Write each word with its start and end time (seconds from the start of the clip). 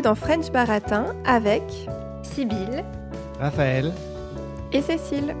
bienvenue 0.00 0.02
dans 0.02 0.14
French 0.14 0.50
Baratin 0.50 1.14
avec 1.24 1.62
Sibylle, 2.22 2.84
Raphaël 3.38 3.92
et 4.72 4.82
Cécile. 4.82 5.34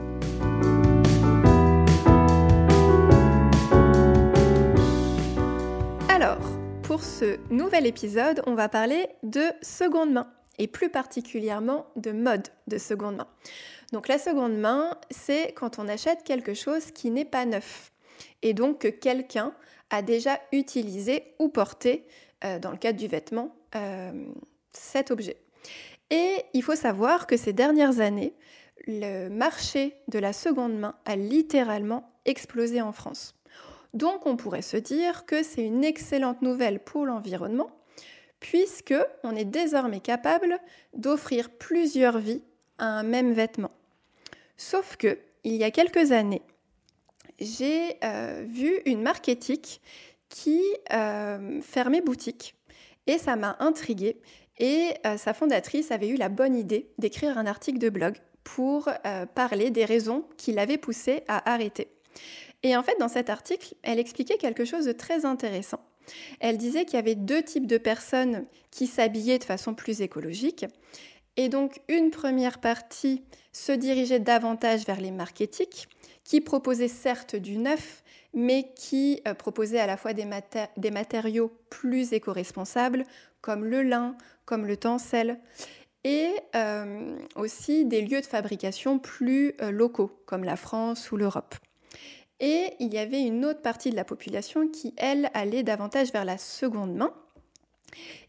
Alors, 6.08 6.38
pour 6.82 7.02
ce 7.02 7.38
nouvel 7.50 7.86
épisode, 7.86 8.42
on 8.46 8.54
va 8.54 8.68
parler 8.68 9.08
de 9.22 9.44
seconde 9.62 10.12
main 10.12 10.28
et 10.58 10.66
plus 10.66 10.90
particulièrement 10.90 11.86
de 11.96 12.12
mode 12.12 12.48
de 12.66 12.78
seconde 12.78 13.16
main. 13.16 13.28
Donc 13.92 14.08
la 14.08 14.18
seconde 14.18 14.58
main, 14.58 14.96
c'est 15.10 15.52
quand 15.54 15.78
on 15.78 15.88
achète 15.88 16.22
quelque 16.22 16.54
chose 16.54 16.90
qui 16.90 17.10
n'est 17.10 17.24
pas 17.24 17.46
neuf 17.46 17.92
et 18.42 18.52
donc 18.52 18.80
que 18.80 18.88
quelqu'un 18.88 19.52
a 19.90 20.02
déjà 20.02 20.38
utilisé 20.52 21.34
ou 21.38 21.48
porté, 21.48 22.06
euh, 22.44 22.58
dans 22.58 22.70
le 22.70 22.76
cadre 22.76 22.98
du 22.98 23.06
vêtement, 23.06 23.54
euh, 23.76 24.12
cet 24.72 25.10
objet. 25.10 25.36
Et 26.10 26.44
il 26.54 26.62
faut 26.62 26.76
savoir 26.76 27.26
que 27.26 27.36
ces 27.36 27.52
dernières 27.52 28.00
années, 28.00 28.34
le 28.86 29.28
marché 29.28 29.94
de 30.08 30.18
la 30.18 30.32
seconde 30.32 30.78
main 30.78 30.94
a 31.04 31.16
littéralement 31.16 32.10
explosé 32.24 32.80
en 32.80 32.92
France. 32.92 33.34
Donc 33.94 34.26
on 34.26 34.36
pourrait 34.36 34.62
se 34.62 34.76
dire 34.76 35.26
que 35.26 35.42
c'est 35.42 35.64
une 35.64 35.84
excellente 35.84 36.42
nouvelle 36.42 36.80
pour 36.80 37.06
l'environnement, 37.06 37.70
puisque 38.38 38.94
on 39.22 39.36
est 39.36 39.44
désormais 39.44 40.00
capable 40.00 40.58
d'offrir 40.94 41.50
plusieurs 41.50 42.18
vies 42.18 42.42
à 42.78 42.86
un 42.86 43.02
même 43.02 43.32
vêtement. 43.32 43.72
Sauf 44.56 44.96
que, 44.96 45.18
il 45.44 45.54
y 45.54 45.64
a 45.64 45.70
quelques 45.70 46.12
années, 46.12 46.42
j'ai 47.38 47.96
euh, 48.04 48.44
vu 48.46 48.80
une 48.84 49.02
marketique 49.02 49.80
qui 50.28 50.62
euh, 50.92 51.60
fermait 51.62 52.02
boutique 52.02 52.54
et 53.06 53.18
ça 53.18 53.36
m'a 53.36 53.56
intriguée. 53.58 54.20
Et 54.60 54.94
euh, 55.04 55.16
sa 55.16 55.34
fondatrice 55.34 55.90
avait 55.90 56.08
eu 56.08 56.16
la 56.16 56.28
bonne 56.28 56.54
idée 56.54 56.92
d'écrire 56.98 57.36
un 57.36 57.46
article 57.46 57.78
de 57.78 57.88
blog 57.88 58.16
pour 58.44 58.88
parler 59.34 59.70
des 59.70 59.84
raisons 59.84 60.24
qui 60.38 60.52
l'avaient 60.52 60.78
poussée 60.78 61.22
à 61.28 61.52
arrêter. 61.52 61.88
Et 62.62 62.76
en 62.76 62.82
fait, 62.82 62.98
dans 62.98 63.08
cet 63.08 63.30
article, 63.30 63.74
elle 63.82 63.98
expliquait 63.98 64.38
quelque 64.38 64.64
chose 64.64 64.86
de 64.86 64.92
très 64.92 65.24
intéressant. 65.24 65.80
Elle 66.40 66.58
disait 66.58 66.84
qu'il 66.84 66.94
y 66.94 66.98
avait 66.98 67.14
deux 67.14 67.42
types 67.42 67.66
de 67.66 67.78
personnes 67.78 68.46
qui 68.70 68.86
s'habillaient 68.86 69.38
de 69.38 69.44
façon 69.44 69.74
plus 69.74 70.00
écologique. 70.00 70.66
Et 71.36 71.48
donc, 71.48 71.80
une 71.88 72.10
première 72.10 72.58
partie 72.58 73.22
se 73.52 73.72
dirigeait 73.72 74.20
davantage 74.20 74.84
vers 74.84 75.00
les 75.00 75.10
marketiques, 75.10 75.88
qui 76.24 76.40
proposaient 76.40 76.88
certes 76.88 77.34
du 77.34 77.56
neuf, 77.56 78.02
mais 78.34 78.70
qui 78.76 79.20
euh, 79.26 79.34
proposaient 79.34 79.80
à 79.80 79.86
la 79.86 79.96
fois 79.96 80.12
des, 80.12 80.26
des 80.76 80.90
matériaux 80.90 81.50
plus 81.70 82.12
éco-responsables, 82.12 83.04
comme 83.40 83.64
le 83.64 83.82
lin, 83.82 84.16
comme 84.44 84.66
le 84.66 84.76
tencel, 84.76 85.38
et 86.04 86.30
euh, 86.56 87.16
aussi 87.36 87.84
des 87.84 88.02
lieux 88.02 88.20
de 88.20 88.26
fabrication 88.26 88.98
plus 88.98 89.54
euh, 89.60 89.70
locaux, 89.70 90.22
comme 90.26 90.44
la 90.44 90.56
France 90.56 91.12
ou 91.12 91.16
l'Europe. 91.16 91.54
Et 92.40 92.74
il 92.78 92.92
y 92.92 92.98
avait 92.98 93.20
une 93.22 93.44
autre 93.44 93.60
partie 93.60 93.90
de 93.90 93.96
la 93.96 94.04
population 94.04 94.68
qui, 94.68 94.94
elle, 94.96 95.30
allait 95.34 95.62
davantage 95.62 96.10
vers 96.12 96.24
la 96.24 96.38
seconde 96.38 96.94
main. 96.94 97.12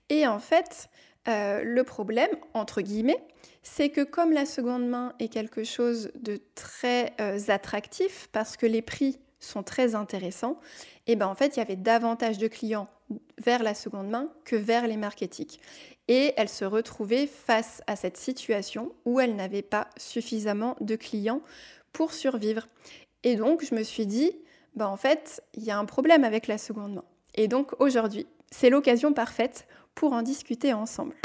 Et 0.09 0.27
en 0.27 0.39
fait, 0.39 0.89
le 1.25 1.81
problème, 1.83 2.31
entre 2.53 2.81
guillemets, 2.81 3.23
c'est 3.63 3.89
que 3.89 4.01
comme 4.01 4.31
la 4.31 4.45
seconde 4.45 4.87
main 4.87 5.13
est 5.19 5.27
quelque 5.27 5.63
chose 5.63 6.11
de 6.15 6.39
très 6.55 7.13
euh, 7.21 7.39
attractif 7.47 8.27
parce 8.31 8.57
que 8.57 8.65
les 8.65 8.81
prix 8.81 9.19
sont 9.41 9.63
très 9.63 9.95
intéressants, 9.95 10.59
et 11.07 11.13
eh 11.13 11.15
ben 11.15 11.27
en 11.27 11.35
fait 11.35 11.57
il 11.57 11.59
y 11.59 11.61
avait 11.61 11.75
davantage 11.75 12.37
de 12.37 12.47
clients 12.47 12.87
vers 13.37 13.63
la 13.63 13.73
seconde 13.73 14.07
main 14.07 14.29
que 14.45 14.55
vers 14.55 14.87
les 14.87 14.97
marketiques. 14.97 15.59
Et 16.07 16.33
elle 16.37 16.49
se 16.49 16.63
retrouvait 16.63 17.27
face 17.27 17.81
à 17.87 17.95
cette 17.95 18.17
situation 18.17 18.93
où 19.05 19.19
elle 19.19 19.35
n'avait 19.35 19.61
pas 19.61 19.89
suffisamment 19.97 20.75
de 20.79 20.95
clients 20.95 21.41
pour 21.91 22.13
survivre. 22.13 22.67
Et 23.23 23.35
donc 23.35 23.65
je 23.65 23.75
me 23.75 23.83
suis 23.83 24.05
dit, 24.05 24.31
ben 24.75 24.87
en 24.87 24.97
fait 24.97 25.43
il 25.55 25.63
y 25.63 25.71
a 25.71 25.77
un 25.77 25.85
problème 25.85 26.23
avec 26.23 26.47
la 26.47 26.57
seconde 26.57 26.93
main. 26.95 27.05
Et 27.35 27.47
donc 27.47 27.73
aujourd'hui 27.79 28.27
c'est 28.51 28.69
l'occasion 28.69 29.13
parfaite 29.13 29.67
pour 29.95 30.13
en 30.13 30.21
discuter 30.21 30.73
ensemble. 30.73 31.15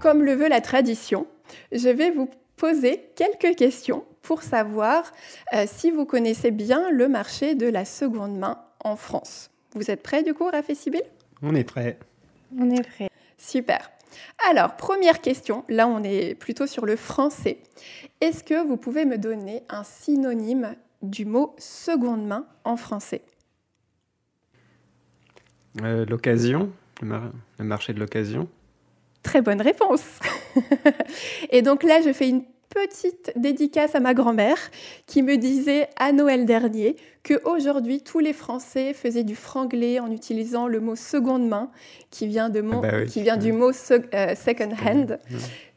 Comme 0.00 0.24
le 0.24 0.34
veut 0.34 0.48
la 0.48 0.60
tradition, 0.60 1.26
je 1.70 1.88
vais 1.88 2.10
vous 2.10 2.28
poser 2.56 3.10
quelques 3.16 3.56
questions 3.56 4.04
pour 4.22 4.42
savoir 4.42 5.12
euh, 5.54 5.64
si 5.66 5.90
vous 5.90 6.06
connaissez 6.06 6.50
bien 6.50 6.90
le 6.90 7.08
marché 7.08 7.54
de 7.54 7.66
la 7.66 7.84
seconde 7.84 8.38
main 8.38 8.58
en 8.84 8.96
France. 8.96 9.50
Vous 9.74 9.90
êtes 9.90 10.02
prêts 10.02 10.22
du 10.22 10.34
coup, 10.34 10.44
Raph 10.44 10.70
et 10.70 10.74
Sibyl 10.74 11.02
On 11.42 11.54
est 11.54 11.64
prêts. 11.64 11.98
On 12.58 12.70
est 12.70 12.86
prêts. 12.86 13.08
Super. 13.38 13.90
Alors, 14.50 14.76
première 14.76 15.20
question, 15.20 15.64
là 15.68 15.88
on 15.88 16.02
est 16.02 16.34
plutôt 16.34 16.66
sur 16.66 16.86
le 16.86 16.96
français. 16.96 17.58
Est-ce 18.20 18.44
que 18.44 18.66
vous 18.66 18.76
pouvez 18.76 19.04
me 19.04 19.18
donner 19.18 19.62
un 19.68 19.84
synonyme 19.84 20.76
du 21.02 21.24
mot 21.24 21.54
seconde 21.58 22.26
main 22.26 22.46
en 22.64 22.76
français? 22.76 23.22
Euh, 25.82 26.04
L'occasion, 26.04 26.70
le 27.00 27.64
marché 27.64 27.92
de 27.94 28.00
l'occasion. 28.00 28.48
Très 29.22 29.40
bonne 29.40 29.62
réponse. 29.62 30.04
et 31.50 31.62
donc 31.62 31.82
là, 31.82 32.02
je 32.02 32.12
fais 32.12 32.28
une 32.28 32.44
petite 32.72 33.32
dédicace 33.36 33.94
à 33.94 34.00
ma 34.00 34.14
grand-mère 34.14 34.58
qui 35.06 35.22
me 35.22 35.36
disait 35.36 35.88
à 35.96 36.12
Noël 36.12 36.46
dernier 36.46 36.96
que 37.22 37.34
aujourd'hui 37.44 38.00
tous 38.00 38.18
les 38.18 38.32
Français 38.32 38.94
faisaient 38.94 39.24
du 39.24 39.36
franglais 39.36 40.00
en 40.00 40.10
utilisant 40.10 40.66
le 40.66 40.80
mot 40.80 40.96
seconde 40.96 41.46
main 41.46 41.70
qui 42.10 42.26
vient, 42.26 42.48
de 42.48 42.60
mon, 42.60 42.82
ah 42.82 42.90
bah 42.90 43.04
qui 43.04 43.22
vient 43.22 43.36
du 43.36 43.52
mot 43.52 43.70
euh, 43.70 44.34
second 44.34 44.70
hand. 44.84 45.18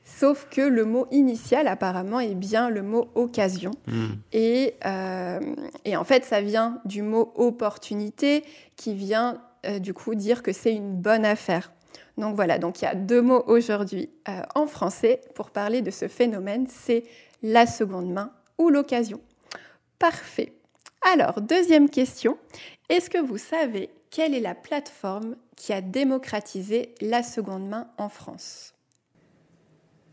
Sauf 0.04 0.48
que 0.50 0.62
le 0.62 0.86
mot 0.86 1.08
initial, 1.12 1.68
apparemment, 1.68 2.20
est 2.20 2.36
bien 2.36 2.70
le 2.70 2.84
mot 2.84 3.10
occasion. 3.16 3.72
Hmm. 3.88 4.14
Et, 4.32 4.76
euh, 4.86 5.40
et, 5.84 5.98
en 5.98 6.04
fait, 6.04 6.24
ça 6.24 6.42
vient 6.42 6.80
du 6.86 7.02
mot 7.02 7.34
opportunité, 7.36 8.44
qui 8.78 8.94
vient 8.94 9.42
euh, 9.66 9.80
du 9.80 9.94
coup 9.94 10.16
dire 10.16 10.44
que 10.44 10.54
c'est 10.54 10.74
une 10.74 10.96
bonne 10.96 11.26
affaire. 11.26 11.72
Donc 12.18 12.36
voilà, 12.36 12.58
donc 12.58 12.82
il 12.82 12.86
y 12.86 12.88
a 12.88 12.96
deux 12.96 13.22
mots 13.22 13.44
aujourd'hui 13.48 14.10
euh, 14.30 14.42
en 14.56 14.68
français 14.68 15.22
pour 15.34 15.52
parler 15.52 15.82
de 15.82 15.92
ce 15.92 16.08
phénomène, 16.08 16.66
c'est 16.70 17.04
la 17.44 17.66
seconde 17.66 18.12
main 18.12 18.32
ou 18.58 18.70
l'occasion. 18.70 19.20
Parfait. 20.00 20.54
Alors, 21.14 21.42
deuxième 21.42 21.90
question, 21.90 22.38
est-ce 22.90 23.10
que 23.10 23.18
vous 23.18 23.38
savez 23.38 23.90
quelle 24.10 24.34
est 24.34 24.40
la 24.40 24.56
plateforme 24.56 25.36
qui 25.58 25.74
a 25.74 25.82
démocratisé 25.82 26.96
la 27.02 27.22
seconde 27.22 27.68
main 27.68 27.88
en 27.98 28.10
France? 28.10 28.74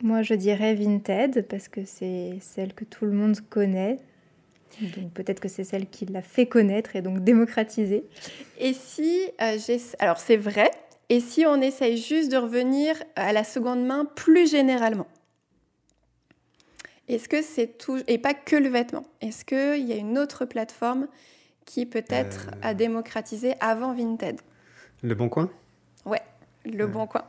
Moi, 0.02 0.22
je 0.22 0.34
dirais 0.34 0.74
Vinted 0.74 1.46
parce 1.48 1.68
que 1.68 1.84
c'est 1.84 2.38
celle 2.40 2.74
que 2.74 2.84
tout 2.84 3.04
le 3.04 3.12
monde 3.12 3.36
connaît. 3.48 3.98
Donc 4.80 5.12
peut-être 5.12 5.38
que 5.38 5.48
c'est 5.48 5.64
celle 5.64 5.86
qui 5.86 6.06
l'a 6.06 6.22
fait 6.22 6.46
connaître 6.46 6.96
et 6.96 7.02
donc 7.02 7.20
démocratiser. 7.20 8.04
Et 8.58 8.72
si 8.72 9.28
euh, 9.40 9.58
j'ai... 9.64 9.80
Alors 9.98 10.18
c'est 10.18 10.36
vrai, 10.36 10.70
et 11.12 11.20
si 11.20 11.44
on 11.44 11.60
essaye 11.60 11.98
juste 11.98 12.32
de 12.32 12.38
revenir 12.38 12.96
à 13.16 13.34
la 13.34 13.44
seconde 13.44 13.84
main 13.84 14.06
plus 14.06 14.50
généralement? 14.50 15.06
Est-ce 17.06 17.28
que 17.28 17.42
c'est 17.42 17.76
tout, 17.76 18.00
et 18.06 18.16
pas 18.16 18.32
que 18.32 18.56
le 18.56 18.70
vêtement? 18.70 19.04
Est-ce 19.20 19.44
qu'il 19.44 19.86
y 19.86 19.92
a 19.92 19.96
une 19.96 20.16
autre 20.16 20.46
plateforme 20.46 21.08
qui 21.66 21.84
peut-être 21.84 22.48
euh. 22.48 22.60
a 22.62 22.72
démocratisé 22.72 23.52
avant 23.60 23.92
Vinted? 23.92 24.40
Le 25.02 25.14
Bon 25.14 25.28
Coin? 25.28 25.50
Ouais, 26.06 26.22
Le 26.64 26.86
Bon 26.86 27.06
Coin. 27.06 27.26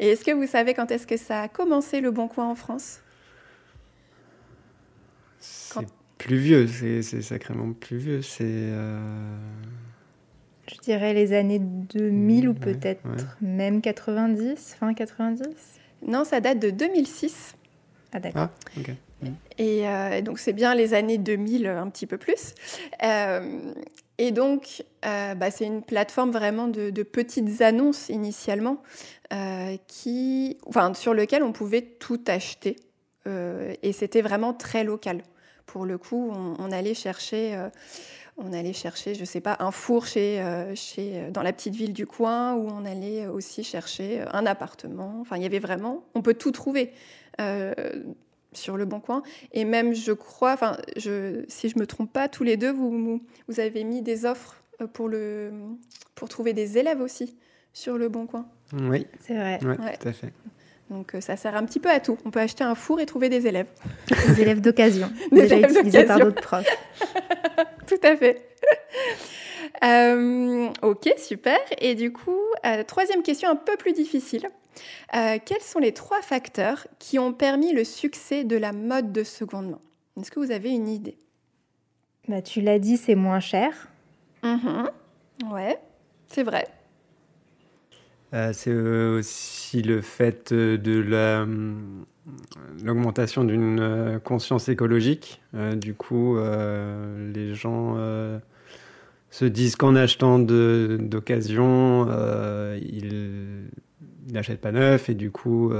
Et 0.00 0.08
est-ce 0.08 0.24
que 0.24 0.32
vous 0.32 0.48
savez 0.48 0.74
quand 0.74 0.90
est-ce 0.90 1.06
que 1.06 1.16
ça 1.16 1.42
a 1.42 1.48
commencé 1.48 2.00
Le 2.00 2.10
Bon 2.10 2.26
Coin 2.26 2.48
en 2.48 2.56
France? 2.56 2.98
C'est 5.38 5.86
plus 6.18 6.38
vieux, 6.38 6.66
c'est 6.66 7.22
sacrément 7.22 7.74
plus 7.74 7.98
vieux. 7.98 8.22
C'est. 8.22 8.42
Euh, 8.42 9.36
je 10.66 10.78
dirais 10.80 11.14
les 11.14 11.32
années 11.32 11.58
2000 11.58 12.48
ou 12.48 12.54
peut-être 12.54 13.02
même 13.40 13.80
90, 13.80 14.76
fin 14.78 14.94
90 14.94 15.46
Non, 16.06 16.24
ça 16.24 16.40
date 16.40 16.58
de 16.58 16.70
2006. 16.70 17.54
Ah 18.12 18.20
d'accord. 18.20 18.48
Ah, 18.76 18.80
et 19.58 19.88
euh, 19.88 20.20
donc 20.20 20.38
c'est 20.38 20.52
bien 20.52 20.74
les 20.74 20.94
années 20.94 21.18
2000 21.18 21.66
un 21.66 21.88
petit 21.88 22.06
peu 22.06 22.18
plus. 22.18 22.54
Euh, 23.02 23.72
et 24.18 24.30
donc 24.30 24.84
euh, 25.04 25.34
bah, 25.34 25.50
c'est 25.50 25.66
une 25.66 25.82
plateforme 25.82 26.30
vraiment 26.30 26.68
de, 26.68 26.90
petites 27.02 27.60
annonces 27.60 28.08
initialement, 28.08 28.82
qui, 29.88 30.58
enfin, 30.66 30.94
sur 30.94 31.12
lequel 31.12 31.42
on 31.42 31.52
pouvait 31.52 31.82
tout 31.82 32.20
acheter. 32.28 32.76
et 33.26 33.92
c'était 33.92 34.22
vraiment 34.22 34.54
très 34.54 34.84
local. 34.84 35.22
Pour 35.66 35.86
le 35.86 35.98
coup, 35.98 36.30
on, 36.32 36.54
on 36.60 36.70
allait 36.70 36.94
chercher 36.94 37.58
on 38.36 38.52
allait 38.52 38.72
chercher, 38.72 39.14
je 39.14 39.20
ne 39.20 39.24
sais 39.24 39.40
pas, 39.40 39.56
un 39.60 39.70
four 39.70 40.06
chez, 40.06 40.40
euh, 40.40 40.74
chez, 40.74 41.12
euh, 41.14 41.30
dans 41.30 41.42
la 41.42 41.52
petite 41.52 41.74
ville 41.74 41.92
du 41.92 42.06
coin, 42.06 42.54
où 42.54 42.68
on 42.68 42.84
allait 42.84 43.26
aussi 43.26 43.62
chercher 43.62 44.20
euh, 44.22 44.26
un 44.32 44.44
appartement. 44.46 45.18
Enfin, 45.20 45.36
il 45.36 45.42
y 45.42 45.46
avait 45.46 45.60
vraiment, 45.60 46.04
on 46.14 46.22
peut 46.22 46.34
tout 46.34 46.50
trouver 46.50 46.92
sur 48.52 48.76
le 48.76 48.84
bon 48.84 49.00
coin. 49.00 49.22
Et 49.52 49.64
même, 49.64 49.94
je 49.94 50.12
crois, 50.12 50.52
enfin, 50.52 50.76
je, 50.96 51.44
si 51.48 51.68
je 51.68 51.78
me 51.78 51.86
trompe 51.86 52.12
pas, 52.12 52.28
tous 52.28 52.44
les 52.44 52.56
deux, 52.56 52.70
vous, 52.72 53.20
vous 53.48 53.60
avez 53.60 53.82
mis 53.84 54.02
des 54.02 54.24
offres 54.26 54.62
pour, 54.92 55.08
le, 55.08 55.50
pour 56.14 56.28
trouver 56.28 56.52
des 56.52 56.78
élèves 56.78 57.00
aussi 57.00 57.36
sur 57.72 57.98
le 57.98 58.08
Bon 58.08 58.26
Coin. 58.26 58.46
Oui, 58.72 59.06
C'est 59.20 59.34
vrai. 59.34 59.58
ouais, 59.64 59.78
Ouais. 59.78 59.96
tout 60.00 60.08
à 60.08 60.12
fait. 60.12 60.32
Donc 60.90 61.16
ça 61.20 61.36
sert 61.36 61.56
un 61.56 61.64
petit 61.64 61.80
peu 61.80 61.90
à 61.90 61.98
tout. 61.98 62.18
On 62.24 62.30
peut 62.30 62.38
acheter 62.40 62.62
un 62.62 62.74
four 62.76 63.00
et 63.00 63.06
trouver 63.06 63.28
des 63.28 63.46
élèves. 63.48 63.66
Des 64.28 64.42
élèves 64.42 64.60
d'occasion, 64.60 65.10
Des 65.32 65.40
déjà 65.42 65.56
élèves 65.56 65.70
utilisés 65.72 66.04
par 66.04 66.20
d'autres 66.20 66.40
profs. 66.42 66.66
Tout 67.86 68.00
à 68.02 68.16
fait. 68.16 68.48
Euh, 69.82 70.68
ok, 70.82 71.12
super. 71.18 71.58
Et 71.78 71.94
du 71.94 72.12
coup, 72.12 72.40
euh, 72.64 72.84
troisième 72.84 73.22
question 73.22 73.48
un 73.48 73.56
peu 73.56 73.76
plus 73.76 73.92
difficile. 73.92 74.46
Euh, 75.14 75.38
quels 75.44 75.60
sont 75.60 75.78
les 75.78 75.92
trois 75.92 76.22
facteurs 76.22 76.86
qui 76.98 77.18
ont 77.18 77.32
permis 77.32 77.72
le 77.72 77.84
succès 77.84 78.44
de 78.44 78.56
la 78.56 78.72
mode 78.72 79.12
de 79.12 79.24
seconde 79.24 79.70
main? 79.70 79.80
Est-ce 80.20 80.30
que 80.30 80.40
vous 80.40 80.50
avez 80.50 80.70
une 80.70 80.88
idée? 80.88 81.16
Bah, 82.28 82.42
tu 82.42 82.60
l'as 82.60 82.78
dit, 82.78 82.96
c'est 82.96 83.14
moins 83.14 83.40
cher. 83.40 83.88
Mhm. 84.42 84.90
Ouais, 85.50 85.78
c'est 86.28 86.42
vrai. 86.42 86.66
Euh, 88.32 88.52
c'est 88.52 88.72
aussi 88.72 89.82
le 89.82 90.00
fait 90.00 90.52
de 90.52 91.00
la, 91.00 91.42
hum, 91.42 92.04
l'augmentation 92.82 93.44
d'une 93.44 93.80
euh, 93.80 94.18
conscience 94.18 94.68
écologique. 94.68 95.42
Euh, 95.54 95.74
du 95.74 95.94
coup, 95.94 96.36
euh, 96.36 97.32
les 97.32 97.54
gens 97.54 97.96
se 99.30 99.44
disent 99.44 99.76
qu'en 99.76 99.96
achetant 99.96 100.38
d'occasion, 100.38 102.06
ils 102.80 103.68
n'achètent 104.32 104.60
pas 104.60 104.72
neuf 104.72 105.08
et 105.08 105.14
du 105.14 105.30
coup, 105.30 105.72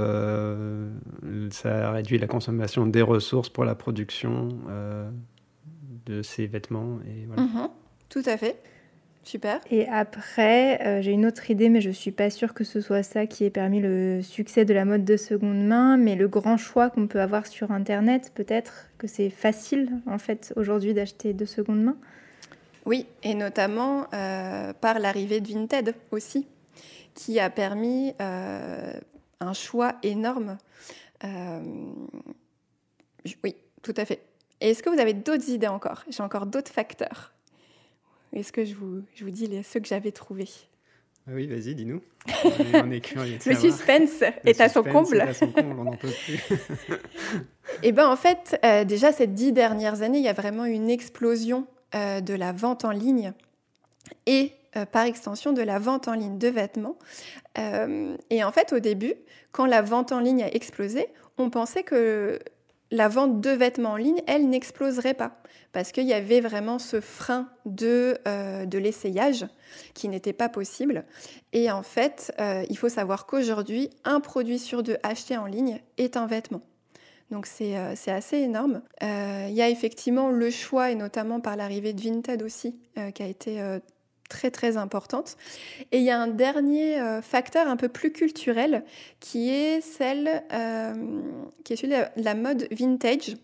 ça 1.51 1.91
réduit 1.91 2.17
la 2.17 2.27
consommation 2.27 2.85
des 2.85 3.01
ressources 3.01 3.49
pour 3.49 3.63
la 3.63 3.75
production 3.75 4.49
de 6.05 6.21
ces 6.21 6.47
vêtements. 6.47 6.99
Et 7.07 7.25
voilà. 7.27 7.43
Mhm. 7.43 7.69
Tout 8.09 8.23
à 8.25 8.37
fait. 8.37 8.61
Super. 9.25 9.59
Et 9.71 9.87
après, 9.87 10.79
euh, 10.85 11.01
j'ai 11.01 11.11
une 11.11 11.25
autre 11.25 11.49
idée, 11.49 11.67
mais 11.69 11.81
je 11.81 11.89
suis 11.89 12.11
pas 12.11 12.29
sûre 12.29 12.53
que 12.53 12.63
ce 12.63 12.79
soit 12.79 13.01
ça 13.01 13.25
qui 13.25 13.43
ait 13.43 13.49
permis 13.49 13.81
le 13.81 14.21
succès 14.21 14.65
de 14.65 14.73
la 14.73 14.85
mode 14.85 15.03
de 15.03 15.17
seconde 15.17 15.65
main. 15.65 15.97
Mais 15.97 16.15
le 16.15 16.27
grand 16.27 16.57
choix 16.57 16.91
qu'on 16.91 17.07
peut 17.07 17.19
avoir 17.19 17.47
sur 17.47 17.71
Internet, 17.71 18.31
peut-être 18.35 18.85
que 18.99 19.07
c'est 19.07 19.31
facile 19.31 19.89
en 20.05 20.19
fait 20.19 20.53
aujourd'hui 20.55 20.93
d'acheter 20.93 21.33
de 21.33 21.45
seconde 21.45 21.81
main. 21.81 21.97
Oui, 22.85 23.07
et 23.23 23.33
notamment 23.33 24.05
euh, 24.13 24.73
par 24.73 24.99
l'arrivée 24.99 25.41
de 25.41 25.51
Vinted 25.51 25.95
aussi, 26.11 26.45
qui 27.15 27.39
a 27.39 27.49
permis 27.49 28.13
euh, 28.21 28.93
un 29.39 29.53
choix 29.53 29.95
énorme. 30.03 30.57
Oui, 33.43 33.55
tout 33.81 33.93
à 33.97 34.05
fait. 34.05 34.21
Et 34.61 34.69
est-ce 34.69 34.83
que 34.83 34.91
vous 34.91 34.99
avez 34.99 35.13
d'autres 35.13 35.49
idées 35.49 35.65
encore? 35.67 36.03
J'ai 36.11 36.21
encore 36.21 36.45
d'autres 36.45 36.71
facteurs. 36.71 37.34
Est-ce 38.35 38.51
que 38.51 38.65
je 38.65 38.75
vous, 38.75 39.01
je 39.15 39.23
vous 39.23 39.31
dis 39.31 39.47
les, 39.47 39.63
ceux 39.63 39.79
que 39.79 39.87
j'avais 39.87 40.11
trouvés? 40.11 40.49
Ah 41.27 41.31
oui, 41.33 41.47
vas-y, 41.47 41.73
dis-nous. 41.73 42.01
On 42.73 42.91
est, 42.91 42.99
curieux 42.99 43.39
Le 43.45 43.55
suspense 43.55 44.19
Le 44.19 44.49
est 44.49 44.61
à 44.61 44.69
son 44.69 44.83
comble. 44.83 45.17
est 45.17 45.21
à 45.21 45.33
son 45.33 45.47
comble, 45.47 45.79
on 45.79 45.83
n'en 45.85 45.95
peut 45.95 46.11
plus. 46.25 46.43
Eh 47.83 47.91
bien, 47.91 48.07
en 48.07 48.15
fait, 48.15 48.59
euh, 48.63 48.85
déjà, 48.85 49.11
ces 49.11 49.27
dix 49.27 49.51
dernières 49.51 50.01
années, 50.01 50.19
il 50.19 50.23
y 50.23 50.29
a 50.29 50.33
vraiment 50.33 50.65
une 50.65 50.89
explosion 50.89 51.65
euh, 51.95 52.21
de 52.21 52.33
la 52.33 52.51
vente 52.51 52.85
en 52.85 52.91
ligne 52.91 53.33
et, 54.27 54.51
euh, 54.77 54.85
par 54.85 55.03
extension, 55.05 55.51
de 55.51 55.61
la 55.63 55.79
vente 55.79 56.07
en 56.07 56.13
ligne 56.13 56.37
de 56.37 56.47
vêtements. 56.47 56.97
Et 58.29 58.43
en 58.43 58.51
fait, 58.51 58.71
au 58.71 58.79
début, 58.79 59.13
quand 59.51 59.65
la 59.65 59.81
vente 59.81 60.11
en 60.11 60.19
ligne 60.19 60.43
a 60.43 60.53
explosé, 60.53 61.07
on 61.37 61.49
pensait 61.49 61.83
que 61.83 62.39
la 62.91 63.07
vente 63.07 63.41
de 63.41 63.49
vêtements 63.49 63.91
en 63.91 63.95
ligne, 63.97 64.21
elle, 64.27 64.49
n'exploserait 64.49 65.13
pas. 65.13 65.41
Parce 65.71 65.91
qu'il 65.91 66.05
y 66.05 66.13
avait 66.13 66.39
vraiment 66.39 66.79
ce 66.79 67.01
frein 67.01 67.49
de, 67.65 68.17
euh, 68.27 68.65
de 68.65 68.77
l'essayage 68.77 69.45
qui 69.93 70.07
n'était 70.07 70.33
pas 70.33 70.47
possible. 70.47 71.03
Et 71.51 71.69
en 71.69 71.83
fait, 71.83 72.33
euh, 72.39 72.63
il 72.69 72.77
faut 72.77 72.89
savoir 72.89 73.25
qu'aujourd'hui, 73.25 73.89
un 74.05 74.19
produit 74.19 74.59
sur 74.59 74.83
deux 74.83 74.97
acheté 75.03 75.35
en 75.35 75.45
ligne 75.45 75.81
est 75.97 76.15
un 76.15 76.27
vêtement. 76.27 76.61
Donc 77.31 77.47
c'est 77.47 77.75
euh, 77.75 77.93
assez 78.07 78.37
énorme. 78.37 78.81
Il 79.01 79.53
y 79.53 79.61
a 79.61 79.69
effectivement 79.69 80.29
le 80.29 80.49
choix, 80.49 80.91
et 80.91 80.95
notamment 80.95 81.39
par 81.41 81.57
l'arrivée 81.57 81.93
de 81.93 82.01
Vinted 82.01 82.41
aussi, 82.41 82.79
qui 83.13 83.23
a 83.23 83.27
été 83.27 83.61
très 84.29 84.51
très 84.51 84.77
importante. 84.77 85.37
Et 85.91 85.99
il 85.99 86.03
y 86.03 86.11
a 86.11 86.19
un 86.19 86.27
dernier 86.27 86.99
euh, 86.99 87.21
facteur 87.21 87.67
un 87.67 87.77
peu 87.77 87.89
plus 87.89 88.11
culturel, 88.11 88.83
qui 89.19 89.49
est 89.49 89.81
celle, 89.81 90.43
euh, 90.51 90.93
qui 91.63 91.73
est 91.73 91.75
celui 91.75 91.93
de 91.93 92.23
la- 92.23 92.35
mode 92.35 92.67
vintage. 92.71 93.37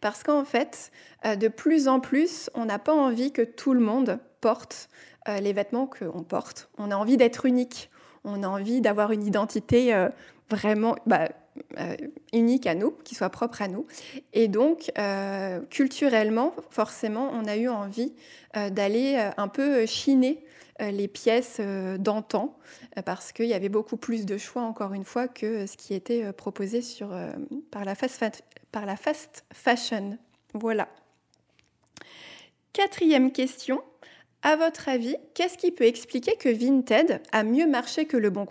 Parce 0.00 0.22
qu'en 0.22 0.44
fait, 0.44 0.90
euh, 1.24 1.36
de 1.36 1.48
plus 1.48 1.88
en 1.88 2.00
plus, 2.00 2.50
on 2.54 2.64
n'a 2.64 2.78
pas 2.78 2.94
envie 2.94 3.32
que 3.32 3.42
tout 3.42 3.74
le 3.74 3.80
monde 3.80 4.18
porte 4.40 4.88
les 5.40 5.52
vêtements 5.52 5.86
qu'on 5.86 6.24
porte. 6.24 6.68
On 6.78 6.90
a 6.90 6.96
envie 6.96 7.16
d'être 7.16 7.46
unique. 7.46 7.90
On 8.24 8.42
a 8.42 8.48
envie 8.48 8.80
d'avoir 8.80 9.12
une 9.12 9.24
identité 9.24 9.94
vraiment 10.50 10.96
bah, 11.06 11.28
unique 12.32 12.66
à 12.66 12.74
nous, 12.74 12.92
qui 13.04 13.14
soit 13.14 13.30
propre 13.30 13.62
à 13.62 13.68
nous. 13.68 13.86
Et 14.32 14.48
donc, 14.48 14.90
euh, 14.98 15.60
culturellement, 15.70 16.54
forcément, 16.70 17.30
on 17.32 17.46
a 17.46 17.56
eu 17.56 17.68
envie 17.68 18.12
euh, 18.56 18.70
d'aller 18.70 19.16
euh, 19.18 19.30
un 19.36 19.48
peu 19.48 19.86
chiner 19.86 20.44
les 20.80 21.06
pièces 21.06 21.60
d'antan, 22.00 22.58
parce 23.04 23.30
qu'il 23.30 23.44
y 23.44 23.54
avait 23.54 23.68
beaucoup 23.68 23.96
plus 23.96 24.26
de 24.26 24.36
choix, 24.36 24.62
encore 24.62 24.94
une 24.94 25.04
fois, 25.04 25.28
que 25.28 25.66
ce 25.66 25.76
qui 25.76 25.94
était 25.94 26.32
proposé 26.32 26.80
par 27.70 27.84
la 27.84 27.94
fast 27.94 29.44
fashion. 29.52 30.18
Voilà. 30.54 30.88
Quatrième 32.72 33.30
question. 33.30 33.80
À 34.44 34.56
votre 34.56 34.88
avis, 34.88 35.16
qu'est-ce 35.34 35.56
qui 35.56 35.70
peut 35.70 35.84
expliquer 35.84 36.34
que 36.36 36.48
Vinted 36.48 37.20
a 37.30 37.44
mieux 37.44 37.68
marché 37.68 38.06
que 38.06 38.16
Le 38.16 38.30
Bon 38.30 38.46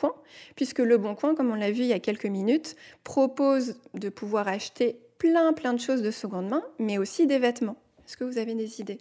Puisque 0.55 0.79
Le 0.79 0.97
Bon 0.97 1.15
comme 1.15 1.51
on 1.51 1.55
l'a 1.55 1.71
vu 1.71 1.81
il 1.81 1.87
y 1.87 1.93
a 1.93 1.99
quelques 1.99 2.25
minutes, 2.25 2.77
propose 3.03 3.75
de 3.93 4.07
pouvoir 4.07 4.47
acheter 4.47 4.97
plein 5.17 5.51
plein 5.51 5.73
de 5.73 5.79
choses 5.79 6.01
de 6.01 6.11
seconde 6.11 6.49
main, 6.49 6.63
mais 6.79 6.97
aussi 6.97 7.27
des 7.27 7.39
vêtements. 7.39 7.75
Est-ce 8.05 8.15
que 8.15 8.23
vous 8.23 8.37
avez 8.37 8.55
des 8.55 8.79
idées? 8.79 8.99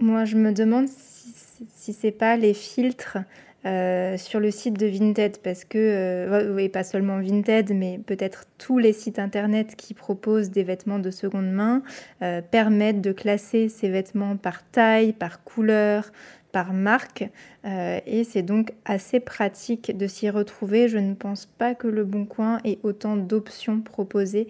Moi, 0.00 0.24
je 0.24 0.36
me 0.36 0.52
demande 0.52 0.88
si, 0.88 1.66
si 1.74 1.92
c'est 1.92 2.10
pas 2.10 2.36
les 2.36 2.54
filtres 2.54 3.18
euh, 3.66 4.16
sur 4.16 4.38
le 4.38 4.50
site 4.50 4.78
de 4.78 4.86
Vinted, 4.86 5.38
parce 5.42 5.64
que, 5.64 5.78
euh, 5.78 6.54
oui, 6.54 6.68
pas 6.68 6.84
seulement 6.84 7.20
Vinted, 7.20 7.74
mais 7.74 7.98
peut-être 7.98 8.44
tous 8.56 8.78
les 8.78 8.92
sites 8.92 9.18
internet 9.18 9.74
qui 9.76 9.94
proposent 9.94 10.50
des 10.50 10.62
vêtements 10.62 11.00
de 11.00 11.10
seconde 11.10 11.50
main 11.50 11.82
euh, 12.22 12.40
permettent 12.40 13.00
de 13.00 13.10
classer 13.10 13.68
ces 13.68 13.88
vêtements 13.88 14.36
par 14.36 14.62
taille, 14.70 15.12
par 15.12 15.42
couleur, 15.42 16.12
par 16.52 16.72
marque, 16.72 17.28
euh, 17.64 17.98
et 18.06 18.22
c'est 18.22 18.42
donc 18.42 18.72
assez 18.84 19.18
pratique 19.18 19.96
de 19.96 20.06
s'y 20.06 20.30
retrouver. 20.30 20.88
Je 20.88 20.98
ne 20.98 21.14
pense 21.14 21.46
pas 21.46 21.74
que 21.74 21.88
le 21.88 22.04
Bon 22.04 22.26
Coin 22.26 22.60
ait 22.64 22.78
autant 22.84 23.16
d'options 23.16 23.80
proposées 23.80 24.48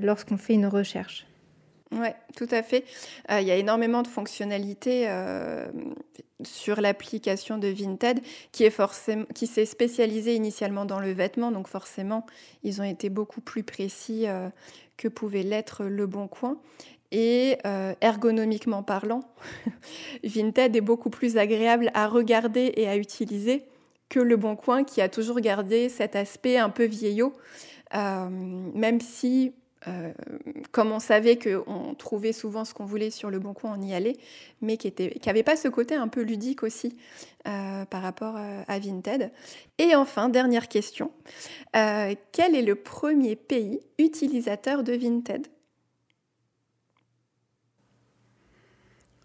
lorsqu'on 0.00 0.36
fait 0.36 0.54
une 0.54 0.66
recherche. 0.66 1.26
Oui, 1.92 2.08
tout 2.36 2.48
à 2.50 2.62
fait. 2.62 2.84
Euh, 3.30 3.40
il 3.40 3.46
y 3.46 3.50
a 3.50 3.56
énormément 3.56 4.02
de 4.02 4.08
fonctionnalités 4.08 5.04
euh, 5.08 5.66
sur 6.42 6.80
l'application 6.80 7.58
de 7.58 7.68
Vinted 7.68 8.20
qui 8.50 8.66
s'est 9.46 9.66
spécialisée 9.66 10.34
initialement 10.34 10.86
dans 10.86 11.00
le 11.00 11.12
vêtement, 11.12 11.52
donc 11.52 11.68
forcément, 11.68 12.24
ils 12.62 12.80
ont 12.80 12.84
été 12.84 13.10
beaucoup 13.10 13.42
plus 13.42 13.62
précis 13.62 14.26
euh, 14.26 14.48
que 14.96 15.08
pouvait 15.08 15.42
l'être 15.42 15.84
Le 15.84 16.06
Bon 16.06 16.28
Coin. 16.28 16.58
Et 17.14 17.58
ergonomiquement 18.00 18.82
parlant, 18.82 19.20
Vinted 20.24 20.74
est 20.74 20.80
beaucoup 20.80 21.10
plus 21.10 21.36
agréable 21.36 21.90
à 21.92 22.08
regarder 22.08 22.72
et 22.76 22.88
à 22.88 22.96
utiliser 22.96 23.66
que 24.08 24.18
Le 24.18 24.38
Bon 24.38 24.56
Coin 24.56 24.82
qui 24.82 25.02
a 25.02 25.10
toujours 25.10 25.40
gardé 25.40 25.90
cet 25.90 26.16
aspect 26.16 26.56
un 26.56 26.70
peu 26.70 26.86
vieillot, 26.86 27.34
même 27.92 29.02
si 29.02 29.52
euh, 29.88 30.12
comme 30.70 30.92
on 30.92 31.00
savait 31.00 31.38
qu'on 31.38 31.94
trouvait 31.94 32.32
souvent 32.32 32.64
ce 32.64 32.74
qu'on 32.74 32.84
voulait 32.84 33.10
sur 33.10 33.30
le 33.30 33.38
bon 33.38 33.52
coin, 33.54 33.76
on 33.78 33.82
y 33.82 33.94
allait, 33.94 34.16
mais 34.60 34.76
qui 34.76 34.92
n'avait 35.26 35.42
pas 35.42 35.56
ce 35.56 35.68
côté 35.68 35.94
un 35.94 36.08
peu 36.08 36.22
ludique 36.22 36.62
aussi 36.62 36.96
euh, 37.48 37.84
par 37.86 38.02
rapport 38.02 38.36
euh, 38.36 38.62
à 38.68 38.78
Vinted. 38.78 39.30
Et 39.78 39.94
enfin, 39.94 40.28
dernière 40.28 40.68
question, 40.68 41.10
euh, 41.76 42.14
quel 42.32 42.54
est 42.54 42.62
le 42.62 42.76
premier 42.76 43.36
pays 43.36 43.80
utilisateur 43.98 44.82
de 44.84 44.92
Vinted? 44.92 45.46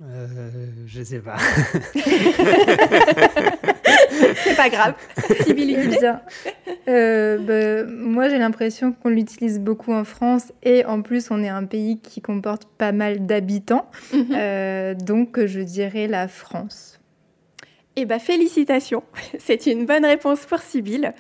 Euh, 0.01 0.49
je 0.85 1.01
sais 1.01 1.19
pas. 1.19 1.37
C'est 4.43 4.55
pas 4.55 4.69
grave. 4.69 4.93
Bien, 5.47 6.21
euh, 6.87 7.37
bah, 7.37 7.89
moi 7.91 8.29
j'ai 8.29 8.37
l'impression 8.37 8.91
qu'on 8.91 9.09
l'utilise 9.09 9.59
beaucoup 9.59 9.93
en 9.93 10.03
France 10.03 10.51
et 10.63 10.85
en 10.85 11.01
plus 11.01 11.31
on 11.31 11.43
est 11.43 11.49
un 11.49 11.65
pays 11.65 11.99
qui 11.99 12.21
comporte 12.21 12.65
pas 12.77 12.91
mal 12.91 13.25
d'habitants, 13.25 13.89
Mhm. 14.13 14.27
Euh, 14.31 14.93
donc 14.93 15.43
je 15.45 15.59
dirais 15.59 16.07
la 16.07 16.27
France. 16.27 16.99
Eh 17.99 18.05
bien, 18.05 18.19
félicitations, 18.19 19.03
c'est 19.39 19.65
une 19.65 19.85
bonne 19.85 20.05
réponse 20.05 20.45
pour 20.45 20.59
Sybille. 20.59 21.11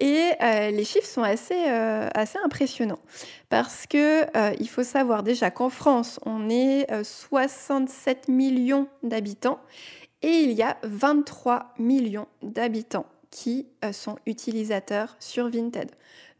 Et 0.00 0.30
euh, 0.42 0.70
les 0.70 0.84
chiffres 0.84 1.06
sont 1.06 1.22
assez, 1.22 1.54
euh, 1.68 2.08
assez 2.14 2.38
impressionnants 2.44 3.00
parce 3.48 3.86
que 3.86 4.24
euh, 4.36 4.54
il 4.60 4.68
faut 4.68 4.84
savoir 4.84 5.22
déjà 5.22 5.50
qu'en 5.50 5.70
France, 5.70 6.20
on 6.24 6.50
est 6.50 6.86
67 7.02 8.28
millions 8.28 8.88
d'habitants 9.02 9.58
et 10.22 10.40
il 10.40 10.52
y 10.52 10.62
a 10.62 10.78
23 10.82 11.74
millions 11.78 12.26
d'habitants 12.42 13.06
qui 13.30 13.66
sont 13.92 14.16
utilisateurs 14.26 15.16
sur 15.20 15.48
Vinted. 15.50 15.90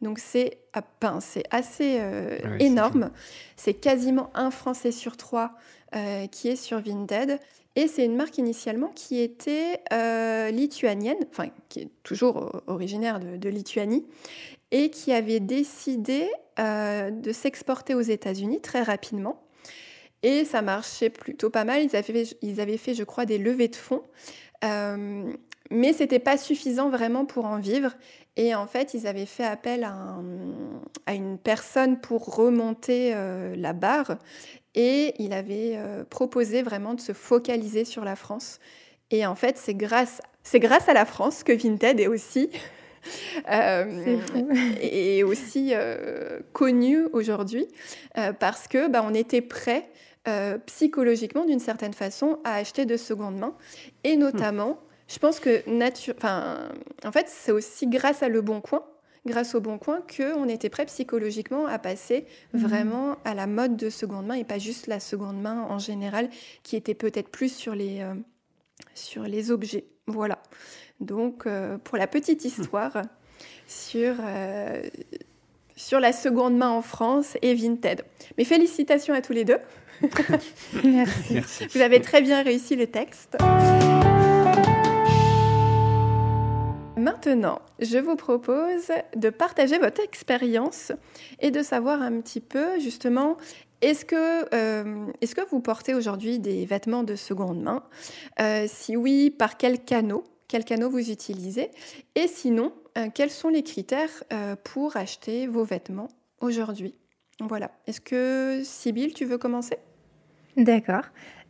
Donc 0.01 0.19
c'est 0.19 0.59
ah, 0.73 1.19
c'est 1.21 1.45
assez 1.51 2.01
ah 2.01 2.57
énorme. 2.61 3.11
C'est 3.57 3.75
quasiment 3.75 4.31
un 4.35 4.51
Français 4.51 4.93
sur 4.93 5.17
trois 5.17 5.53
qui 6.31 6.49
est 6.49 6.57
sur 6.57 6.81
Vinted. 6.81 7.39
Et 7.79 7.87
c'est 7.87 8.05
une 8.05 8.17
marque 8.17 8.39
initialement 8.39 8.89
qui 8.89 9.21
était 9.21 9.81
euh, 9.93 10.51
lituanienne, 10.51 11.19
enfin 11.31 11.49
qui 11.69 11.83
est 11.83 11.89
toujours 12.03 12.61
originaire 12.67 13.21
de, 13.21 13.49
Lituanie, 13.49 14.05
et 14.73 14.91
qui 14.91 15.13
avait 15.13 15.39
décidé 15.39 16.29
euh, 16.59 17.13
de 17.13 17.31
s'exporter 17.31 17.95
aux 17.95 18.01
États-Unis 18.01 18.61
très 18.61 18.83
rapidement. 18.83 19.41
Et 20.23 20.45
ça 20.45 20.63
marchait 20.63 21.11
plutôt 21.11 21.51
pas 21.51 21.65
mal. 21.65 21.83
Ils 21.83 21.95
avaient, 21.97 22.25
fait, 22.25 22.37
ils 22.43 22.61
avaient 22.61 22.77
fait, 22.77 22.95
je 22.95 23.05
crois, 23.05 23.27
des 23.27 23.39
levées 23.39 23.69
de 23.69 23.77
fonds. 23.77 24.03
Euh, 24.65 25.33
mais 25.71 25.93
c'était 25.93 26.19
pas 26.19 26.37
suffisant 26.37 26.91
vraiment 26.91 27.25
pour 27.25 27.45
en 27.45 27.59
vivre. 27.59 27.93
Et 28.37 28.55
en 28.55 28.67
fait, 28.67 28.95
ils 28.95 29.07
avaient 29.07 29.27
fait 29.27 29.45
appel 29.45 29.85
à, 29.85 31.13
une 31.13 31.39
personne 31.39 32.01
pour 32.01 32.37
remonter 32.37 33.13
euh, 33.15 33.55
la 33.57 33.73
barre. 33.73 34.17
Et 34.75 35.15
il 35.19 35.33
avait 35.33 35.73
euh, 35.75 36.05
proposé 36.05 36.63
vraiment 36.63 36.95
de 36.95 37.01
se 37.01 37.13
focaliser 37.13 37.85
sur 37.85 38.05
la 38.05 38.15
France. 38.15 38.61
Et 39.11 39.27
en 39.27 39.35
fait, 39.35 39.59
c'est 39.59 39.75
grâce, 39.75 40.23
c'est 40.45 40.61
grâce 40.61 40.89
à 40.89 40.95
la 40.95 41.05
France 41.05 41.43
que 41.43 41.53
Vinted 41.53 41.99
est 41.99 42.07
aussi, 42.07 42.49
euh, 43.51 44.19
est 44.81 45.25
aussi 45.25 45.73
connu 46.53 47.07
aujourd'hui. 47.13 47.67
parce 48.39 48.69
que 48.69 48.89
bah, 48.89 49.05
on 49.05 49.15
était 49.15 49.43
prêt 49.43 49.89
psychologiquement, 50.67 51.45
d'une 51.45 51.61
certaine 51.61 51.95
façon, 51.95 52.39
à 52.45 52.55
acheter 52.55 52.87
de 52.87 52.97
seconde 52.97 53.39
main. 53.39 53.55
Et 54.05 54.17
notamment 54.17 54.79
je 55.09 55.19
pense 55.19 55.41
que 55.41 55.69
nature, 55.69 56.15
enfin, 56.19 56.69
en 57.05 57.13
fait, 57.13 57.27
c'est 57.29 57.51
aussi 57.51 57.87
grâce 57.87 58.23
à 58.23 58.29
Le 58.29 58.43
Bon 58.43 58.61
Coin, 58.61 58.85
grâce 59.25 59.55
au 59.55 59.61
Bon 59.61 59.79
Coin, 59.79 60.03
qu'on 60.03 60.49
était 60.49 60.69
prêt 60.69 60.85
psychologiquement 60.85 61.67
à 61.67 61.79
passer 61.79 62.27
mhm. 62.53 62.61
vraiment 62.61 63.17
à 63.25 63.35
la 63.35 63.47
mode 63.47 63.77
de 63.77 63.89
seconde 63.89 64.27
main 64.27 64.35
et 64.35 64.45
pas 64.45 64.59
juste 64.59 64.87
la 64.87 65.01
seconde 65.01 65.41
main 65.41 65.63
en 65.63 65.79
général, 65.79 66.29
qui 66.63 66.77
était 66.77 66.95
peut-être 66.95 67.31
plus 67.31 67.53
sur 67.53 67.75
les, 67.75 68.03
euh, 68.03 68.15
sur 68.95 69.23
les 69.23 69.51
objets. 69.51 69.87
Voilà. 70.07 70.39
Donc, 71.01 71.47
euh, 71.47 71.79
pour 71.79 71.97
la 71.97 72.07
petite 72.07 72.45
histoire 72.45 73.01
sur, 73.67 74.15
euh, 74.21 74.83
sur 75.75 76.01
la 76.01 76.13
seconde 76.13 76.57
main 76.57 76.71
en 76.71 76.83
France 76.83 77.39
et 77.41 77.55
Vinted. 77.55 78.03
Mais 78.37 78.45
félicitations 78.45 79.15
à 79.15 79.23
tous 79.23 79.33
les 79.33 79.47
deux. 79.47 79.59
Merci. 80.85 81.41
Vous 81.75 81.81
avez 81.81 82.01
très 82.01 82.21
bien 82.23 82.43
réussi 82.43 82.77
le 82.77 82.87
texte. 82.87 83.37
Maintenant, 86.97 87.61
je 87.79 87.99
vous 87.99 88.17
propose 88.17 88.91
de 89.17 89.31
partager 89.31 89.79
votre 89.79 90.01
expérience 90.03 90.93
et 91.41 91.51
de 91.51 91.63
savoir 91.63 92.03
un 92.03 92.21
petit 92.21 92.41
peu 92.41 92.79
justement 92.81 93.37
est-ce 93.81 94.05
que, 94.05 94.53
euh, 94.53 95.07
est 95.21 95.33
que 95.33 95.49
vous 95.51 95.61
portez 95.61 95.95
aujourd'hui 95.95 96.41
des 96.41 96.65
vêtements 96.67 97.05
de 97.05 97.15
seconde 97.15 97.63
main? 97.63 97.85
Euh, 98.41 98.67
Si 98.69 98.97
oui, 98.97 99.31
par 99.31 99.57
quel 99.57 99.85
canot? 99.85 100.25
Quel 100.49 100.65
canot 100.65 100.91
vous 100.91 101.11
utilisez? 101.11 101.71
Et 102.17 102.27
sinon, 102.27 102.73
euh, 102.97 103.09
quels 103.15 103.31
sont 103.31 103.49
les 103.49 103.63
critères 103.63 104.25
pour 104.65 104.97
acheter 104.97 105.47
vos 105.47 105.63
vêtements 105.63 106.09
aujourd'hui? 106.41 106.95
Voilà. 107.41 107.71
Est-ce 107.87 108.01
que, 108.01 108.63
Sybille, 108.65 109.15
tu 109.15 109.25
veux 109.25 109.39
commencer? 109.39 109.79
D'accord. 110.59 111.05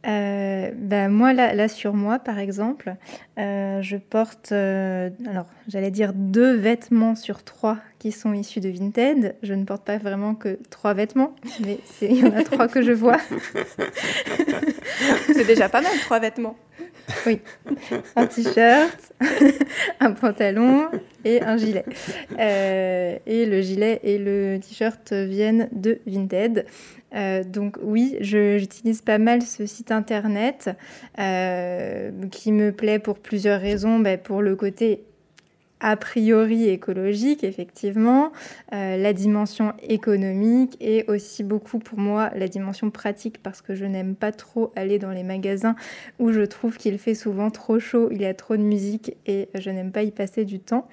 Euh, 0.07 0.71
ben 0.75 1.09
moi, 1.09 1.33
là, 1.33 1.69
sur 1.69 1.93
moi, 1.93 2.21
par 2.21 2.39
exemple, 2.39 2.95
euh, 3.39 3.83
je 3.83 3.97
porte, 3.97 4.53
euh, 4.53 5.11
alors 5.29 5.47
j'allais 5.67 5.91
dire 5.91 6.13
deux 6.15 6.55
vêtements 6.55 7.17
sur 7.17 7.43
trois 7.43 7.79
qui 7.99 8.13
sont 8.13 8.33
issus 8.33 8.61
de 8.61 8.69
Vinted. 8.69 9.35
Je 9.43 9.55
ne 9.55 9.65
porte 9.65 9.85
pas 9.85 9.99
vraiment 9.99 10.35
que 10.35 10.59
trois 10.71 10.95
vêtements, 10.95 11.35
mais 11.61 11.81
il 12.01 12.19
y 12.19 12.25
en 12.25 12.37
a 12.37 12.45
trois 12.45 12.69
que 12.69 12.81
je 12.81 12.93
vois. 12.93 13.19
C'est 15.35 15.47
déjà 15.47 15.69
pas 15.69 15.81
mal, 15.81 15.93
trois 16.05 16.21
vêtements. 16.21 16.57
Oui, 17.27 17.41
un 18.17 18.27
t-shirt, 18.27 19.13
un 20.01 20.13
pantalon 20.13 20.89
et 21.25 21.41
un 21.43 21.57
gilet. 21.57 21.85
et 22.39 23.47
le 23.47 23.61
gilet 23.63 24.01
et 24.03 24.19
le 24.19 24.59
t-shirt 24.61 25.13
viennent 25.13 25.69
de 25.73 26.01
Vinted. 26.07 26.67
Euh, 27.15 27.43
donc 27.43 27.79
oui, 27.83 28.17
j'utilise 28.21 29.01
pas 29.03 29.19
mal 29.19 29.43
ce 29.43 29.67
site 29.67 29.93
internet 29.93 30.71
euh, 31.19 32.11
qui 32.31 32.53
me 32.53 32.73
plaît 32.73 32.99
pour 32.99 33.19
plusieurs 33.19 33.61
raisons. 33.61 33.99
Ben, 33.99 34.19
pour 34.19 34.43
le 34.43 34.57
côté 34.57 35.05
a 35.81 35.97
priori 35.97 36.69
écologique, 36.69 37.45
effectivement, 37.45 38.33
euh, 38.73 38.97
la 38.97 39.13
dimension 39.13 39.73
économique 39.83 40.77
et 40.81 41.05
aussi 41.09 41.45
beaucoup 41.45 41.79
pour 41.79 41.99
moi 41.99 42.31
la 42.35 42.49
dimension 42.49 42.91
pratique 42.91 43.43
parce 43.43 43.63
que 43.63 43.75
je 43.75 43.85
n'aime 43.85 44.15
pas 44.15 44.33
trop 44.33 44.73
aller 44.77 44.99
dans 44.99 45.11
les 45.11 45.23
magasins 45.23 45.77
où 46.19 46.33
je 46.33 46.43
trouve 46.43 46.77
qu'il 46.77 46.99
fait 46.99 47.15
souvent 47.15 47.51
trop 47.51 47.79
chaud, 47.79 48.09
il 48.11 48.21
y 48.21 48.27
a 48.27 48.35
trop 48.35 48.57
de 48.57 48.63
musique 48.63 49.17
et 49.27 49.49
je 49.55 49.71
n'aime 49.71 49.93
pas 49.93 50.03
y 50.03 50.11
passer 50.11 50.45
du 50.45 50.61
temps. 50.61 50.89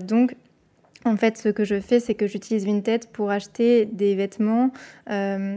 donc 0.00 0.36
en 1.04 1.16
fait, 1.16 1.36
ce 1.36 1.50
que 1.50 1.64
je 1.64 1.80
fais, 1.80 2.00
c'est 2.00 2.14
que 2.14 2.26
j'utilise 2.26 2.64
Vinted 2.64 3.06
pour 3.12 3.30
acheter 3.30 3.84
des 3.84 4.14
vêtements 4.14 4.70
euh, 5.10 5.56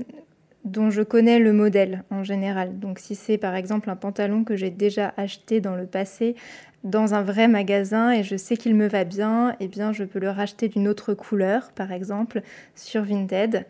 dont 0.65 0.89
je 0.89 1.01
connais 1.01 1.39
le 1.39 1.53
modèle 1.53 2.03
en 2.11 2.23
général. 2.23 2.79
Donc 2.79 2.99
si 2.99 3.15
c'est 3.15 3.37
par 3.37 3.55
exemple 3.55 3.89
un 3.89 3.95
pantalon 3.95 4.43
que 4.43 4.57
j'ai 4.57 4.69
déjà 4.69 5.13
acheté 5.15 5.61
dans 5.61 5.75
le 5.75 5.85
passé 5.85 6.35
dans 6.83 7.13
un 7.13 7.21
vrai 7.21 7.47
magasin 7.47 8.11
et 8.11 8.23
je 8.23 8.35
sais 8.35 8.57
qu'il 8.57 8.75
me 8.75 8.87
va 8.87 9.03
bien, 9.03 9.55
eh 9.59 9.67
bien 9.67 9.93
je 9.93 10.03
peux 10.03 10.19
le 10.19 10.29
racheter 10.29 10.67
d'une 10.69 10.87
autre 10.87 11.13
couleur, 11.13 11.71
par 11.73 11.91
exemple, 11.91 12.41
sur 12.75 13.03
Vinted. 13.03 13.65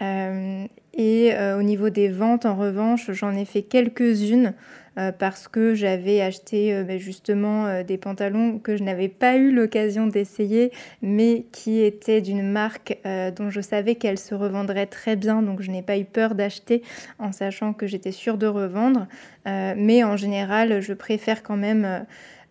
Euh, 0.00 0.66
et 0.94 1.34
euh, 1.34 1.58
au 1.58 1.62
niveau 1.62 1.90
des 1.90 2.08
ventes, 2.08 2.46
en 2.46 2.56
revanche, 2.56 3.10
j'en 3.12 3.34
ai 3.34 3.44
fait 3.44 3.62
quelques-unes 3.62 4.54
euh, 4.98 5.12
parce 5.12 5.46
que 5.46 5.74
j'avais 5.74 6.20
acheté 6.20 6.82
ben, 6.82 6.98
justement 6.98 7.82
des 7.82 7.98
pantalons 7.98 8.58
que 8.58 8.76
je 8.76 8.82
n'avais 8.82 9.08
pas 9.08 9.36
eu 9.36 9.52
l'occasion 9.52 10.06
d'essayer, 10.06 10.72
mais 11.02 11.46
qui 11.52 11.80
étaient 11.80 12.20
d'une 12.20 12.50
marque 12.50 12.98
dont 13.36 13.50
je 13.50 13.60
savais 13.60 13.94
qu'elle 13.94 14.18
se 14.18 14.34
revendrait 14.34 14.86
très 14.86 15.14
bien, 15.14 15.42
donc 15.42 15.62
je 15.62 15.70
n'ai 15.70 15.82
pas 15.82 15.98
eu 15.98 16.04
peur 16.04 16.34
d'acheter 16.34 16.82
en 17.18 17.30
sachant 17.32 17.72
que 17.72 17.86
j'étais 17.86 18.12
sûre 18.12 18.38
de 18.38 18.46
revendre. 18.46 19.06
mais 19.46 20.02
en 20.02 20.16
général, 20.16 20.80
je 20.80 20.94
préfère 20.94 21.44
quand 21.44 21.56
même 21.56 22.06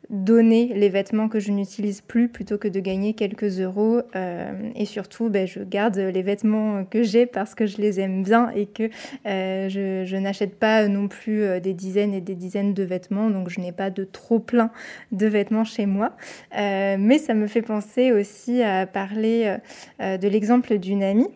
donner 0.10 0.72
les 0.74 0.90
vêtements 0.90 1.28
que 1.28 1.40
je 1.40 1.52
n'utilise 1.52 2.02
plus 2.02 2.30
plutôt 2.30 2.58
que 2.58 2.68
de 2.68 2.80
gagner 2.80 3.14
quelques 3.14 3.60
euros. 3.60 4.02
Euh, 4.16 4.52
et 4.76 4.86
surtout, 4.86 5.30
ben, 5.30 5.46
je 5.46 5.60
garde 5.60 5.98
les 5.98 6.22
vêtements 6.22 6.86
que 6.86 7.04
j'ai 7.04 7.26
parce 7.26 7.56
que 7.56 7.66
je 7.66 7.78
les 7.78 8.00
aime 8.00 8.24
bien 8.24 8.50
et 8.56 8.68
que 8.68 8.90
euh, 9.26 9.70
je, 9.70 10.16
n'achète 10.18 10.56
pas 10.56 10.88
non 10.88 11.08
plus 11.08 11.44
euh, 11.44 11.60
des 11.60 11.74
dizaines 11.74 12.14
et 12.14 12.22
des 12.22 12.36
dizaines 12.36 12.74
de 12.74 12.84
vêtements. 12.84 13.30
Donc 13.30 13.50
je 13.50 13.60
n'ai 13.60 13.74
pas 13.74 13.90
de 13.90 14.06
trop 14.06 14.40
plein 14.40 14.72
de 15.12 15.28
vêtements 15.28 15.66
chez 15.66 15.86
moi. 15.86 16.16
mais 16.54 17.18
ça 17.18 17.34
me 17.34 17.48
fait 17.48 17.62
penser 17.62 18.12
aussi 18.12 18.62
à 18.62 18.86
parler 18.86 19.58
de 20.00 20.28
l'exemple 20.28 20.78
d'une 20.78 21.04
amie 21.04 21.30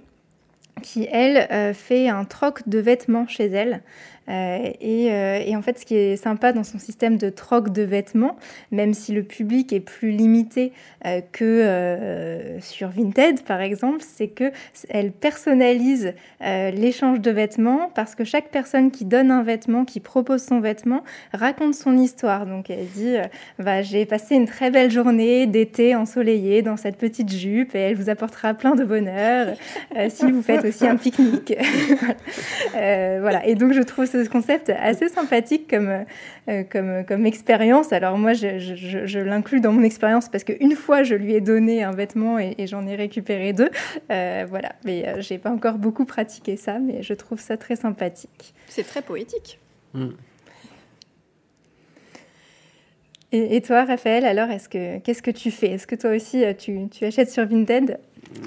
qui, 0.81 1.07
elle, 1.11 1.73
fait 1.73 2.07
un 2.07 2.25
troc 2.25 2.67
de 2.67 2.79
vêtements 2.79 3.27
chez 3.27 3.45
elle. 3.45 3.81
Euh, 4.31 4.71
euh, 4.83 5.41
et, 5.45 5.55
en 5.55 5.61
fait, 5.61 5.79
ce 5.79 5.85
qui 5.85 5.95
est 5.95 6.15
sympa 6.15 6.53
dans 6.53 6.63
son 6.63 6.79
système 6.79 7.17
de 7.17 7.29
troc 7.29 7.69
de 7.69 7.81
vêtements, 7.81 8.37
même 8.71 8.93
si 8.93 9.11
le 9.11 9.23
public 9.23 9.73
est 9.73 9.79
plus 9.79 10.11
limité 10.11 10.71
euh, 11.05 11.21
que 11.31 12.57
sur 12.61 12.89
Vinted, 12.89 13.43
par 13.43 13.61
exemple, 13.61 14.01
c'est 14.01 14.27
que 14.27 14.51
elle 14.89 15.11
personnalise 15.11 16.13
l'échange 16.41 17.19
de 17.19 17.31
vêtements 17.31 17.91
parce 17.93 18.15
que 18.15 18.23
chaque 18.23 18.49
personne 18.49 18.91
qui 18.91 19.05
donne 19.05 19.31
un 19.31 19.43
vêtement, 19.43 19.85
qui 19.85 19.99
propose 19.99 20.43
son 20.43 20.59
vêtement, 20.59 21.03
raconte 21.33 21.75
son 21.75 21.97
histoire. 21.97 22.45
Donc, 22.45 22.69
elle 22.69 22.87
dit 22.87 23.15
bah, 23.59 23.81
J'ai 23.81 24.05
passé 24.05 24.35
une 24.35 24.45
très 24.45 24.71
belle 24.71 24.91
journée 24.91 25.47
d'été 25.47 25.95
ensoleillée 25.95 26.61
dans 26.61 26.77
cette 26.77 26.97
petite 26.97 27.31
jupe 27.31 27.75
et 27.75 27.79
elle 27.79 27.95
vous 27.95 28.09
apportera 28.09 28.53
plein 28.53 28.75
de 28.75 28.83
bonheur 28.83 29.55
si 30.09 30.31
vous 30.31 30.41
faites 30.41 30.65
aussi 30.65 30.87
un 30.87 30.95
pique-nique. 30.95 31.55
voilà. 32.73 33.45
Et 33.45 33.55
donc, 33.55 33.73
je 33.73 33.81
trouve 33.81 34.05
ce 34.05 34.20
concept 34.29 34.69
assez 34.69 35.09
sympathique 35.09 35.69
comme, 35.69 36.05
euh, 36.49 36.63
comme, 36.63 37.05
comme 37.05 37.25
expérience. 37.25 37.93
Alors 37.93 38.17
moi, 38.17 38.33
je, 38.33 38.59
je, 38.59 39.19
l'inclus 39.19 39.61
dans 39.61 39.71
mon 39.71 39.83
expérience 39.83 40.29
parce 40.29 40.43
qu'une 40.43 40.75
fois, 40.75 41.03
je 41.03 41.15
lui 41.15 41.33
ai 41.33 41.41
donné 41.41 41.83
un 41.83 41.91
vêtement 41.91 42.39
et, 42.39 42.55
j'en 42.67 42.85
ai 42.87 42.95
récupéré 42.95 43.53
deux. 43.53 43.69
Euh, 44.11 44.45
voilà, 44.49 44.73
mais 44.85 45.07
euh, 45.07 45.21
j'ai 45.21 45.37
pas 45.37 45.51
encore 45.51 45.75
beaucoup 45.75 46.05
pratiqué 46.05 46.57
ça, 46.57 46.79
mais 46.79 47.03
je 47.03 47.13
trouve 47.13 47.39
ça 47.39 47.57
très 47.57 47.75
sympathique. 47.75 48.53
C'est 48.67 48.83
très 48.83 49.01
poétique. 49.01 49.59
Hmm. 49.93 50.11
Et, 53.33 53.61
toi, 53.61 53.85
Raphaël, 53.85 54.25
alors, 54.25 54.49
est-ce 54.49 54.67
que, 54.67 54.99
qu'est-ce 54.99 55.21
que 55.21 55.31
tu 55.31 55.51
fais? 55.51 55.67
Est-ce 55.67 55.87
que 55.87 55.95
toi 55.95 56.09
aussi, 56.13 56.43
tu, 56.57 56.89
tu 56.89 57.05
achètes 57.05 57.31
sur 57.31 57.45
Vinted? 57.45 57.97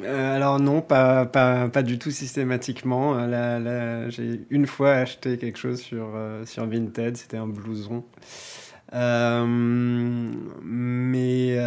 Euh, 0.02 0.36
alors 0.36 0.60
non, 0.60 0.80
pas, 0.80 1.26
pas, 1.26 1.68
pas, 1.68 1.82
du 1.82 1.98
tout 1.98 2.10
systématiquement. 2.10 3.14
Là, 3.14 4.08
j'ai 4.10 4.40
une 4.50 4.66
fois 4.66 4.92
acheté 4.92 5.38
quelque 5.38 5.58
chose 5.58 5.80
sur, 5.80 6.08
sur 6.44 6.66
Vinted, 6.66 7.16
c'était 7.16 7.36
un 7.36 7.46
blouson. 7.46 8.04
mais 10.62 11.58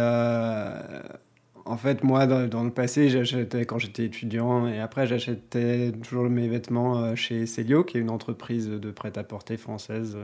en 1.64 1.76
fait, 1.76 2.02
moi, 2.02 2.26
dans, 2.26 2.64
le 2.64 2.70
passé, 2.70 3.10
j'achetais 3.10 3.66
quand 3.66 3.78
j'étais 3.78 4.06
étudiant 4.06 4.66
et 4.66 4.80
après, 4.80 5.06
j'achetais 5.06 5.92
toujours 6.02 6.24
mes 6.30 6.48
vêtements 6.48 7.14
chez 7.14 7.46
Célio, 7.46 7.84
qui 7.84 7.98
est 7.98 8.00
une 8.00 8.10
entreprise 8.10 8.68
de 8.68 8.90
prêt-à-porter 8.90 9.56
française. 9.58 10.16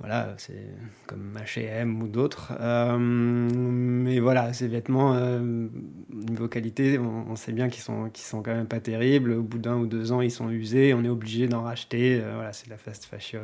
Voilà, 0.00 0.32
c'est 0.38 0.64
comme 1.06 1.38
H&M 1.44 2.02
ou 2.02 2.08
d'autres. 2.08 2.54
Euh, 2.58 2.96
mais 2.98 4.18
voilà, 4.18 4.54
ces 4.54 4.66
vêtements, 4.66 5.12
euh, 5.14 5.68
niveau 6.10 6.48
qualité, 6.48 6.98
on, 6.98 7.36
sait 7.36 7.52
bien 7.52 7.68
qu'ils 7.68 7.82
sont, 7.82 8.08
qu'ils 8.08 8.24
sont 8.24 8.42
quand 8.42 8.54
même 8.54 8.66
pas 8.66 8.80
terribles. 8.80 9.32
Au 9.32 9.42
bout 9.42 9.58
d'un 9.58 9.76
ou 9.76 9.86
deux 9.86 10.10
ans, 10.12 10.22
ils 10.22 10.30
sont 10.30 10.48
usés, 10.48 10.94
on 10.94 11.04
est 11.04 11.10
obligé 11.10 11.48
d'en 11.48 11.62
racheter. 11.62 12.18
Euh, 12.18 12.32
voilà, 12.34 12.54
c'est 12.54 12.64
de 12.64 12.70
la 12.70 12.78
fast 12.78 13.04
fashion. 13.04 13.42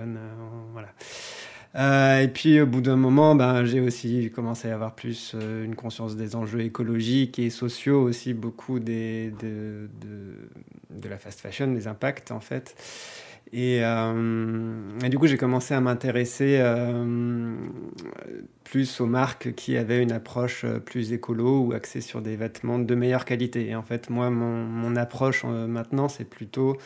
voilà. 0.72 2.22
et 2.22 2.28
puis 2.28 2.58
au 2.58 2.66
bout 2.66 2.80
d'un 2.80 2.96
moment, 2.96 3.34
ben, 3.34 3.66
j'ai 3.66 3.80
aussi 3.80 4.30
commencé 4.34 4.70
à 4.70 4.75
avoir 4.75 4.94
plus 4.94 5.36
une 5.62 5.75
conscience 5.75 6.16
des 6.16 6.36
enjeux 6.36 6.62
écologiques 6.62 7.38
et 7.38 7.50
sociaux, 7.50 8.00
aussi 8.00 8.32
beaucoup 8.32 8.78
de, 8.78 9.28
de, 9.38 9.90
de 10.88 11.08
la 11.10 11.18
fast 11.18 11.38
fashion, 11.40 11.66
des 11.66 11.86
impacts 11.86 12.30
en 12.30 12.40
fait. 12.40 12.75
Euh, 13.54 14.98
et, 15.04 15.08
du 15.08 15.18
coup, 15.18 15.26
j'ai 15.26 15.36
commencé 15.36 15.74
à 15.74 15.80
m'intéresser 15.80 16.58
euh, 16.60 17.54
plus 18.64 19.00
aux 19.00 19.06
marques 19.06 19.54
qui 19.54 19.76
avaient 19.76 20.02
une 20.02 20.12
approche 20.12 20.64
euh, 20.64 20.80
plus 20.80 21.12
écolo 21.12 21.60
ou 21.60 21.72
axée 21.72 22.00
sur 22.00 22.22
des 22.22 22.36
vêtements 22.36 22.78
de 22.78 22.94
meilleure 22.94 23.24
qualité. 23.24 23.68
Et 23.68 23.74
en 23.76 23.82
fait, 23.82 24.10
moi, 24.10 24.30
mon, 24.30 24.96
approche 24.96 25.44
maintenant, 25.44 26.08
c'est 26.08 26.24
plutôt 26.24 26.76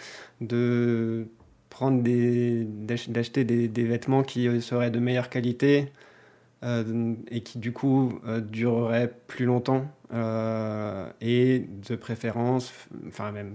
de 0.40 1.28
prendre 1.70 2.02
des, 2.02 2.64
d'acheter 2.64 3.44
des, 3.44 3.68
des, 3.68 3.84
vêtements 3.84 4.22
qui 4.22 4.60
seraient 4.60 4.90
de 4.90 4.98
meilleure 4.98 5.30
qualité 5.30 5.92
et 6.62 7.40
qui 7.42 7.58
du 7.58 7.72
coup 7.72 8.20
dureraient 8.40 9.12
plus 9.28 9.44
longtemps 9.44 9.86
et 11.20 11.68
de 11.88 11.94
préférence, 11.94 12.72
enfin 13.06 13.30
même 13.30 13.54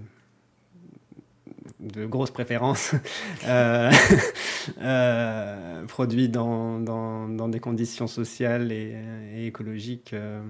de 1.79 2.05
grosses 2.05 2.31
préférences 2.31 2.95
euh, 3.45 3.91
euh, 4.81 5.85
produits 5.85 6.29
dans, 6.29 6.79
des 7.49 7.59
conditions 7.59 8.07
sociales 8.07 8.71
et, 8.71 8.95
écologiques 9.47 10.13
euh, 10.13 10.41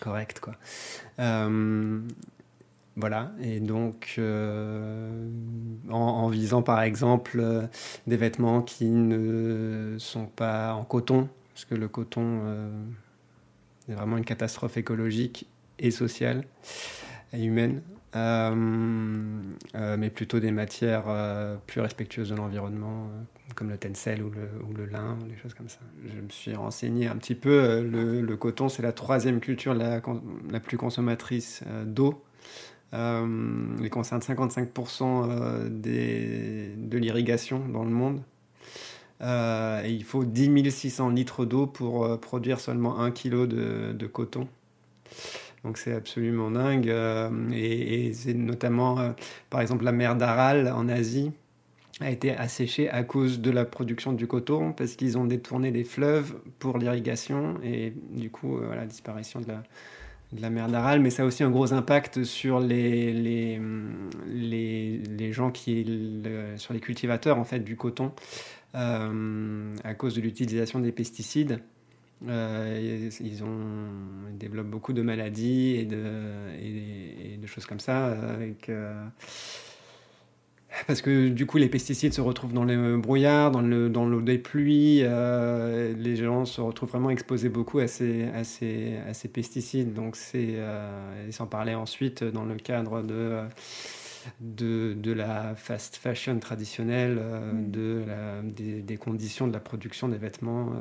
correctes. 0.00 0.40
Quoi. 0.40 0.54
voilà, 2.96 3.32
et 3.40 3.60
donc 3.60 4.20
en, 5.90 6.28
visant 6.28 6.62
par 6.62 6.82
exemple 6.82 7.68
des 8.06 8.16
vêtements 8.16 8.62
qui 8.62 8.86
ne 8.86 9.96
sont 9.98 10.26
pas 10.26 10.74
en 10.74 10.84
coton, 10.84 11.28
parce 11.54 11.64
que 11.64 11.74
le 11.74 11.88
coton 11.88 12.42
est 13.88 13.92
vraiment 13.92 14.18
une 14.18 14.24
catastrophe 14.24 14.76
écologique 14.76 15.46
et 15.78 15.90
sociale 15.90 16.44
et 17.32 17.44
humaine. 17.44 17.82
Euh, 18.16 18.54
euh, 19.74 19.96
mais 19.98 20.08
plutôt 20.08 20.40
des 20.40 20.50
matières 20.50 21.04
euh, 21.08 21.56
plus 21.66 21.82
respectueuses 21.82 22.30
de 22.30 22.34
l'environnement, 22.34 23.10
comme 23.54 23.68
le 23.68 23.76
tencel 23.76 24.22
ou 24.22 24.30
le, 24.74 24.86
lin, 24.86 25.18
des 25.28 25.36
choses 25.36 25.52
comme 25.52 25.68
ça. 25.68 25.80
Je 26.06 26.20
me 26.20 26.30
suis 26.30 26.54
renseigné 26.54 27.08
un 27.08 27.16
petit 27.16 27.34
peu. 27.34 27.82
Le, 27.82 28.36
coton, 28.36 28.68
c'est 28.68 28.82
la 28.82 28.92
troisième 28.92 29.40
culture 29.40 29.74
la, 29.74 30.00
plus 30.60 30.78
consommatrice 30.78 31.62
d'eau. 31.84 32.22
il 32.92 33.90
concerne 33.90 34.20
55% 34.20 35.68
des, 35.68 36.72
de 36.76 36.98
l'irrigation 36.98 37.68
dans 37.68 37.84
le 37.84 37.90
monde. 37.90 38.22
et 39.20 39.90
il 39.90 40.04
faut 40.04 40.24
10 40.24 40.70
600 40.70 41.10
litres 41.10 41.44
d'eau 41.44 41.66
pour 41.66 42.18
produire 42.20 42.60
seulement 42.60 43.00
1 43.00 43.10
kg 43.10 43.46
de 43.46 44.06
coton. 44.06 44.48
Donc 45.64 45.78
c'est 45.78 45.94
absolument 45.94 46.50
dingue. 46.50 46.88
Euh, 46.88 47.30
et, 47.52 48.12
notamment, 48.34 49.00
euh, 49.00 49.10
par 49.50 49.60
exemple, 49.60 49.84
la 49.84 49.92
mer 49.92 50.16
d'Aral 50.16 50.72
en 50.72 50.88
Asie 50.88 51.32
a 52.00 52.10
été 52.10 52.36
asséchée 52.36 52.90
à 52.90 53.02
cause 53.04 53.40
de 53.40 53.50
la 53.50 53.64
production 53.64 54.12
du 54.12 54.26
coton, 54.26 54.72
parce 54.72 54.96
qu'ils 54.96 55.16
ont 55.16 55.24
détourné 55.24 55.70
des 55.70 55.84
fleuves 55.84 56.36
pour 56.58 56.78
l'irrigation, 56.78 57.54
et 57.64 57.94
du 58.10 58.30
coup, 58.30 58.58
euh, 58.58 58.74
la 58.74 58.84
disparition 58.84 59.40
de 59.40 59.46
la, 60.40 60.50
mer 60.50 60.68
d'Aral, 60.68 61.00
mais 61.00 61.08
ça 61.10 61.22
a 61.22 61.26
aussi 61.26 61.42
un 61.42 61.50
gros 61.50 61.72
impact 61.72 62.22
sur 62.24 62.60
les 62.60 63.58
gens 65.32 65.50
qui, 65.50 66.22
sur 66.56 66.74
les 66.74 66.80
cultivateurs 66.80 67.38
en 67.38 67.44
fait 67.44 67.60
du 67.60 67.76
coton, 67.76 68.12
à 68.74 69.94
cause 69.96 70.14
de 70.16 70.20
l'utilisation 70.20 70.80
des 70.80 70.92
pesticides. 70.92 71.62
Euh, 72.26 73.10
ils, 73.20 73.44
ont, 73.44 74.30
développent 74.32 74.70
beaucoup 74.70 74.92
de 74.92 75.02
maladies 75.02 75.76
et 75.76 75.84
de, 75.84 76.02
et, 76.60 77.36
de 77.36 77.46
choses 77.46 77.66
comme 77.66 77.80
ça. 77.80 78.06
Avec, 78.06 78.68
euh, 78.68 79.04
parce 80.86 81.02
que 81.02 81.28
du 81.28 81.46
coup, 81.46 81.58
les 81.58 81.68
pesticides 81.68 82.14
se 82.14 82.22
retrouvent 82.22 82.54
dans 82.54 82.64
les 82.64 82.96
brouillards, 82.96 83.50
dans 83.50 83.60
l'eau 83.60 83.88
dans 83.88 84.08
des 84.20 84.38
pluies. 84.38 85.00
Euh, 85.02 85.94
les 85.96 86.16
gens 86.16 86.46
se 86.46 86.60
retrouvent 86.60 86.90
vraiment 86.90 87.10
exposés 87.10 87.50
beaucoup 87.50 87.80
à 87.80 87.86
ces, 87.86 88.24
à 88.34 88.44
ces, 88.44 88.96
à 89.06 89.12
ces 89.12 89.28
pesticides. 89.28 89.92
Donc, 89.92 90.16
c'est, 90.16 90.56
ils 91.26 91.32
s'en 91.32 91.46
parlaient 91.46 91.74
ensuite 91.74 92.24
dans 92.24 92.44
le 92.44 92.56
cadre 92.56 93.02
de. 93.02 93.42
De, 94.40 94.92
de, 94.94 95.12
la 95.12 95.54
fast 95.54 95.94
fashion 95.94 96.40
traditionnelle, 96.40 97.14
mm. 97.14 97.70
de 97.70 98.02
la, 98.04 98.42
des, 98.42 98.82
des, 98.82 98.96
conditions 98.96 99.46
de 99.46 99.52
la 99.52 99.60
production 99.60 100.08
des 100.08 100.16
vêtements 100.16 100.72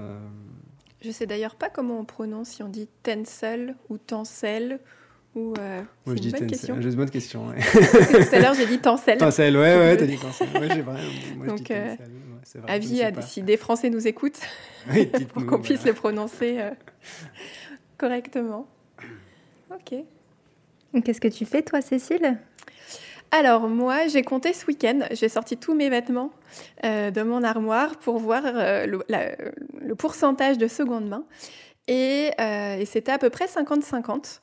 je 1.06 1.12
sais 1.12 1.26
d'ailleurs 1.26 1.56
pas 1.56 1.70
comment 1.70 2.00
on 2.00 2.06
prononce, 2.06 2.50
si 2.50 2.64
on 2.64 2.70
dit 2.70 2.88
tencel 3.04 3.76
ou 3.90 3.98
tencel. 3.98 4.80
Ou, 5.36 5.54
euh, 5.60 5.82
Moi, 6.06 6.16
je 6.16 6.22
dis 6.22 6.32
bonne 6.32 6.48
question. 6.48 6.76
Une 6.80 6.96
bonne 6.96 7.10
question. 7.10 7.52
tout 7.72 8.36
à 8.36 8.40
l'heure, 8.40 8.54
j'ai 8.54 8.66
dit 8.66 8.80
tencel. 8.80 9.18
Tencel, 9.18 9.56
ouais, 9.58 9.78
ouais, 9.78 9.98
t'as 9.98 10.06
dit 10.06 10.18
tencel. 10.18 10.48
Ouais, 10.56 10.70
j'ai 10.74 10.82
vrai. 10.82 11.02
Moi, 11.36 11.48
Donc, 11.48 11.58
je 11.60 11.64
dis 11.64 11.74
euh, 11.74 11.96
vrai, 12.62 12.72
avis 12.72 13.04
à 13.04 13.22
si 13.22 13.44
des 13.44 13.58
Français 13.58 13.90
nous 13.90 14.08
écoutent, 14.08 14.40
pour 15.34 15.46
qu'on 15.46 15.60
puisse 15.60 15.86
le 15.86 15.94
prononcer 15.94 16.58
euh, 16.60 16.72
correctement. 17.98 18.68
Ok. 19.72 19.96
Qu'est-ce 21.04 21.20
que 21.20 21.28
tu 21.28 21.46
fais, 21.46 21.62
toi, 21.62 21.82
Cécile? 21.82 22.38
Alors 23.32 23.68
moi, 23.68 24.08
j'ai 24.08 24.24
compté 24.24 24.54
ce 24.54 24.66
week-end, 24.66 25.02
j'ai 25.12 25.30
sorti 25.30 25.58
tous 25.58 25.74
mes 25.74 25.90
vêtements 25.90 26.32
euh, 26.84 27.12
de 27.12 27.22
mon 27.22 27.44
armoire 27.44 27.98
pour 27.98 28.18
voir 28.18 28.44
euh, 28.46 28.86
le, 28.86 29.96
pourcentage 29.96 30.58
de 30.58 30.68
seconde 30.68 31.08
main. 31.08 31.26
Et, 31.88 32.32
euh, 32.40 32.84
c'était 32.86 33.12
à 33.12 33.18
peu 33.18 33.30
près 33.30 33.46
50-50. 33.46 34.40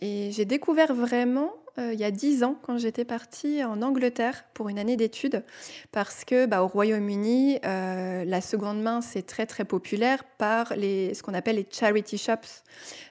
et 0.00 0.30
j'ai 0.32 0.44
découvert 0.44 0.94
vraiment 0.94 1.52
il 1.78 2.00
y 2.00 2.04
a 2.04 2.10
10 2.10 2.42
ans 2.42 2.56
quand 2.62 2.78
j'étais 2.78 3.04
partie 3.04 3.62
en 3.62 3.82
Angleterre 3.82 4.46
pour 4.54 4.70
une 4.70 4.78
année 4.78 4.96
d'études 4.96 5.44
parce 5.92 6.24
que 6.24 6.46
bah, 6.46 6.62
au 6.62 6.68
Royaume-Uni, 6.68 7.58
la 7.62 8.40
seconde 8.40 8.80
main 8.80 9.02
c'est 9.02 9.26
très 9.26 9.44
très 9.44 9.66
populaire 9.66 10.24
par 10.38 10.74
les, 10.74 11.12
ce 11.12 11.22
qu'on 11.22 11.34
appelle 11.34 11.56
les 11.56 11.66
charity 11.70 12.16
shops. 12.16 12.64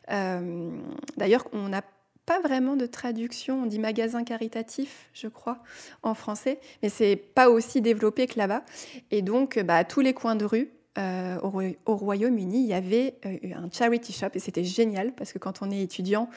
D'ailleurs, 0.09 1.47
on 1.53 1.71
a 1.73 1.83
pas 2.25 2.39
vraiment 2.41 2.75
de 2.75 2.85
traduction, 2.85 3.63
on 3.63 3.65
dit 3.65 3.79
magasin 3.79 4.23
caritatif, 4.23 5.09
je 5.13 5.27
crois, 5.27 5.59
en 6.03 6.13
français, 6.13 6.59
mais 6.81 6.89
c'est 6.89 7.15
pas 7.15 7.49
aussi 7.49 7.81
développé 7.81 8.27
que 8.27 8.37
là-bas. 8.37 8.63
Et 9.11 9.21
donc, 9.21 9.59
bah, 9.59 9.77
à 9.77 9.83
tous 9.83 10.01
les 10.01 10.13
coins 10.13 10.35
de 10.35 10.45
rue, 10.45 10.71
euh, 10.97 11.37
au, 11.41 11.95
Royaume-Uni, 11.95 12.63
il 12.63 12.67
y 12.67 12.73
avait 12.73 13.15
euh, 13.25 13.37
un 13.53 13.69
charity 13.69 14.13
shop 14.13 14.27
et 14.33 14.39
c'était 14.39 14.63
génial 14.63 15.11
parce 15.11 15.33
que 15.33 15.39
quand 15.39 15.61
on 15.61 15.69
est 15.69 15.81
étudiant, 15.81 16.29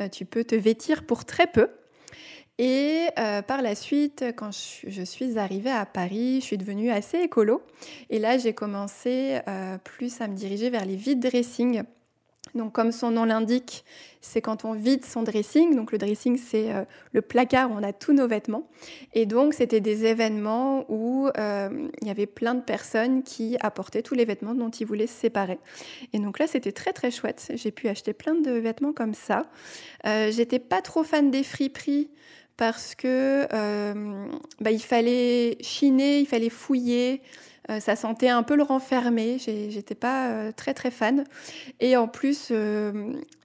euh, 0.00 0.08
tu 0.08 0.24
peux 0.24 0.42
te 0.42 0.54
vêtir 0.54 1.04
pour 1.04 1.24
très 1.24 1.46
peu. 1.46 1.68
Et 2.58 3.08
par 3.46 3.60
la 3.60 3.74
suite, 3.74 4.24
quand 4.34 4.50
je, 4.50 5.02
suis 5.04 5.38
arrivée 5.38 5.70
à 5.70 5.84
Paris, 5.84 6.40
je 6.40 6.46
suis 6.46 6.56
devenue 6.56 6.90
assez 6.90 7.18
écolo. 7.18 7.60
Et 8.08 8.18
là, 8.18 8.38
j'ai 8.38 8.54
commencé 8.54 9.40
plus 9.84 10.22
à 10.22 10.26
me 10.26 10.34
diriger 10.34 10.70
vers 10.70 10.86
les 10.86 10.96
vide 10.96 11.20
dressing 11.20 11.82
donc, 12.54 12.72
comme 12.72 12.92
son 12.92 13.10
nom 13.10 13.24
l'indique, 13.24 13.84
c'est 14.20 14.40
quand 14.40 14.64
on 14.64 14.72
vide 14.72 15.04
son 15.04 15.22
dressing. 15.22 15.76
Donc, 15.76 15.92
le 15.92 15.98
dressing, 15.98 16.38
c'est 16.38 16.72
euh, 16.72 16.84
le 17.12 17.22
placard 17.22 17.70
où 17.70 17.74
on 17.74 17.82
a 17.82 17.92
tous 17.92 18.12
nos 18.12 18.26
vêtements. 18.26 18.68
Et 19.12 19.26
donc, 19.26 19.54
c'était 19.54 19.80
des 19.80 20.06
événements 20.06 20.84
où 20.88 21.28
euh, 21.36 21.88
il 22.00 22.06
y 22.06 22.10
avait 22.10 22.26
plein 22.26 22.54
de 22.54 22.62
personnes 22.62 23.22
qui 23.22 23.56
apportaient 23.60 24.02
tous 24.02 24.14
les 24.14 24.24
vêtements 24.24 24.54
dont 24.54 24.70
ils 24.70 24.86
voulaient 24.86 25.06
se 25.06 25.18
séparer. 25.20 25.58
Et 26.12 26.18
donc 26.18 26.38
là, 26.38 26.46
c'était 26.46 26.72
très 26.72 26.92
très 26.92 27.10
chouette. 27.10 27.52
J'ai 27.54 27.70
pu 27.70 27.88
acheter 27.88 28.12
plein 28.12 28.34
de 28.34 28.52
vêtements 28.52 28.92
comme 28.92 29.14
ça. 29.14 29.46
Euh, 30.06 30.30
J'étais 30.30 30.58
pas 30.58 30.82
trop 30.82 31.04
fan 31.04 31.30
des 31.30 31.42
friperies 31.42 32.10
parce 32.56 32.94
que 32.94 33.46
bah, 34.60 34.70
il 34.70 34.82
fallait 34.82 35.58
chiner, 35.60 36.20
il 36.20 36.26
fallait 36.26 36.48
fouiller. 36.48 37.20
Ça 37.80 37.96
sentait 37.96 38.28
un 38.28 38.42
peu 38.42 38.56
le 38.56 38.62
renfermé. 38.62 39.38
J'étais 39.38 39.94
pas 39.94 40.52
très 40.52 40.74
très 40.74 40.90
fan. 40.90 41.24
Et 41.80 41.96
en 41.96 42.08
plus, 42.08 42.52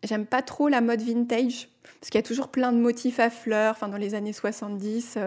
j'aime 0.03 0.25
pas 0.25 0.41
trop 0.41 0.67
la 0.67 0.81
mode 0.81 1.01
vintage 1.01 1.69
parce 1.99 2.09
qu'il 2.09 2.17
y 2.17 2.23
a 2.23 2.27
toujours 2.27 2.47
plein 2.47 2.71
de 2.71 2.77
motifs 2.77 3.19
à 3.19 3.29
fleurs. 3.29 3.71
Enfin, 3.71 3.87
dans 3.87 3.97
les 3.97 4.15
années 4.15 4.33
70, 4.33 5.17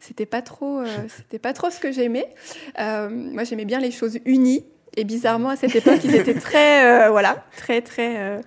c'était 0.00 0.26
pas 0.26 0.42
trop, 0.42 0.82
c'était 1.16 1.38
pas 1.38 1.52
trop 1.52 1.70
ce 1.70 1.80
que 1.80 1.92
j'aimais. 1.92 2.32
moi, 2.78 3.44
j'aimais 3.44 3.64
bien 3.64 3.80
les 3.80 3.90
choses 3.90 4.18
unies. 4.24 4.64
Et 4.96 5.04
bizarrement, 5.04 5.50
à 5.50 5.56
cette 5.56 5.74
époque, 5.76 6.00
ils 6.04 6.14
étaient 6.14 6.34
très, 6.34 7.06
euh, 7.06 7.10
voilà, 7.10 7.44
très, 7.56 7.82
très, 7.82 8.18
euh, 8.18 8.40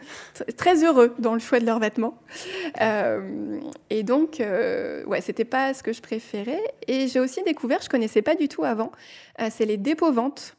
très 0.58 0.84
heureux 0.84 1.14
dans 1.20 1.34
le 1.34 1.40
choix 1.40 1.60
de 1.60 1.66
leurs 1.66 1.80
vêtements. 1.80 2.18
Euh, 2.82 3.60
et 3.90 4.04
donc, 4.04 4.42
ouais, 5.06 5.22
c'était 5.22 5.46
pas 5.46 5.74
ce 5.74 5.84
que 5.84 5.94
je 5.94 6.02
préférais. 6.02 6.62
Et 6.88 7.08
j'ai 7.08 7.20
aussi 7.20 7.44
découvert, 7.44 7.82
je 7.82 7.90
connaissais 7.90 8.22
pas 8.22 8.36
du 8.36 8.48
tout 8.48 8.64
avant, 8.64 8.92
c'est 9.50 9.66
les 9.66 9.78
dépôts 9.78 10.12
ventes, 10.12 10.56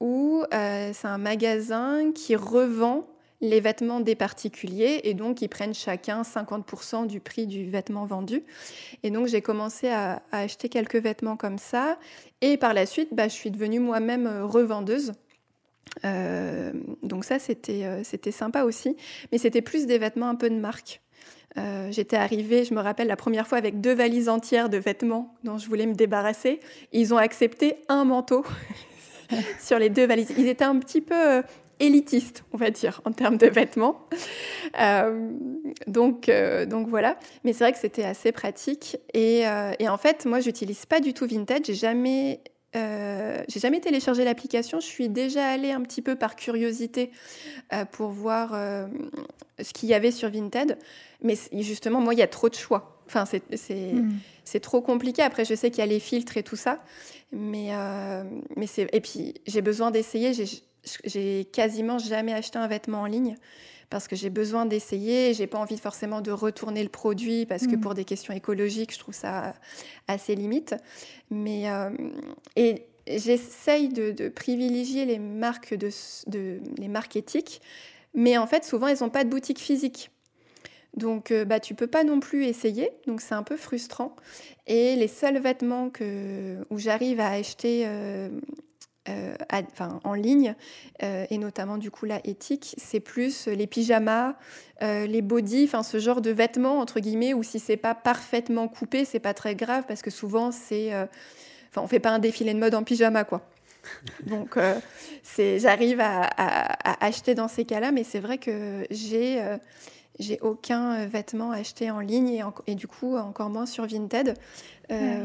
où 0.00 0.44
c'est 0.50 1.06
un 1.06 1.18
magasin 1.18 2.12
qui 2.14 2.36
revend 2.36 3.06
les 3.40 3.60
vêtements 3.60 4.00
des 4.00 4.14
particuliers 4.14 5.00
et 5.04 5.14
donc 5.14 5.40
ils 5.42 5.48
prennent 5.48 5.74
chacun 5.74 6.22
50% 6.22 7.06
du 7.06 7.20
prix 7.20 7.46
du 7.46 7.68
vêtement 7.70 8.04
vendu. 8.04 8.42
Et 9.02 9.10
donc 9.10 9.26
j'ai 9.26 9.40
commencé 9.40 9.88
à, 9.88 10.22
acheter 10.32 10.68
quelques 10.68 10.96
vêtements 10.96 11.36
comme 11.36 11.58
ça 11.58 11.98
et 12.40 12.56
par 12.56 12.74
la 12.74 12.86
suite 12.86 13.08
bah, 13.12 13.28
je 13.28 13.34
suis 13.34 13.50
devenue 13.50 13.80
moi-même 13.80 14.42
revendeuse. 14.42 15.12
Euh, 16.04 16.72
donc 17.02 17.24
ça 17.24 17.38
c'était 17.38 17.84
euh, 17.84 18.02
c'était 18.04 18.30
sympa 18.30 18.62
aussi, 18.62 18.96
mais 19.32 19.38
c'était 19.38 19.62
plus 19.62 19.86
des 19.86 19.98
vêtements 19.98 20.28
un 20.28 20.36
peu 20.36 20.50
de 20.50 20.54
marque. 20.54 21.00
Euh, 21.58 21.90
j'étais 21.90 22.16
arrivée, 22.16 22.64
je 22.64 22.74
me 22.74 22.80
rappelle 22.80 23.08
la 23.08 23.16
première 23.16 23.48
fois 23.48 23.58
avec 23.58 23.80
deux 23.80 23.94
valises 23.94 24.28
entières 24.28 24.68
de 24.68 24.76
vêtements 24.76 25.34
dont 25.42 25.58
je 25.58 25.66
voulais 25.66 25.86
me 25.86 25.94
débarrasser. 25.94 26.60
Ils 26.92 27.12
ont 27.12 27.16
accepté 27.16 27.76
un 27.88 28.04
manteau 28.04 28.44
sur 29.60 29.80
les 29.80 29.90
deux 29.90 30.06
valises. 30.06 30.32
Ils 30.38 30.46
étaient 30.46 30.64
un 30.64 30.78
petit 30.78 31.00
peu 31.00 31.42
élitiste, 31.80 32.44
on 32.52 32.58
va 32.58 32.70
dire, 32.70 33.00
en 33.04 33.12
termes 33.12 33.38
de 33.38 33.46
vêtements. 33.46 34.06
Euh, 34.80 35.32
donc, 35.86 36.28
euh, 36.28 36.66
donc 36.66 36.88
voilà. 36.88 37.18
Mais 37.42 37.52
c'est 37.52 37.64
vrai 37.64 37.72
que 37.72 37.78
c'était 37.78 38.04
assez 38.04 38.30
pratique. 38.30 38.98
Et, 39.14 39.48
euh, 39.48 39.72
et 39.78 39.88
en 39.88 39.96
fait, 39.96 40.26
moi, 40.26 40.40
j'utilise 40.40 40.86
pas 40.86 41.00
du 41.00 41.12
tout 41.12 41.26
Vinted. 41.26 41.64
J'ai 41.66 41.74
jamais 41.74 42.40
j'ai 42.72 43.58
jamais 43.58 43.80
téléchargé 43.80 44.22
l'application, 44.22 44.78
je 44.78 44.86
suis 44.86 45.08
déjà 45.08 45.44
allée 45.44 45.72
un 45.72 45.80
petit 45.80 46.02
peu 46.02 46.14
par 46.14 46.36
curiosité 46.36 47.10
pour 47.90 48.10
voir 48.10 48.52
ce 48.52 49.72
qu'il 49.72 49.88
y 49.88 49.94
avait 49.94 50.12
sur 50.12 50.30
Vinted. 50.30 50.78
Mais 51.20 51.34
justement, 51.52 52.00
moi, 52.00 52.14
il 52.14 52.20
y 52.20 52.22
a 52.22 52.28
trop 52.28 52.48
de 52.48 52.54
choix. 52.54 53.02
Enfin, 53.06 53.24
c'est 53.24 53.92
hmm. 53.92 54.60
trop 54.62 54.82
compliqué. 54.82 55.20
Après, 55.20 55.44
je 55.44 55.56
sais 55.56 55.72
qu'il 55.72 55.80
y 55.80 55.82
a 55.82 55.86
les 55.86 55.98
filtres 55.98 56.36
et 56.36 56.44
tout 56.44 56.54
ça. 56.54 56.78
Mais, 57.32 57.70
mais 58.54 58.68
c'est... 58.68 58.88
Et 58.92 59.00
puis, 59.00 59.34
j'ai 59.48 59.62
besoin 59.62 59.90
d'essayer 59.90 60.32
j'ai 60.32 60.46
quasiment 61.52 61.98
jamais 61.98 62.32
acheté 62.32 62.58
un 62.58 62.66
vêtement 62.66 63.02
en 63.02 63.06
ligne 63.06 63.36
parce 63.90 64.06
que 64.06 64.14
j'ai 64.14 64.30
besoin 64.30 64.66
d'essayer, 64.66 65.34
j'ai 65.34 65.48
pas 65.48 65.58
envie 65.58 65.76
forcément 65.76 66.20
de 66.20 66.30
retourner 66.30 66.82
le 66.84 66.88
produit 66.88 67.44
parce 67.44 67.66
que 67.66 67.74
mm. 67.74 67.80
pour 67.80 67.94
des 67.94 68.04
questions 68.04 68.32
écologiques, 68.32 68.94
je 68.94 69.00
trouve 69.00 69.14
ça 69.14 69.54
assez 70.06 70.36
limite. 70.36 70.76
Mais 71.30 71.68
euh, 71.68 71.90
et 72.54 72.86
j'essaye 73.08 73.88
de, 73.88 74.28
privilégier 74.28 75.04
les 75.04 75.18
marques 75.18 75.74
de, 75.74 75.90
les 76.78 76.88
marques 76.88 77.16
éthiques, 77.16 77.60
mais 78.14 78.38
en 78.38 78.46
fait 78.46 78.64
souvent 78.64 78.86
elles 78.86 79.00
n'ont 79.00 79.10
pas 79.10 79.24
de 79.24 79.30
boutique 79.30 79.58
physique. 79.58 80.10
Donc, 80.96 81.30
euh, 81.30 81.44
bah, 81.44 81.60
tu 81.60 81.76
peux 81.76 81.86
pas 81.86 82.02
non 82.02 82.18
plus 82.18 82.46
essayer, 82.46 82.90
donc 83.06 83.20
c'est 83.20 83.34
un 83.34 83.44
peu 83.44 83.56
frustrant. 83.56 84.16
Et 84.66 84.96
les 84.96 85.06
seuls 85.06 85.38
vêtements 85.38 85.88
que, 85.88 86.56
où 86.68 86.78
j'arrive 86.78 87.20
à 87.20 87.30
acheter 87.30 87.84
euh, 87.86 88.28
euh, 89.10 89.34
en 90.04 90.14
ligne, 90.14 90.54
euh, 91.02 91.26
et 91.30 91.38
notamment 91.38 91.78
du 91.78 91.90
coup 91.90 92.06
la 92.06 92.20
éthique, 92.24 92.74
c'est 92.78 93.00
plus 93.00 93.46
les 93.46 93.66
pyjamas, 93.66 94.34
euh, 94.82 95.06
les 95.06 95.22
bodys, 95.22 95.64
enfin 95.64 95.82
ce 95.82 95.98
genre 95.98 96.20
de 96.20 96.30
vêtements 96.30 96.78
entre 96.78 97.00
guillemets, 97.00 97.34
où 97.34 97.42
si 97.42 97.58
c'est 97.58 97.76
pas 97.76 97.94
parfaitement 97.94 98.68
coupé, 98.68 99.04
c'est 99.04 99.20
pas 99.20 99.34
très 99.34 99.54
grave 99.54 99.84
parce 99.86 100.02
que 100.02 100.10
souvent 100.10 100.52
c'est, 100.52 100.94
enfin 101.70 101.82
on 101.82 101.86
fait 101.86 102.00
pas 102.00 102.10
un 102.10 102.18
défilé 102.18 102.54
de 102.54 102.58
mode 102.58 102.74
en 102.74 102.82
pyjama 102.82 103.24
quoi. 103.24 103.42
Donc 104.26 104.58
c'est, 105.22 105.58
j'arrive 105.58 106.00
à, 106.00 106.28
acheter 107.04 107.34
dans 107.34 107.48
ces 107.48 107.64
cas-là, 107.64 107.92
mais 107.92 108.04
c'est 108.04 108.20
vrai 108.20 108.38
que 108.38 108.86
j'ai 108.90 109.42
j'ai 110.18 110.38
aucun 110.42 111.06
vêtement 111.06 111.50
acheté 111.50 111.90
en 111.90 112.00
ligne 112.00 112.28
et, 112.28 112.42
et, 112.66 112.74
du 112.74 112.86
coup 112.86 113.16
encore 113.16 113.48
moins 113.48 113.64
sur 113.64 113.86
Vinted. 113.86 114.34
Euh, 114.90 115.22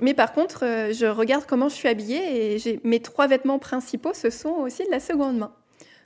mais 0.00 0.14
par 0.14 0.32
contre, 0.32 0.64
euh, 0.64 0.92
je 0.92 1.06
regarde 1.06 1.44
comment 1.46 1.68
je 1.68 1.74
suis 1.74 1.88
habillée 1.88 2.56
et 2.56 2.80
mes 2.84 3.00
trois 3.00 3.26
vêtements 3.26 3.58
principaux, 3.58 4.14
ce 4.14 4.30
sont 4.30 4.50
aussi 4.50 4.84
de 4.84 4.90
la 4.90 5.00
seconde 5.00 5.38
main. 5.38 5.52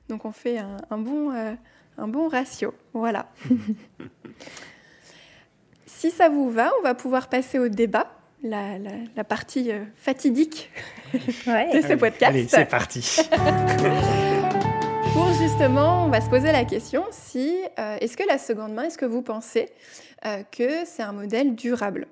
Donc 0.09 0.25
on 0.25 0.33
fait 0.33 0.59
un, 0.59 0.99
bon, 0.99 1.33
euh, 1.33 1.53
un 1.99 2.09
bon 2.09 2.29
ratio. 2.29 2.75
Voilà. 2.93 3.27
si 5.87 6.11
ça 6.11 6.29
vous 6.29 6.51
va, 6.51 6.73
on 6.81 6.83
va 6.83 6.95
pouvoir 6.95 7.29
passer 7.29 7.59
au 7.59 7.69
débat, 7.69 8.11
la, 8.43 8.79
la, 9.17 9.25
partie 9.25 9.71
fatidique 9.97 10.71
de 11.14 11.19
ce 11.19 11.95
podcast. 11.95 12.31
Allez, 12.31 12.47
c'est 12.47 12.67
parti. 12.67 13.01
Pour 15.14 15.33
justement, 15.33 16.05
on 16.05 16.09
va 16.09 16.21
se 16.21 16.29
poser 16.29 16.53
la 16.53 16.67
question 16.67 17.05
si 17.11 17.57
est-ce 17.79 18.19
que 18.19 18.29
la 18.29 18.37
seconde 18.37 18.75
main, 18.75 18.83
est-ce 18.83 18.99
que 18.99 19.07
vous 19.07 19.23
pensez 19.23 19.71
que 20.51 20.85
c'est 20.85 21.03
un 21.03 21.12
modèle 21.12 21.55
durable? 21.55 22.07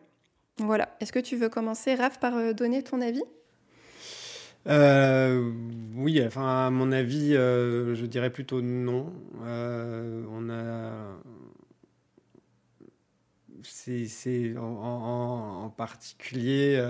Voilà. 0.59 0.97
Est-ce 1.01 1.13
que 1.13 1.19
tu 1.19 1.37
veux 1.37 1.49
commencer, 1.49 1.95
Raph, 1.95 2.19
par 2.21 2.37
euh, 2.37 2.53
donner 2.53 2.83
ton 2.83 3.01
avis? 3.01 3.23
Euh, 4.69 5.51
oui, 5.97 6.23
enfin, 6.25 6.67
à 6.67 6.71
mon 6.71 6.93
avis, 6.93 7.35
euh, 7.35 7.95
je 7.95 8.07
dirais 8.07 8.31
plutôt 8.31 8.61
non. 8.63 9.13
on 9.41 10.51
a. 10.51 11.19
C'est 13.65 14.57
en, 14.59 15.73
particulier 15.77 16.83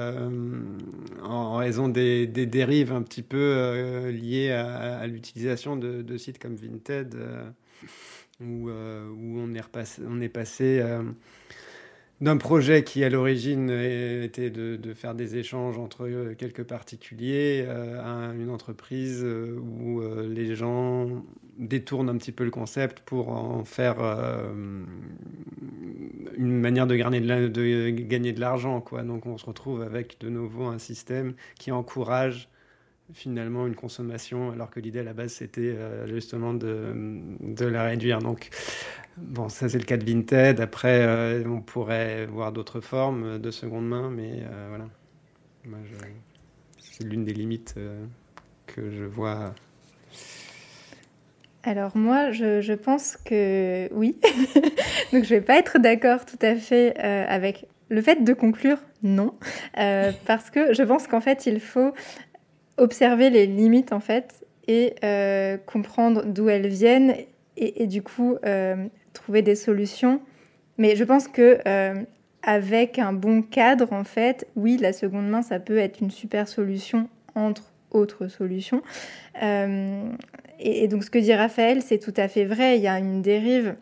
en, 1.22 1.56
raison 1.56 1.88
des, 1.88 2.26
dérives 2.26 2.92
un 2.92 3.02
petit 3.02 3.22
peu 3.22 4.08
liées 4.08 4.50
à, 4.52 5.06
l'utilisation 5.06 5.76
de, 5.76 6.16
sites 6.16 6.38
comme 6.38 6.56
Vinted, 6.56 7.14
où, 8.40 8.70
où, 8.70 9.38
on, 9.38 9.54
est 9.54 9.60
repassé, 9.60 10.00
on 10.06 10.22
est 10.22 10.30
passé 10.30 10.82
d'un 12.22 12.36
projet 12.36 12.84
qui 12.84 13.02
à 13.02 13.08
l'origine 13.08 13.68
était 13.68 14.48
de, 14.48 14.94
faire 14.94 15.14
des 15.14 15.36
échanges 15.36 15.76
entre 15.76 16.06
euh, 16.06 16.34
quelques 16.38 16.62
particuliers 16.62 17.64
euh, 17.66 18.00
à 18.00 18.32
une 18.32 18.48
entreprise 18.48 19.22
euh, 19.24 19.58
où 19.58 20.00
les 20.28 20.54
gens 20.54 21.24
détournent 21.58 22.08
un 22.08 22.16
petit 22.16 22.30
peu 22.30 22.44
le 22.44 22.52
concept 22.52 23.00
pour 23.00 23.30
en 23.30 23.64
faire 23.64 23.96
une 26.36 26.60
manière 26.60 26.86
de 26.86 26.94
gagner 26.94 27.20
de, 27.20 27.48
de 27.48 27.90
gagner 27.90 28.32
de 28.32 28.40
l'argent. 28.40 28.80
Quoi. 28.80 29.02
Donc 29.02 29.26
on 29.26 29.36
se 29.36 29.44
retrouve 29.44 29.82
avec 29.82 30.18
de 30.20 30.28
nouveau 30.28 30.64
un 30.66 30.78
système 30.78 31.34
qui 31.58 31.72
encourage 31.72 32.48
finalement 33.14 33.66
une 33.66 33.74
consommation 33.74 34.52
alors 34.52 34.70
que 34.70 34.80
l'idée 34.80 35.00
à 35.00 35.02
la 35.02 35.12
base 35.12 35.32
c'était 35.32 35.76
justement 36.06 36.54
de, 36.54 36.94
de, 37.40 37.66
la 37.66 37.84
réduire. 37.84 38.20
Donc 38.20 38.50
Bon, 39.16 39.48
ça 39.48 39.68
c'est 39.68 39.78
le 39.78 39.84
cas 39.84 39.96
de 39.96 40.04
Vinted. 40.04 40.60
Après, 40.60 41.02
euh, 41.02 41.44
on 41.46 41.60
pourrait 41.60 42.26
voir 42.26 42.52
d'autres 42.52 42.80
formes 42.80 43.38
de 43.38 43.50
seconde 43.50 43.86
main, 43.86 44.10
mais 44.10 44.42
euh, 44.42 44.66
voilà. 44.68 44.86
C'est 46.78 47.04
l'une 47.04 47.24
des 47.24 47.34
limites 47.34 47.74
euh, 47.76 48.04
que 48.66 48.90
je 48.90 49.04
vois. 49.04 49.54
Alors 51.62 51.96
moi, 51.96 52.32
je, 52.32 52.72
pense 52.72 53.16
que 53.16 53.88
oui. 53.92 54.16
Donc 55.12 55.24
je 55.24 55.28
vais 55.28 55.40
pas 55.40 55.58
être 55.58 55.78
d'accord 55.78 56.24
tout 56.24 56.38
à 56.40 56.56
fait 56.56 56.96
avec 56.96 57.66
le 57.88 58.00
fait 58.00 58.24
de 58.24 58.32
conclure 58.32 58.78
non, 59.04 59.34
parce 59.74 60.50
que 60.50 60.72
je 60.74 60.82
pense 60.82 61.06
qu'en 61.06 61.20
fait, 61.20 61.46
il 61.46 61.60
faut 61.60 61.92
observer 62.78 63.30
les 63.30 63.46
limites 63.46 63.92
en 63.92 64.00
fait 64.00 64.44
et 64.68 64.94
comprendre 65.66 66.24
d'où 66.24 66.48
elles 66.48 66.68
viennent 66.68 67.14
et, 67.56 67.86
du 67.86 68.02
coup 68.02 68.36
trouver 69.12 69.42
des 69.42 69.54
solutions. 69.54 70.20
Mais 70.78 70.96
je 70.96 71.04
pense 71.04 71.28
que 71.28 71.58
euh, 71.66 71.94
avec 72.42 72.98
un 72.98 73.12
bon 73.12 73.42
cadre, 73.42 73.92
en 73.92 74.04
fait, 74.04 74.48
oui, 74.56 74.78
la 74.78 74.92
seconde 74.92 75.28
main, 75.28 75.42
ça 75.42 75.60
peut 75.60 75.78
être 75.78 76.00
une 76.00 76.10
super 76.10 76.48
solution 76.48 77.08
entre 77.34 77.72
autres 77.90 78.28
solutions. 78.28 78.82
Euh, 79.42 80.10
et, 80.58 80.88
donc, 80.88 81.04
ce 81.04 81.10
que 81.10 81.18
dit 81.18 81.34
Raphaël, 81.34 81.82
c'est 81.82 81.98
tout 81.98 82.14
à 82.16 82.28
fait 82.28 82.44
vrai. 82.44 82.78
Il 82.78 82.82
y 82.82 82.88
a 82.88 82.98
une 82.98 83.22
dérive 83.22 83.76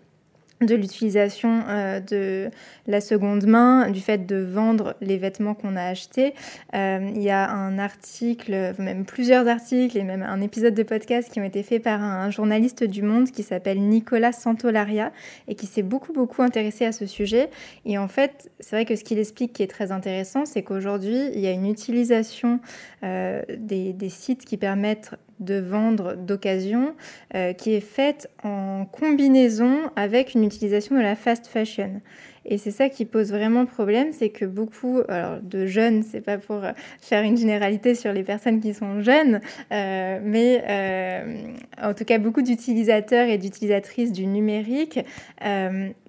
de 0.61 0.75
l'utilisation 0.75 1.63
euh, 1.69 2.01
de 2.01 2.51
la 2.87 3.01
seconde 3.01 3.47
main, 3.47 3.91
du 3.91 4.01
fait 4.01 4.27
de 4.27 4.37
vendre 4.37 4.95
les 5.01 5.17
vêtements 5.17 5.55
qu'on 5.55 5.75
a 5.75 5.85
achetés. 5.85 6.35
Euh, 6.75 7.11
il 7.15 7.23
y 7.23 7.31
a 7.31 7.51
un 7.51 7.79
article, 7.79 8.75
même 8.79 9.07
plusieurs 9.07 9.49
articles 9.49 9.97
et 9.97 10.03
même 10.03 10.23
un 10.23 10.43
épisode 10.43 10.75
de 10.75 10.83
podcast 10.83 11.31
qui 11.33 11.41
ont 11.41 11.45
été 11.45 11.63
faits 11.63 11.83
par 11.83 12.03
un, 12.03 12.31
journaliste 12.31 12.85
du 12.85 13.03
Monde 13.03 13.31
qui 13.31 13.43
s'appelle 13.43 13.81
Nicolas 13.81 14.33
Santolaria 14.33 15.13
et 15.49 15.55
qui 15.55 15.67
s'est 15.67 15.83
beaucoup 15.83 16.13
beaucoup 16.13 16.43
intéressé 16.43 16.85
à 16.85 16.93
ce 16.93 17.07
sujet. 17.07 17.49
Et 17.87 17.97
en 17.97 18.09
fait, 18.09 18.51
c'est 18.61 18.77
vrai 18.77 18.85
que 18.85 18.97
ce 18.97 19.05
qu'il 19.05 19.19
explique 19.19 19.55
qui 19.55 19.63
est 19.63 19.71
très 19.71 19.93
intéressant, 19.93 20.45
c'est 20.45 20.63
qu'aujourd'hui, 20.63 21.31
il 21.35 21.41
y 21.41 21.47
a 21.47 21.53
une 21.53 21.67
utilisation 21.67 22.61
euh, 23.03 23.43
des, 23.57 23.95
des 23.95 24.11
sites 24.11 24.45
qui 24.45 24.59
permettent 24.59 25.13
de 25.41 25.59
vendre 25.59 26.15
d'occasion 26.15 26.95
euh, 27.35 27.53
qui 27.53 27.75
est 27.75 27.81
faite 27.81 28.31
en 28.45 28.85
combinaison 28.85 29.79
avec 29.97 30.35
une 30.35 30.45
utilisation 30.45 30.97
de 30.97 31.01
la 31.01 31.17
fast 31.17 31.47
fashion. 31.47 32.01
Et 32.45 32.57
c'est 32.57 32.71
ça 32.71 32.89
qui 32.89 33.05
pose 33.05 33.33
vraiment 33.33 33.67
problème, 33.67 34.13
c'est 34.13 34.31
que 34.31 34.45
beaucoup 34.45 35.01
alors 35.09 35.41
de 35.43 35.67
jeunes, 35.67 36.03
c'est 36.03 36.23
pas 36.23 36.39
pour 36.39 36.63
faire 37.01 37.23
une 37.23 37.37
généralité 37.37 37.95
sur 37.95 38.13
les 38.13 38.23
personnes 38.23 38.61
qui 38.61 38.73
sont 38.73 39.03
jeunes, 39.03 39.41
euh, 39.73 40.21
mais 40.23 40.65
euh, 40.69 41.43
en 41.83 41.93
tout 41.93 42.05
cas 42.05 42.19
beaucoup 42.19 42.43
d'utilisateurs 42.43 43.29
et 43.29 43.37
d'utilisatrices 43.37 44.13
du 44.13 44.27
numérique 44.27 45.01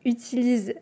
utilisent 0.05 0.73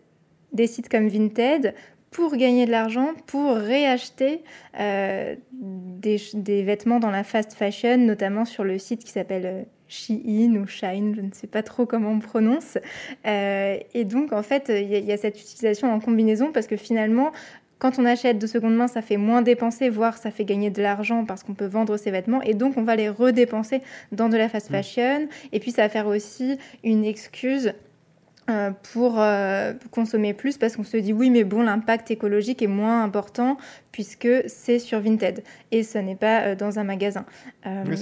des 0.53 0.67
sites 0.67 0.89
comme 0.89 1.07
Vinted 1.07 1.73
pour 2.11 2.35
gagner 2.35 2.65
de 2.65 2.71
l'argent, 2.71 3.11
pour 3.27 3.55
réacheter 3.55 4.41
euh, 4.79 5.35
des, 5.51 6.63
vêtements 6.63 6.99
dans 6.99 7.11
la 7.11 7.23
fast 7.23 7.53
fashion, 7.53 7.97
notamment 7.97 8.45
sur 8.45 8.63
le 8.63 8.79
site 8.79 9.03
qui 9.03 9.11
s'appelle 9.11 9.45
euh, 9.45 9.63
Shein 9.87 10.55
ou 10.55 10.67
Shine, 10.67 11.15
je 11.15 11.21
ne 11.21 11.31
sais 11.31 11.47
pas 11.47 11.63
trop 11.63 11.85
comment 11.85 12.11
on 12.11 12.19
prononce. 12.19 12.77
Euh, 13.27 13.77
et 13.93 14.05
donc, 14.05 14.33
en 14.33 14.43
fait, 14.43 14.71
il 14.73 14.87
y, 14.87 15.11
a 15.11 15.17
cette 15.17 15.39
utilisation 15.39 15.91
en 15.91 15.99
combinaison 15.99 16.51
parce 16.51 16.67
que 16.67 16.77
finalement, 16.77 17.31
quand 17.79 17.97
on 17.97 18.05
achète 18.05 18.39
de 18.39 18.47
seconde 18.47 18.75
main, 18.75 18.87
ça 18.87 19.01
fait 19.01 19.17
moins 19.17 19.41
dépenser, 19.41 19.89
voire 19.89 20.17
ça 20.17 20.31
fait 20.31 20.45
gagner 20.45 20.69
de 20.69 20.81
l'argent 20.81 21.25
parce 21.25 21.43
qu'on 21.43 21.53
peut 21.53 21.65
vendre 21.65 21.95
ses 21.97 22.11
vêtements. 22.11 22.41
Et 22.41 22.53
donc, 22.53 22.77
on 22.77 22.83
va 22.83 22.95
les 22.95 23.09
redépenser 23.09 23.81
dans 24.11 24.29
de 24.29 24.37
la 24.37 24.49
fast 24.49 24.69
mmh. 24.69 24.73
fashion. 24.73 25.27
Et 25.53 25.59
puis, 25.59 25.71
ça 25.71 25.83
va 25.83 25.89
faire 25.89 26.07
aussi 26.07 26.57
une 26.83 27.05
excuse 27.05 27.73
pour 28.91 29.15
euh, 29.19 29.73
consommer 29.91 30.33
plus 30.33 30.57
parce 30.57 30.75
qu'on 30.75 30.83
se 30.83 30.97
dit 30.97 31.13
oui 31.13 31.29
mais 31.29 31.43
bon 31.43 31.61
l'impact 31.61 32.09
écologique 32.09 32.61
est 32.61 32.67
moins 32.67 33.03
important 33.03 33.57
puisque 33.91 34.27
c'est 34.47 34.79
sur 34.79 34.99
Vinted 35.01 35.43
et 35.71 35.83
ce 35.83 35.97
n'est 35.99 36.15
pas 36.15 36.41
euh, 36.41 36.55
dans 36.55 36.79
un 36.79 36.83
magasin. 36.83 37.25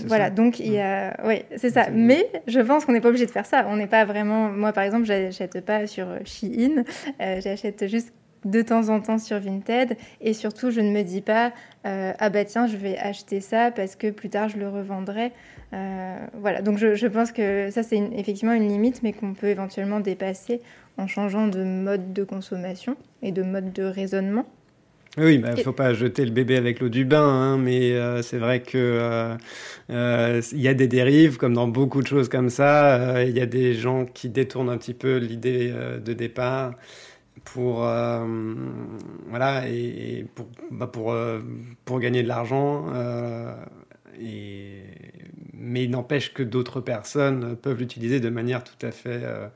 voilà 0.06 0.30
donc 0.30 0.60
il 0.60 0.72
y 0.72 0.80
a 0.80 1.18
oui 1.26 1.44
c'est 1.58 1.72
ça. 1.72 1.90
Mais 1.92 2.30
je 2.48 2.60
pense 2.60 2.86
qu'on 2.86 2.94
n'est 2.94 3.02
pas 3.02 3.10
obligé 3.10 3.26
de 3.26 3.32
faire 3.32 3.46
ça. 3.46 3.66
On 3.70 3.76
n'est 3.76 3.88
pas 3.88 4.06
vraiment 4.06 4.50
moi 4.50 4.74
par 4.74 4.84
exemple 4.84 5.06
j'achète 5.06 5.60
pas 5.66 5.86
sur 5.88 6.08
Shein. 6.26 6.84
J'achète 7.20 7.88
juste 7.88 8.14
de 8.46 8.62
temps 8.62 8.90
en 8.90 9.02
temps 9.02 9.18
sur 9.18 9.40
Vinted 9.40 9.98
et 10.22 10.34
surtout 10.34 10.72
je 10.72 10.80
ne 10.80 10.92
me 10.92 11.04
dis 11.04 11.22
pas 11.22 11.52
ah 11.84 12.30
bah 12.30 12.46
tiens 12.46 12.68
je 12.68 12.78
vais 12.78 12.98
acheter 12.98 13.42
ça 13.42 13.72
parce 13.72 13.96
que 13.96 14.12
plus 14.12 14.30
tard 14.30 14.50
je 14.50 14.58
le 14.58 14.70
revendrai 14.70 15.26
euh, 15.26 15.57
voilà, 15.71 16.62
donc 16.62 16.77
je, 16.77 17.08
pense 17.08 17.32
que 17.32 17.69
ça 17.71 17.84
c'est 17.84 17.97
effectivement 18.15 18.53
une 18.53 18.67
limite, 18.67 19.03
mais 19.03 19.13
qu'on 19.13 19.34
peut 19.34 19.47
éventuellement 19.47 19.99
dépasser 19.99 20.62
en 20.97 21.08
changeant 21.08 21.47
de 21.47 21.63
mode 21.63 22.13
de 22.13 22.23
consommation 22.23 22.95
et 23.21 23.32
de 23.32 23.43
mode 23.43 23.73
de 23.73 23.84
raisonnement. 23.84 24.45
Oui, 25.17 25.36
il 25.36 25.41
bah, 25.41 25.53
ne 25.53 25.63
faut 25.63 25.73
pas 25.73 25.93
jeter 25.95 26.25
le 26.25 26.32
bébé 26.32 26.58
avec 26.58 26.80
l'eau 26.80 26.89
du 26.89 27.03
bain, 27.03 27.27
hein, 27.27 27.58
mais 27.58 27.93
euh, 27.93 28.21
c'est 28.21 28.38
vrai 28.38 28.62
que 28.62 29.38
euh, 29.89 30.41
il 30.51 30.62
y 30.62 30.67
a 30.67 30.75
des 30.75 30.88
dérives, 30.88 31.38
comme 31.38 31.56
dans 31.56 31.67
beaucoup 31.67 32.03
de 32.03 32.08
choses 32.08 32.30
comme 32.30 32.51
ça. 32.51 33.23
Il 33.23 33.36
y 33.36 33.41
a 33.41 33.47
des 33.47 33.73
gens 33.73 34.06
qui 34.06 34.30
détournent 34.30 34.69
un 34.69 34.77
petit 34.77 34.93
peu 34.93 35.17
l'idée 35.17 35.73
de 36.03 36.13
départ 36.13 36.73
pour 37.45 37.77
voilà 39.30 39.67
et, 39.69 40.25
pour 40.36 40.47
bah, 40.69 40.88
pour 40.88 41.15
pour 41.86 41.99
gagner 41.99 42.21
de 42.21 42.27
l'argent 42.27 42.86
et 44.21 44.84
mais 45.60 45.84
il 45.84 45.89
n'empêche 45.89 46.34
que 46.34 46.43
d'autres 46.43 46.82
personnes 46.82 47.56
peuvent 47.56 47.80
l'utiliser 47.80 48.19
de 48.19 48.30
manière 48.30 48.63
tout 48.63 48.86
à 48.86 48.91
fait 48.91 49.19
euh, 49.23 49.47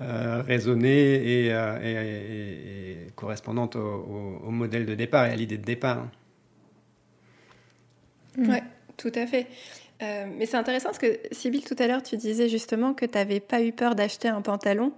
euh, 0.00 0.42
raisonnée 0.42 1.48
euh, 1.52 3.06
et, 3.06 3.10
correspondante 3.14 3.76
au, 3.76 4.50
modèle 4.50 4.86
de 4.86 4.94
départ 4.94 5.26
et 5.26 5.30
à 5.30 5.36
l'idée 5.36 5.58
de 5.58 5.64
départ. 5.64 6.06
Oui, 8.36 8.58
tout 8.96 9.12
à 9.14 9.26
fait. 9.26 9.46
mais 10.00 10.46
c'est 10.46 10.56
intéressant 10.56 10.88
parce 10.88 10.98
que, 10.98 11.18
Sybille, 11.32 11.62
tout 11.62 11.76
à 11.78 11.86
l'heure, 11.86 12.02
tu 12.02 12.16
disais 12.16 12.48
justement 12.48 12.94
que 12.94 13.04
tu 13.04 13.18
n'avais 13.18 13.40
pas 13.40 13.62
eu 13.62 13.72
peur 13.72 13.94
d'acheter 13.94 14.28
un 14.28 14.40
pantalon. 14.40 14.92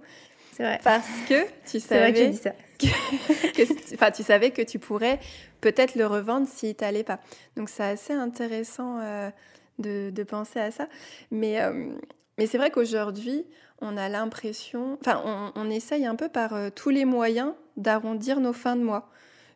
C'est 0.53 0.63
vrai. 0.63 0.79
Parce 0.83 1.07
que 1.27 1.45
tu 1.69 1.79
savais. 1.79 2.11
Vrai 2.11 2.31
que 2.31 2.37
ça. 2.37 2.51
tu 4.11 4.23
savais 4.23 4.51
que 4.51 4.61
tu 4.61 4.79
pourrais 4.79 5.19
peut-être 5.61 5.95
le 5.95 6.05
revendre 6.05 6.47
si 6.47 6.75
tu 6.75 7.03
pas. 7.03 7.19
Donc, 7.55 7.69
c'est 7.69 7.83
assez 7.83 8.13
intéressant 8.13 8.99
de, 9.81 10.23
penser 10.23 10.59
à 10.59 10.71
ça. 10.71 10.87
Mais, 11.31 11.61
euh, 11.61 11.91
mais 12.37 12.47
c'est 12.47 12.57
vrai 12.57 12.71
qu'aujourd'hui, 12.71 13.45
on 13.79 13.97
a 13.97 14.09
l'impression, 14.09 14.97
enfin, 15.01 15.51
on, 15.55 15.69
essaye 15.69 16.05
un 16.05 16.15
peu 16.15 16.29
par 16.29 16.53
euh, 16.53 16.69
tous 16.73 16.89
les 16.89 17.05
moyens 17.05 17.53
d'arrondir 17.77 18.39
nos 18.39 18.53
fins 18.53 18.75
de 18.75 18.83
mois. 18.83 19.09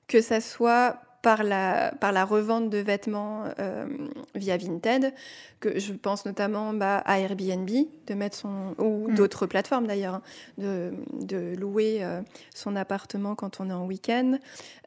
Que 0.08 0.22
ça 0.22 0.42
soit 0.42 1.00
par 1.26 1.42
la, 1.42 1.92
par 2.00 2.12
la 2.12 2.24
revente 2.24 2.70
de 2.70 2.78
vêtements 2.78 3.46
euh, 3.58 3.88
via 4.36 4.58
Vinted, 4.58 5.12
que 5.60 5.80
je 5.80 5.92
pense 5.92 6.24
notamment 6.24 6.72
bah, 6.72 6.98
à 6.98 7.20
Airbnb, 7.20 7.68
de 7.68 8.14
mettre 8.14 8.38
son, 8.38 8.76
ou 8.78 9.10
mm. 9.10 9.16
d'autres 9.16 9.48
plateformes 9.48 9.88
d'ailleurs, 9.88 10.14
hein, 10.14 10.22
de, 10.60 10.94
de, 11.14 11.56
louer 11.58 12.04
euh, 12.04 12.22
son 12.54 12.76
appartement 12.76 13.34
quand 13.34 13.60
on 13.60 13.72
est 13.72 13.74
en 13.74 13.88
week-end. 13.88 14.38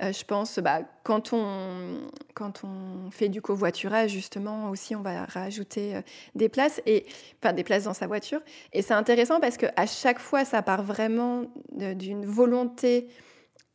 Euh, 0.01 0.13
je 0.13 0.25
pense 0.25 0.61
bah, 0.61 0.83
quand, 1.03 1.33
on, 1.33 2.03
quand 2.35 2.63
on 2.63 3.11
fait 3.11 3.29
du 3.29 3.43
covoiturage, 3.43 4.13
justement, 4.13 4.71
aussi, 4.71 4.95
on 4.95 5.03
va 5.03 5.25
rajouter 5.25 6.01
des 6.37 6.49
places, 6.49 6.81
et, 6.87 7.05
enfin 7.43 7.53
des 7.53 7.65
places 7.65 7.83
dans 7.83 7.95
sa 7.95 8.07
voiture. 8.07 8.43
Et 8.73 8.83
c'est 8.83 8.95
intéressant 8.95 9.41
parce 9.41 9.57
qu'à 9.57 9.87
chaque 9.87 10.21
fois, 10.21 10.45
ça 10.45 10.63
part 10.63 10.85
vraiment 10.85 11.47
d'une 11.73 12.25
volonté 12.25 13.09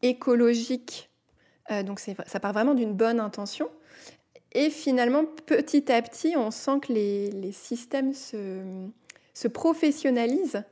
écologique 0.01 1.09
euh, 1.71 1.83
donc 1.83 1.99
ça 1.99 2.39
part 2.39 2.53
vraiment 2.53 2.73
d'une 2.73 2.93
bonne 2.93 3.19
intention. 3.19 3.69
Et 4.53 4.69
finalement, 4.69 5.25
petit 5.25 5.91
à 5.91 6.01
petit, 6.01 6.35
on 6.37 6.51
sent 6.51 6.79
que 6.81 6.93
les, 6.93 7.51
systèmes 7.51 8.13
se, 8.13 9.47
professionnalisent. 9.47 10.63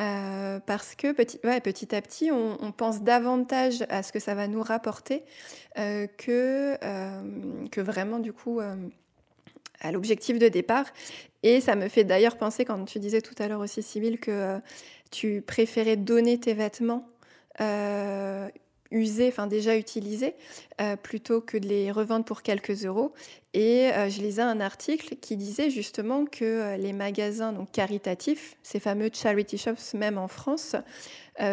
Euh, 0.00 0.60
parce 0.60 0.94
que 0.94 1.12
petit, 1.12 1.38
petit 1.38 1.94
à 1.94 2.00
petit, 2.00 2.30
on, 2.32 2.72
pense 2.72 3.02
davantage 3.02 3.84
à 3.88 4.02
ce 4.02 4.12
que 4.12 4.18
ça 4.18 4.34
va 4.34 4.48
nous 4.48 4.62
rapporter 4.62 5.24
euh, 5.78 6.06
que, 6.06 6.76
que 7.68 7.80
vraiment, 7.80 8.18
du 8.18 8.32
coup, 8.32 8.60
à 9.80 9.92
l'objectif 9.92 10.38
de 10.38 10.48
départ. 10.48 10.86
Et 11.42 11.60
ça 11.60 11.76
me 11.76 11.88
fait 11.88 12.04
d'ailleurs 12.04 12.36
penser, 12.36 12.64
quand 12.64 12.84
tu 12.84 12.98
disais 12.98 13.20
tout 13.20 13.34
à 13.38 13.46
l'heure 13.46 13.60
aussi, 13.60 13.82
Sybille, 13.82 14.18
que 14.18 14.58
tu 15.12 15.42
préférais 15.42 15.96
donner 15.96 16.40
tes 16.40 16.54
vêtements 16.54 17.08
usés, 18.90 19.28
enfin 19.28 19.46
déjà 19.46 19.76
utilisés, 19.76 20.34
euh, 20.80 20.96
plutôt 20.96 21.40
que 21.40 21.56
de 21.56 21.66
les 21.66 21.90
revendre 21.92 22.24
pour 22.24 22.42
quelques 22.42 22.84
euros. 22.84 23.12
Et 23.54 23.90
euh, 23.92 24.08
je 24.08 24.20
lisais 24.20 24.42
un 24.42 24.60
article 24.60 25.16
qui 25.16 25.36
disait 25.36 25.70
justement 25.70 26.24
que 26.24 26.44
euh, 26.44 26.76
les 26.76 26.92
magasins 26.92 27.52
donc 27.52 27.70
caritatifs, 27.72 28.56
ces 28.62 28.80
fameux 28.80 29.10
charity 29.12 29.58
shops 29.58 29.94
même 29.94 30.18
en 30.18 30.28
France, 30.28 30.76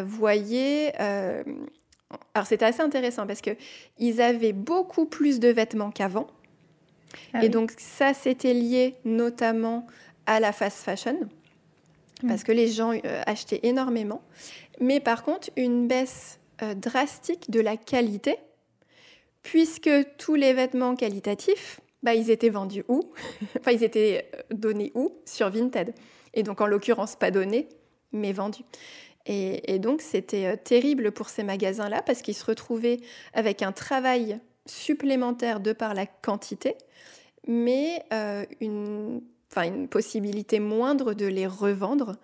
voyaient... 0.04 0.94
alors 0.98 2.46
c'était 2.46 2.66
assez 2.66 2.82
intéressant 2.82 3.26
parce 3.26 3.40
que 3.40 3.52
ils 3.98 4.20
avaient 4.20 4.52
beaucoup 4.52 5.06
plus 5.06 5.40
de 5.40 5.48
vêtements 5.48 5.92
qu'avant. 5.92 6.28
Ah 7.34 7.46
et 7.46 7.48
donc 7.48 7.72
ça, 7.78 8.14
c'était 8.14 8.54
lié 8.54 8.96
notamment 9.06 9.88
à 10.26 10.42
la 10.42 10.52
fast 10.52 10.80
fashion 10.80 11.18
parce 12.28 12.44
que 12.44 12.52
les 12.52 12.68
gens 12.68 12.92
achetaient 13.26 13.62
énormément. 13.64 14.22
Mais 14.82 15.00
par 15.00 15.24
contre, 15.24 15.50
une 15.56 15.88
baisse 15.88 16.40
euh, 16.64 16.74
drastique 16.74 17.52
de 17.52 17.60
la 17.60 17.78
qualité, 17.78 18.38
puisque 19.44 19.92
tous 20.18 20.34
les 20.34 20.54
vêtements 20.54 20.96
qualitatifs, 20.96 21.80
bah, 22.02 22.16
ils 22.16 22.32
étaient 22.32 22.50
vendus 22.50 22.84
où 22.88 23.12
Enfin, 23.60 23.74
ils 23.74 23.84
étaient 23.84 24.28
euh, 24.34 24.42
donnés 24.50 24.92
où 24.96 25.14
Sur 25.24 25.52
Vinted. 25.52 25.94
Et 26.34 26.42
donc, 26.42 26.60
en 26.60 26.66
l'occurrence, 26.66 27.16
pas 27.16 27.30
donnés, 27.30 27.70
mais 28.12 28.34
vendus. 28.34 28.64
Et, 29.28 29.78
donc, 29.78 30.02
c'était 30.02 30.48
euh, 30.48 30.56
terrible 30.56 31.12
pour 31.12 31.30
ces 31.30 31.44
magasins-là, 31.44 32.02
parce 32.02 32.24
qu'ils 32.24 32.34
se 32.34 32.46
retrouvaient 32.46 33.02
avec 33.34 33.62
un 33.62 33.72
travail 33.72 34.40
supplémentaire 34.66 35.60
de 35.60 35.74
par 35.74 35.94
la 35.94 36.08
quantité, 36.08 36.74
mais 37.48 38.04
une, 38.60 39.22
une 39.56 39.88
possibilité 39.88 40.60
moindre 40.60 41.14
de 41.14 41.26
les 41.26 41.48
revendre, 41.48 42.18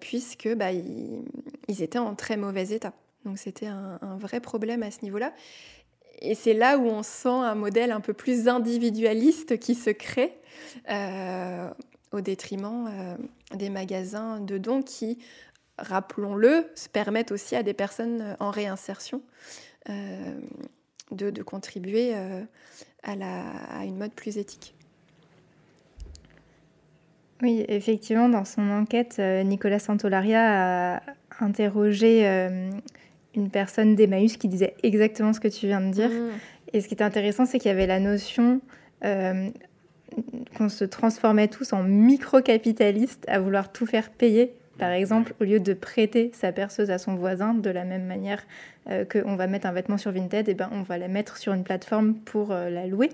puisque 0.00 0.52
bah, 0.54 0.72
ils 0.72 1.82
étaient 1.82 1.98
en 1.98 2.14
très 2.14 2.36
mauvais 2.36 2.68
état. 2.70 2.92
Donc 3.24 3.38
c'était 3.38 3.66
un, 3.66 3.98
vrai 4.18 4.40
problème 4.40 4.82
à 4.82 4.90
ce 4.90 5.02
niveau-là. 5.02 5.32
Et 6.20 6.34
c'est 6.34 6.54
là 6.54 6.78
où 6.78 6.86
on 6.86 7.02
sent 7.02 7.28
un 7.28 7.54
modèle 7.54 7.90
un 7.90 8.00
peu 8.00 8.12
plus 8.12 8.48
individualiste 8.48 9.58
qui 9.58 9.74
se 9.74 9.90
crée 9.90 10.32
euh, 10.90 11.70
au 12.12 12.20
détriment 12.20 12.88
euh, 12.88 13.16
des 13.56 13.70
magasins 13.70 14.40
de 14.40 14.58
dons 14.58 14.82
qui 14.82 15.18
rappelons-le, 15.78 16.70
se 16.76 16.88
permettent 16.88 17.32
aussi 17.32 17.56
à 17.56 17.62
des 17.62 17.74
personnes 17.74 18.36
en 18.38 18.50
réinsertion 18.50 19.22
de, 21.10 21.42
contribuer 21.42 22.14
à 23.02 23.84
une 23.84 23.96
mode 23.96 24.12
plus 24.12 24.38
éthique. 24.38 24.74
Oui, 27.42 27.64
effectivement, 27.68 28.28
dans 28.28 28.44
son 28.44 28.70
enquête, 28.70 29.18
Nicolas 29.18 29.80
Santolaria 29.80 30.94
a 30.94 31.02
interrogé 31.40 32.48
une 33.36 33.50
personne 33.50 33.94
d'Emmaüs 33.94 34.36
qui 34.36 34.48
disait 34.48 34.74
exactement 34.82 35.32
ce 35.32 35.40
que 35.40 35.48
tu 35.48 35.66
viens 35.66 35.80
de 35.80 35.90
dire. 35.90 36.10
Mmh. 36.10 36.30
Et 36.74 36.80
ce 36.80 36.88
qui 36.88 36.94
est 36.94 37.02
intéressant, 37.02 37.46
c'est 37.46 37.58
qu'il 37.58 37.68
y 37.68 37.72
avait 37.72 37.86
la 37.86 38.00
notion 38.00 38.60
euh, 39.04 39.48
qu'on 40.56 40.68
se 40.68 40.84
transformait 40.84 41.48
tous 41.48 41.72
en 41.72 41.82
micro-capitalistes 41.82 43.24
à 43.28 43.38
vouloir 43.38 43.72
tout 43.72 43.86
faire 43.86 44.10
payer. 44.10 44.52
Par 44.78 44.90
exemple, 44.90 45.34
au 45.40 45.44
lieu 45.44 45.60
de 45.60 45.72
prêter 45.72 46.32
sa 46.34 46.50
perceuse 46.50 46.90
à 46.90 46.98
son 46.98 47.14
voisin, 47.14 47.54
de 47.54 47.70
la 47.70 47.84
même 47.84 48.06
manière 48.06 48.42
euh, 48.90 49.04
qu'on 49.04 49.36
va 49.36 49.46
mettre 49.46 49.68
un 49.68 49.72
vêtement 49.72 49.98
sur 49.98 50.10
Vinted, 50.10 50.48
et 50.48 50.52
eh 50.52 50.54
ben, 50.54 50.68
on 50.72 50.82
va 50.82 50.98
la 50.98 51.06
mettre 51.06 51.36
sur 51.36 51.52
une 51.52 51.62
plateforme 51.62 52.14
pour 52.14 52.50
euh, 52.50 52.70
la 52.70 52.88
louer. 52.88 53.10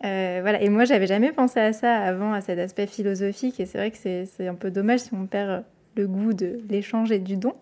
voilà. 0.00 0.60
Et 0.60 0.68
moi, 0.68 0.84
j'avais 0.84 1.06
jamais 1.06 1.30
pensé 1.30 1.60
à 1.60 1.72
ça 1.72 1.94
avant, 1.94 2.32
à 2.32 2.40
cet 2.40 2.58
aspect 2.58 2.88
philosophique. 2.88 3.60
Et 3.60 3.66
c'est 3.66 3.78
vrai 3.78 3.92
que 3.92 3.96
c'est 3.96 4.48
un 4.48 4.54
peu 4.54 4.72
dommage 4.72 5.00
si 5.00 5.14
on 5.14 5.26
perd 5.26 5.62
le 5.96 6.08
goût 6.08 6.32
de 6.32 6.58
l'échange 6.68 7.12
et 7.12 7.20
du 7.20 7.36
don. 7.36 7.54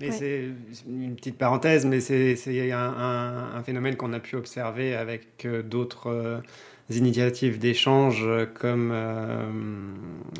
C'est 0.00 0.48
une 0.86 1.16
petite 1.16 1.38
parenthèse, 1.38 1.86
mais 1.86 2.00
c'est 2.00 2.36
un, 2.72 3.62
phénomène 3.64 3.96
qu'on 3.96 4.12
a 4.12 4.20
pu 4.20 4.36
observer 4.36 4.94
avec 4.94 5.44
euh, 5.44 5.62
d'autres 5.62 6.08
euh, 6.08 6.40
initiatives 6.90 7.58
d'échange 7.58 8.26
comme 8.54 8.90
euh, 8.92 9.46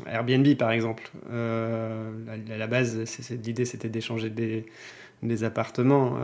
Airbnb 0.07 0.47
par 0.57 0.73
exemple. 0.73 1.11
à 1.31 2.57
la 2.57 2.67
base, 2.67 2.99
l'idée 3.45 3.65
c'était 3.65 3.89
d'échanger 3.89 4.29
des, 4.29 4.67
des, 5.23 5.45
appartements 5.45 6.19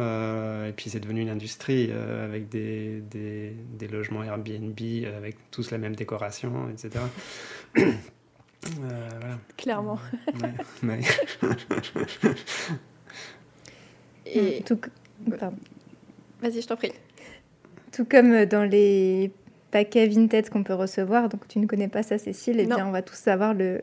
et 0.67 0.73
puis 0.73 0.91
c'est 0.91 1.01
devenu 1.01 1.23
une 1.23 1.31
industrie 1.31 1.91
avec 1.91 2.51
des, 2.51 3.01
des, 3.11 3.55
des, 3.79 3.89
logements 3.89 4.23
Airbnb 4.23 4.79
avec 5.17 5.37
tous 5.51 5.71
la 5.71 5.79
même 5.79 5.97
décoration, 5.97 6.69
etc. 6.71 7.03
Clairement. 9.57 9.99
Ouais, 10.83 11.01
Et... 14.27 14.63
Tout... 14.63 14.79
Vas-y, 15.27 16.63
je 16.63 16.67
t'en 16.67 16.77
prie. 16.77 16.93
Tout 17.93 18.05
comme 18.05 18.45
dans 18.47 18.65
les 18.65 19.31
paquets 19.71 20.07
Vinted 20.07 20.49
qu'on 20.51 20.63
peut 20.63 20.75
recevoir, 20.75 21.29
donc 21.29 21.47
tu 21.49 21.59
ne 21.59 21.67
connais 21.67 21.89
pas 21.89 22.03
ça, 22.03 22.19
Cécile, 22.19 22.61
et 22.61 22.65
eh 22.65 22.67
bien 22.67 22.87
on 22.87 22.91
va 22.91 23.03
tous 23.03 23.29
avoir 23.29 23.55
le, 23.55 23.83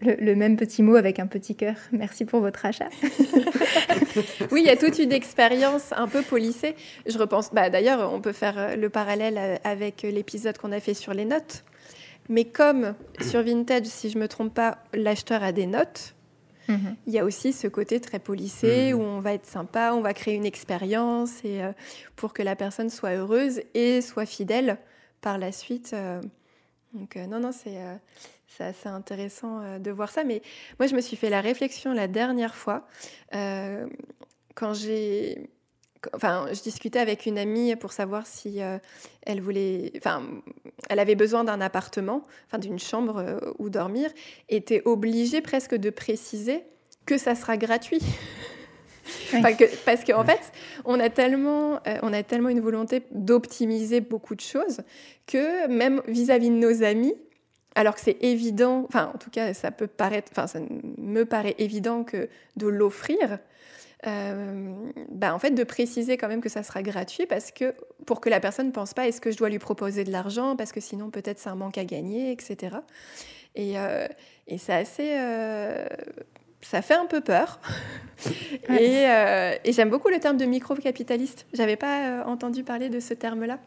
le, 0.00 0.34
même 0.34 0.56
petit 0.56 0.82
mot 0.82 0.96
avec 0.96 1.18
un 1.18 1.26
petit 1.26 1.54
cœur. 1.54 1.74
Merci 1.92 2.24
pour 2.24 2.40
votre 2.40 2.64
achat. 2.66 2.88
oui, 4.50 4.62
il 4.62 4.66
y 4.66 4.70
a 4.70 4.76
toute 4.76 4.98
une 4.98 5.12
expérience 5.12 5.92
un 5.92 6.08
peu 6.08 6.22
polissée. 6.22 6.74
Je 7.06 7.18
repense, 7.18 7.50
bah, 7.52 7.70
d'ailleurs, 7.70 8.12
on 8.12 8.20
peut 8.20 8.32
faire 8.32 8.76
le 8.76 8.88
parallèle 8.88 9.60
avec 9.64 10.02
l'épisode 10.02 10.58
qu'on 10.58 10.72
a 10.72 10.80
fait 10.80 10.94
sur 10.94 11.14
les 11.14 11.24
notes. 11.24 11.64
Mais 12.28 12.44
comme 12.44 12.94
sur 13.22 13.42
Vinted, 13.42 13.86
si 13.86 14.10
je 14.10 14.18
me 14.18 14.28
trompe 14.28 14.54
pas, 14.54 14.78
l'acheteur 14.92 15.42
a 15.42 15.52
des 15.52 15.66
notes, 15.66 16.14
Mhm. 16.68 16.96
Il 17.06 17.12
y 17.12 17.18
a 17.18 17.24
aussi 17.24 17.52
ce 17.52 17.66
côté 17.66 18.00
très 18.00 18.18
polissé 18.18 18.92
mhm. 18.92 19.00
où 19.00 19.02
on 19.02 19.20
va 19.20 19.32
être 19.32 19.46
sympa, 19.46 19.92
on 19.94 20.00
va 20.00 20.14
créer 20.14 20.34
une 20.34 20.46
expérience 20.46 21.44
et 21.44 21.62
euh, 21.62 21.72
pour 22.14 22.32
que 22.32 22.42
la 22.42 22.56
personne 22.56 22.90
soit 22.90 23.14
heureuse 23.14 23.62
et 23.74 24.00
soit 24.00 24.26
fidèle 24.26 24.78
par 25.20 25.38
la 25.38 25.50
suite. 25.50 25.90
Euh. 25.94 26.20
donc 26.92 27.16
euh, 27.16 27.26
non, 27.26 27.40
non, 27.40 27.52
c'est 27.52 27.78
c'est 28.46 28.64
assez 28.64 28.88
intéressant 28.88 29.78
de 29.78 29.90
voir 29.90 30.10
ça. 30.10 30.24
Mais 30.24 30.42
moi, 30.78 30.86
je 30.86 30.94
me 30.94 31.00
suis 31.00 31.16
fait 31.16 31.28
la 31.30 31.40
réflexion 31.40 31.92
la 31.92 32.08
dernière 32.08 32.54
fois 32.54 32.88
quand 33.30 34.74
j'ai 34.74 35.50
enfin, 36.14 36.46
je 36.52 36.60
discutais 36.62 36.98
avec 36.98 37.26
une 37.26 37.38
amie 37.38 37.74
pour 37.76 37.92
savoir 37.92 38.26
si 38.26 38.62
euh, 38.62 38.78
elle 39.22 39.40
voulait, 39.40 39.92
enfin, 39.96 40.22
elle 40.88 40.98
avait 40.98 41.14
besoin 41.14 41.44
d'un 41.44 41.60
appartement, 41.60 42.22
enfin, 42.46 42.58
d'une 42.58 42.78
chambre 42.78 43.18
euh, 43.18 43.38
où 43.58 43.70
dormir, 43.70 44.10
était 44.48 44.82
obligée 44.84 45.40
presque 45.40 45.74
de 45.74 45.90
préciser 45.90 46.62
que 47.06 47.18
ça 47.18 47.34
sera 47.34 47.56
gratuit. 47.56 48.00
parce 49.84 50.04
qu'en 50.04 50.20
en 50.20 50.24
fait, 50.24 50.52
on 50.84 51.00
a 51.00 51.08
tellement, 51.08 51.80
euh, 51.86 51.98
on 52.02 52.12
a 52.12 52.22
tellement 52.22 52.50
une 52.50 52.60
volonté 52.60 53.02
d'optimiser 53.10 54.00
beaucoup 54.00 54.34
de 54.34 54.40
choses 54.40 54.82
que 55.26 55.66
même 55.68 56.02
vis-à-vis 56.06 56.50
-vis 56.50 56.54
de 56.54 56.66
nos 56.66 56.82
amis, 56.82 57.14
alors 57.74 57.94
que 57.94 58.00
c'est 58.00 58.18
évident, 58.22 58.84
enfin, 58.88 59.12
en 59.14 59.18
tout 59.18 59.30
cas, 59.30 59.54
ça 59.54 59.70
peut 59.70 59.86
paraître, 59.86 60.32
enfin, 60.32 60.46
ça 60.46 60.58
me 60.98 61.24
paraît 61.24 61.54
évident 61.58 62.02
que 62.02 62.28
de 62.56 62.66
l'offrir, 62.66 63.38
euh, 64.06 64.90
bah, 65.10 65.34
en 65.34 65.38
fait, 65.38 65.50
de 65.50 65.64
préciser 65.64 66.16
quand 66.16 66.28
même 66.28 66.40
que 66.40 66.48
ça 66.48 66.62
sera 66.62 66.82
gratuit 66.82 67.26
parce 67.26 67.50
que 67.50 67.74
pour 68.06 68.20
que 68.20 68.28
la 68.28 68.40
personne 68.40 68.68
ne 68.68 68.72
pense 68.72 68.94
pas 68.94 69.08
est-ce 69.08 69.20
que 69.20 69.30
je 69.30 69.36
dois 69.36 69.48
lui 69.48 69.58
proposer 69.58 70.04
de 70.04 70.12
l'argent 70.12 70.54
parce 70.56 70.72
que 70.72 70.80
sinon 70.80 71.10
peut-être 71.10 71.38
c'est 71.38 71.48
un 71.48 71.56
manque 71.56 71.78
à 71.78 71.84
gagner, 71.84 72.30
etc. 72.30 72.76
Et, 73.56 73.78
euh, 73.78 74.06
et 74.46 74.58
c'est 74.58 74.74
assez. 74.74 75.16
Euh, 75.18 75.86
ça 76.60 76.82
fait 76.82 76.94
un 76.94 77.06
peu 77.06 77.20
peur. 77.20 77.60
et, 78.68 79.04
et 79.64 79.72
j'aime 79.72 79.90
beaucoup 79.90 80.08
le 80.08 80.20
terme 80.20 80.36
de 80.36 80.44
micro-capitaliste. 80.44 81.46
J'avais 81.52 81.76
pas 81.76 82.24
entendu 82.26 82.62
parler 82.64 82.88
de 82.88 83.00
ce 83.00 83.14
terme-là. 83.14 83.58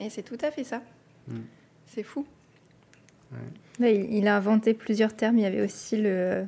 Et 0.00 0.08
c'est 0.08 0.22
tout 0.22 0.38
à 0.40 0.50
fait 0.50 0.64
ça. 0.64 0.82
Mm. 1.28 1.40
C'est 1.86 2.02
fou. 2.02 2.26
il 3.80 4.28
a 4.28 4.36
inventé 4.36 4.72
plusieurs 4.74 5.14
termes. 5.14 5.38
Il 5.38 5.42
y 5.42 5.46
avait 5.46 5.62
aussi 5.62 5.96
le 5.96 6.46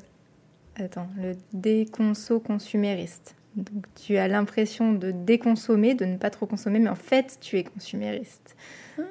Attends, 0.76 1.08
le 1.16 1.34
déconso 1.52 2.40
consumériste. 2.40 3.36
Donc 3.56 3.86
tu 3.94 4.16
as 4.16 4.26
l'impression 4.26 4.92
de 4.92 5.12
déconsommer, 5.12 5.94
de 5.94 6.04
ne 6.04 6.16
pas 6.16 6.30
trop 6.30 6.46
consommer, 6.46 6.80
mais 6.80 6.90
en 6.90 6.96
fait 6.96 7.38
tu 7.40 7.56
es 7.56 7.64
consumériste. 7.64 8.56
Ah. 8.98 9.02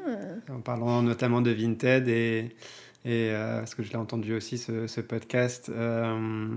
En 0.51 0.59
parlant 0.59 1.01
notamment 1.01 1.41
de 1.41 1.51
Vinted 1.51 2.07
et, 2.09 2.49
et 3.05 3.29
euh, 3.31 3.59
parce 3.59 3.75
que 3.75 3.83
je 3.83 3.91
l'ai 3.91 3.97
entendu 3.97 4.33
aussi 4.33 4.57
ce, 4.57 5.01
podcast, 5.01 5.69
euh, 5.69 6.49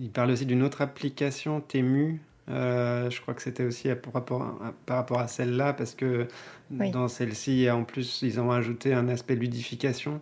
il 0.00 0.10
parle 0.10 0.32
aussi 0.32 0.46
d'une 0.46 0.62
autre 0.64 0.82
application, 0.82 1.60
Temu. 1.60 2.20
Euh, 2.48 3.08
je 3.10 3.20
crois 3.20 3.34
que 3.34 3.42
c'était 3.42 3.62
aussi 3.62 3.88
par 3.94 4.12
rapport 4.12 4.42
à, 4.42 4.74
par 4.84 4.96
rapport 4.96 5.20
à 5.20 5.28
celle-là 5.28 5.72
parce 5.72 5.94
que 5.94 6.26
dans 6.70 7.06
celle-ci, 7.06 7.70
en 7.70 7.84
plus, 7.84 8.22
ils 8.22 8.40
ont 8.40 8.50
ajouté 8.50 8.92
un 8.92 9.08
aspect 9.08 9.36
ludification 9.36 10.20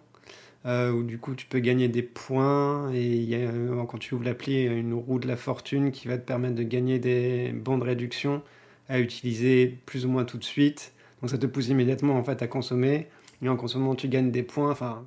euh, 0.66 0.90
où 0.90 1.02
du 1.02 1.18
coup 1.18 1.34
tu 1.34 1.46
peux 1.46 1.60
gagner 1.60 1.88
des 1.88 2.02
points 2.02 2.92
et 2.92 3.06
y 3.06 3.34
a, 3.34 3.38
euh, 3.38 3.84
quand 3.84 3.98
tu 3.98 4.14
ouvres 4.14 4.24
l'appli, 4.24 4.64
une 4.64 4.92
roue 4.94 5.18
de 5.18 5.28
la 5.28 5.36
fortune 5.36 5.92
qui 5.92 6.08
va 6.08 6.18
te 6.18 6.24
permettre 6.24 6.56
de 6.56 6.62
gagner 6.62 6.98
des 6.98 7.52
bons 7.52 7.78
de 7.78 7.84
réduction 7.84 8.42
à 8.88 8.98
utiliser 8.98 9.78
plus 9.86 10.04
ou 10.04 10.08
moins 10.08 10.24
tout 10.24 10.38
de 10.38 10.44
suite. 10.44 10.92
Donc 11.20 11.30
ça 11.30 11.38
te 11.38 11.46
pousse 11.46 11.68
immédiatement 11.68 12.16
en 12.16 12.24
fait 12.24 12.42
à 12.42 12.48
consommer 12.48 13.08
et 13.40 13.48
en 13.48 13.56
consommant 13.56 13.94
tu 13.94 14.08
gagnes 14.08 14.30
des 14.30 14.42
points. 14.42 14.70
Enfin. 14.70 15.06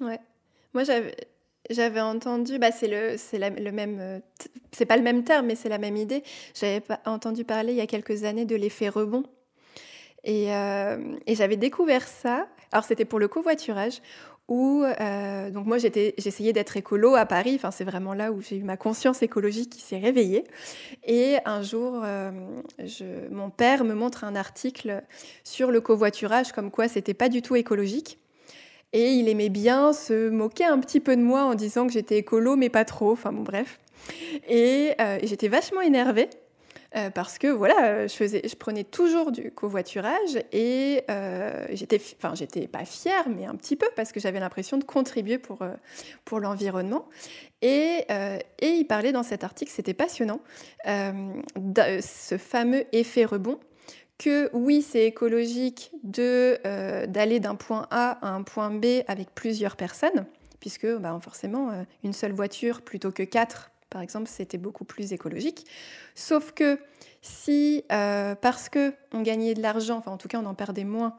Ouais. 0.00 0.20
Moi 0.72 0.84
j'avais 0.84 1.14
j'avais 1.70 2.00
entendu, 2.00 2.58
bah 2.58 2.72
c'est 2.72 2.88
le, 2.88 3.16
le 3.62 3.70
même, 3.70 3.98
euh, 4.00 4.18
c'est 4.72 4.84
pas 4.84 4.96
le 4.96 5.02
même 5.02 5.22
terme, 5.22 5.46
mais 5.46 5.54
c'est 5.54 5.68
la 5.68 5.78
même 5.78 5.96
idée. 5.96 6.22
J'avais 6.54 6.82
entendu 7.06 7.44
parler 7.44 7.72
il 7.72 7.76
y 7.76 7.80
a 7.80 7.86
quelques 7.86 8.24
années 8.24 8.44
de 8.44 8.56
l'effet 8.56 8.88
rebond. 8.88 9.24
Et, 10.24 10.46
et 10.46 11.34
j'avais 11.34 11.56
découvert 11.56 12.06
ça. 12.06 12.46
Alors 12.70 12.84
c'était 12.84 13.04
pour 13.04 13.18
le 13.18 13.28
covoiturage, 13.28 14.00
où 14.48 14.84
euh, 14.84 15.50
donc 15.50 15.66
moi 15.66 15.78
j'essayais 15.78 16.52
d'être 16.52 16.76
écolo 16.76 17.14
à 17.14 17.24
Paris, 17.26 17.54
enfin 17.54 17.70
c'est 17.70 17.84
vraiment 17.84 18.12
là 18.12 18.32
où 18.32 18.42
j'ai 18.42 18.56
eu 18.56 18.64
ma 18.64 18.76
conscience 18.76 19.22
écologique 19.22 19.70
qui 19.70 19.80
s'est 19.80 19.98
réveillée. 19.98 20.44
Et 21.04 21.36
un 21.44 21.62
jour, 21.62 22.02
euh, 22.04 22.30
mon 23.30 23.50
père 23.50 23.84
me 23.84 23.94
montre 23.94 24.24
un 24.24 24.34
article 24.34 25.02
sur 25.44 25.70
le 25.70 25.80
covoiturage, 25.80 26.52
comme 26.52 26.70
quoi 26.70 26.88
c'était 26.88 27.14
pas 27.14 27.28
du 27.28 27.42
tout 27.42 27.56
écologique. 27.56 28.18
Et 28.92 29.12
il 29.12 29.28
aimait 29.28 29.48
bien 29.48 29.92
se 29.92 30.28
moquer 30.28 30.66
un 30.66 30.78
petit 30.78 31.00
peu 31.00 31.16
de 31.16 31.22
moi 31.22 31.44
en 31.44 31.54
disant 31.54 31.86
que 31.86 31.92
j'étais 31.92 32.18
écolo, 32.18 32.56
mais 32.56 32.68
pas 32.68 32.84
trop. 32.84 33.12
Enfin 33.12 33.32
bon, 33.32 33.42
bref. 33.42 33.78
Et, 34.48 34.92
euh, 35.00 35.18
j'étais 35.22 35.48
vachement 35.48 35.80
énervée. 35.80 36.28
Euh, 36.94 37.10
parce 37.10 37.38
que 37.38 37.46
voilà, 37.46 37.86
euh, 37.86 38.08
je, 38.08 38.54
prenais 38.56 38.84
toujours 38.84 39.32
du 39.32 39.50
covoiturage 39.50 40.36
et 40.52 41.04
euh, 41.10 41.66
j'étais, 41.72 42.00
enfin 42.18 42.34
j'étais 42.34 42.66
pas 42.66 42.84
fière, 42.84 43.28
mais 43.30 43.46
un 43.46 43.54
petit 43.54 43.76
peu 43.76 43.86
parce 43.96 44.12
que 44.12 44.20
j'avais 44.20 44.40
l'impression 44.40 44.76
de 44.76 44.84
contribuer 44.84 45.38
pour, 45.38 45.60
pour 46.24 46.40
l'environnement. 46.40 47.06
Et, 47.62 48.04
il 48.60 48.84
parlait 48.86 49.12
dans 49.12 49.22
cet 49.22 49.44
article, 49.44 49.70
c'était 49.70 49.94
passionnant, 49.94 50.40
de 50.86 52.00
ce 52.00 52.36
fameux 52.36 52.84
effet 52.92 53.24
rebond 53.24 53.58
que 54.18 54.50
oui, 54.52 54.82
c'est 54.82 55.06
écologique 55.06 55.92
de, 56.02 56.58
d'aller 57.06 57.40
d'un 57.40 57.54
point 57.54 57.86
A 57.90 58.18
à 58.26 58.30
un 58.30 58.42
point 58.42 58.70
B 58.70 59.02
avec 59.06 59.34
plusieurs 59.34 59.76
personnes, 59.76 60.26
puisque 60.60 60.86
bah, 60.86 61.18
forcément, 61.22 61.70
une 62.02 62.12
seule 62.12 62.32
voiture 62.32 62.82
plutôt 62.82 63.12
que 63.12 63.22
quatre 63.22 63.71
par 63.92 64.02
exemple, 64.02 64.28
c'était 64.28 64.58
beaucoup 64.58 64.84
plus 64.84 65.12
écologique. 65.12 65.66
Sauf 66.14 66.52
que 66.52 66.78
si, 67.20 67.84
euh, 67.92 68.34
parce 68.34 68.68
que 68.68 68.94
on 69.12 69.22
gagnait 69.22 69.54
de 69.54 69.62
l'argent, 69.62 69.98
enfin 69.98 70.10
en 70.10 70.16
tout 70.16 70.28
cas 70.28 70.40
on 70.42 70.46
en 70.46 70.54
perdait 70.54 70.84
moins, 70.84 71.16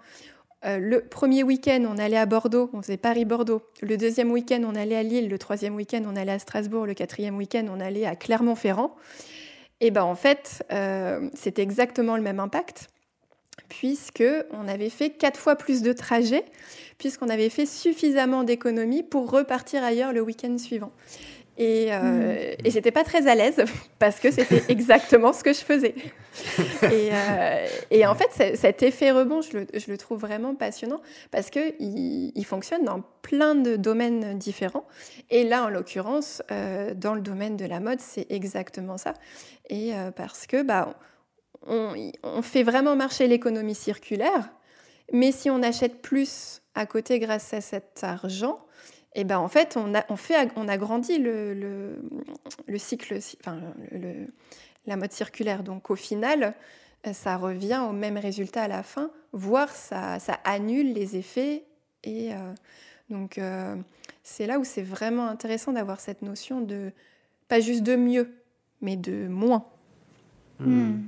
le 0.65 0.99
premier 1.01 1.43
week-end, 1.43 1.84
on 1.89 1.97
allait 1.97 2.15
à 2.15 2.26
Bordeaux, 2.26 2.69
on 2.71 2.82
faisait 2.82 2.95
Paris-Bordeaux. 2.95 3.61
Le 3.82 3.97
deuxième 3.97 4.32
week-end, 4.32 4.61
on 4.65 4.76
allait 4.76 4.95
à 4.95 5.03
Lille. 5.03 5.28
Le 5.28 5.38
troisième 5.38 5.76
week-end, 5.76 6.01
on 6.07 6.15
allait 6.15 6.32
à 6.32 6.39
Strasbourg. 6.39 6.86
Le 6.86 6.93
quatrième 6.93 7.36
week-end, 7.36 7.65
on 7.69 7.82
allait 7.82 8.05
à 8.05 8.15
Clermont-Ferrand. 8.15 8.95
Et 9.82 9.91
ben 9.91 10.03
en 10.03 10.15
fait, 10.15 10.63
c'était 11.34 11.61
exactement 11.61 12.15
le 12.15 12.21
même 12.21 12.39
impact 12.39 12.88
puisque 13.69 14.24
on 14.51 14.67
avait 14.67 14.89
fait 14.89 15.09
quatre 15.09 15.39
fois 15.39 15.55
plus 15.55 15.82
de 15.82 15.93
trajets, 15.93 16.45
puisqu'on 16.97 17.30
avait 17.30 17.49
fait 17.49 17.65
suffisamment 17.65 18.43
d'économies 18.43 19.03
pour 19.03 19.32
repartir 19.32 19.84
ailleurs 19.84 20.13
le 20.13 20.21
week-end 20.21 20.57
suivant. 20.57 20.91
Et, 21.58 21.93
euh, 21.93 22.54
hmm. 22.54 22.70
j'étais 22.70 22.91
pas 22.91 23.04
très 23.04 23.28
à 23.28 23.36
l'aise 23.36 23.64
parce 23.99 24.20
que 24.20 24.32
c'était 24.32 24.64
exactement 24.70 25.34
ce 25.34 25.43
que 25.43 25.54
je 25.54 25.62
faisais. 25.62 25.95
Euh, 26.84 27.68
et, 27.91 28.06
en 28.06 28.16
fait, 28.16 28.56
cet 28.56 28.84
effet 28.84 29.12
rebond, 29.12 29.41
je 29.41 29.58
le, 29.88 29.97
trouve 29.97 30.20
vraiment 30.20 30.56
passionnant 30.56 30.99
parce 31.32 31.49
qu'il 31.49 31.74
il 31.80 32.45
fonctionne 32.45 32.84
dans 32.84 33.04
plein 33.22 33.56
de 33.56 33.76
domaines 33.76 34.38
différents. 34.38 34.86
Et 35.32 35.43
là, 35.43 35.66
en 35.66 35.70
l'occurrence, 35.70 36.43
euh, 36.51 36.93
dans 36.93 37.16
le 37.16 37.22
domaine 37.22 37.58
de 37.58 37.66
la 37.66 37.80
mode, 37.80 37.99
c'est 37.99 38.28
exactement 38.30 38.97
ça. 38.97 39.14
Et 39.70 39.95
euh, 39.95 40.12
parce 40.12 40.45
que 40.45 40.62
bah, 40.62 40.93
on, 41.66 42.12
fait 42.41 42.64
vraiment 42.64 42.95
marcher 42.95 43.28
l'économie 43.28 43.76
circulaire, 43.76 44.49
mais 45.12 45.32
si 45.32 45.49
on 45.49 45.64
achète 45.64 46.01
plus 46.01 46.62
à 46.76 46.86
côté 46.86 47.20
grâce 47.20 47.54
à 47.54 47.62
cet 47.62 48.04
argent, 48.04 48.60
eh 49.16 49.24
ben 49.24 49.38
en 49.38 49.47
fait, 49.47 49.78
on, 49.78 49.93
a, 49.95 50.03
on 50.09 50.16
fait, 50.16 50.49
on 50.55 50.68
agrandit 50.68 51.20
le, 51.20 51.53
le, 51.53 52.78
cycle, 52.78 53.20
enfin, 53.41 53.59
la 54.86 54.95
mode 54.95 55.11
circulaire. 55.11 55.64
Donc 55.64 55.91
au 55.91 55.95
final, 55.95 56.55
ça 57.11 57.38
revient 57.38 57.84
au 57.88 57.91
même 57.91 58.18
résultat 58.18 58.64
à 58.64 58.68
la 58.68 58.82
fin, 58.82 59.11
voire 59.34 59.70
ça, 59.70 60.20
ça 60.20 60.39
annule 60.45 60.93
les 60.93 61.16
effets. 61.18 61.66
Et 62.03 62.34
euh, 62.34 62.53
donc 63.09 63.38
euh, 63.38 63.76
c'est 64.24 64.47
là 64.47 64.59
où 64.59 64.64
c'est 64.64 64.82
vraiment 64.84 65.28
intéressant 65.28 65.74
d'avoir 65.74 65.99
cette 65.99 66.22
notion 66.22 66.61
de, 66.61 66.91
pas 67.47 67.59
juste 67.59 67.84
de 67.84 67.95
mieux, 67.95 68.34
mais 68.82 68.95
de 68.95 69.28
moins. 69.28 69.66
Hmm. 70.59 71.01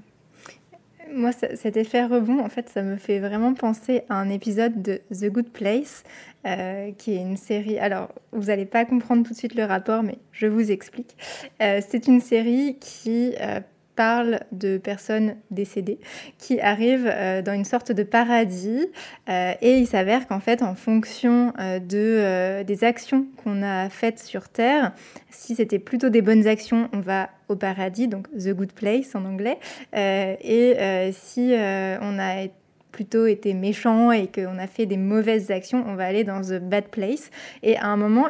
Moi, 1.13 1.31
cet 1.31 1.77
effet 1.77 2.05
rebond, 2.05 2.39
en 2.39 2.49
fait, 2.49 2.69
ça 2.69 2.81
me 2.81 2.95
fait 2.95 3.19
vraiment 3.19 3.53
penser 3.53 4.03
à 4.09 4.15
un 4.15 4.29
épisode 4.29 4.81
de 4.81 5.01
The 5.11 5.29
Good 5.29 5.49
Place, 5.49 6.03
euh, 6.45 6.91
qui 6.97 7.13
est 7.13 7.21
une 7.21 7.37
série. 7.37 7.79
Alors, 7.79 8.09
vous 8.31 8.45
n'allez 8.45 8.65
pas 8.65 8.85
comprendre 8.85 9.23
tout 9.23 9.33
de 9.33 9.37
suite 9.37 9.55
le 9.55 9.63
rapport, 9.63 10.03
mais 10.03 10.17
je 10.31 10.47
vous 10.47 10.71
explique. 10.71 11.15
Euh, 11.61 11.81
c'est 11.87 12.07
une 12.07 12.21
série 12.21 12.77
qui 12.79 13.33
euh, 13.39 13.61
parle 13.95 14.39
de 14.51 14.77
personnes 14.77 15.35
décédées 15.51 15.99
qui 16.37 16.59
arrivent 16.59 17.11
dans 17.45 17.53
une 17.53 17.63
sorte 17.63 17.93
de 17.93 18.03
paradis 18.03 18.87
et 19.29 19.77
il 19.77 19.87
s'avère 19.87 20.27
qu'en 20.27 20.41
fait 20.41 20.61
en 20.61 20.75
fonction 20.75 21.53
de, 21.57 22.61
des 22.63 22.83
actions 22.83 23.25
qu'on 23.41 23.63
a 23.63 23.87
faites 23.87 24.19
sur 24.19 24.49
Terre, 24.49 24.91
si 25.29 25.55
c'était 25.55 25.79
plutôt 25.79 26.09
des 26.09 26.21
bonnes 26.21 26.45
actions, 26.45 26.89
on 26.91 26.99
va 26.99 27.29
au 27.49 27.55
paradis, 27.55 28.07
donc 28.07 28.27
the 28.31 28.49
good 28.49 28.73
place 28.73 29.15
en 29.15 29.25
anglais, 29.25 29.57
et 29.93 31.11
si 31.13 31.53
on 31.53 32.19
a 32.19 32.47
plutôt 32.95 33.25
été 33.25 33.53
méchant 33.53 34.13
et 34.13 34.27
qu'on 34.27 34.57
a 34.57 34.67
fait 34.67 34.85
des 34.85 34.95
mauvaises 34.95 35.51
actions, 35.51 35.83
on 35.85 35.95
va 35.95 36.05
aller 36.05 36.23
dans 36.23 36.39
the 36.39 36.61
bad 36.61 36.85
place. 36.85 37.29
Et 37.61 37.75
à 37.75 37.87
un 37.87 37.97
moment, 37.97 38.29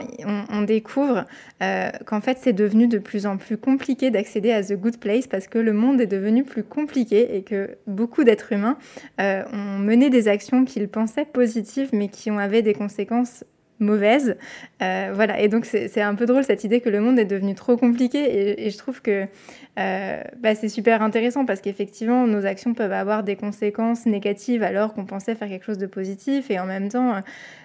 on, 0.50 0.64
découvre 0.64 1.26
euh, 1.62 1.92
qu'en 2.08 2.20
fait, 2.20 2.40
c'est 2.42 2.54
devenu 2.54 2.88
de 2.88 2.98
plus 2.98 3.28
en 3.28 3.38
plus 3.38 3.58
compliqué 3.58 4.10
d'accéder 4.10 4.52
à 4.52 4.64
the 4.64 4.74
good 4.74 4.98
place 4.98 5.28
parce 5.28 5.48
que 5.48 5.60
le 5.60 5.72
monde 5.72 6.02
est 6.02 6.08
devenu 6.08 6.44
plus 6.44 6.64
compliqué 6.64 7.38
et 7.38 7.44
que 7.44 7.78
beaucoup 7.86 8.24
d'êtres 8.24 8.54
humains 8.54 8.80
euh, 9.22 9.44
ont 9.54 9.78
mené 9.78 10.10
des 10.10 10.28
actions 10.28 10.66
qu'ils 10.66 10.88
pensaient 10.88 11.26
positives 11.26 11.90
mais 11.94 12.08
qui 12.08 12.32
ont 12.32 12.40
avaient 12.40 12.64
des 12.64 12.74
conséquences 12.74 13.44
mauvaise. 13.80 14.38
Euh, 14.82 15.12
voilà, 15.14 15.40
et 15.40 15.48
donc 15.48 15.66
c'est 15.66 16.02
un 16.02 16.16
peu 16.16 16.26
drôle 16.26 16.44
cette 16.44 16.64
idée 16.64 16.82
que 16.82 16.90
le 16.90 17.02
monde 17.02 17.20
est 17.20 17.26
devenu 17.26 17.56
trop 17.56 17.78
compliqué. 17.78 18.66
Et, 18.66 18.70
je 18.70 18.78
trouve 18.78 19.02
que 19.02 19.26
euh, 19.80 20.24
bah, 20.40 20.56
c'est 20.56 20.70
super 20.70 21.02
intéressant 21.02 21.46
parce 21.46 21.62
qu'effectivement 21.62 22.28
nos 22.28 22.46
actions 22.46 22.74
peuvent 22.74 22.94
avoir 22.94 23.24
des 23.24 23.36
conséquences 23.36 24.06
négatives 24.06 24.64
alors 24.64 24.94
qu'on 24.94 25.06
pensait 25.06 25.36
faire 25.36 25.50
quelque 25.50 25.66
chose 25.66 25.78
de 25.78 25.88
positif. 25.88 26.50
Et 26.52 26.60
en 26.60 26.66
même 26.66 26.90
temps 26.90 27.22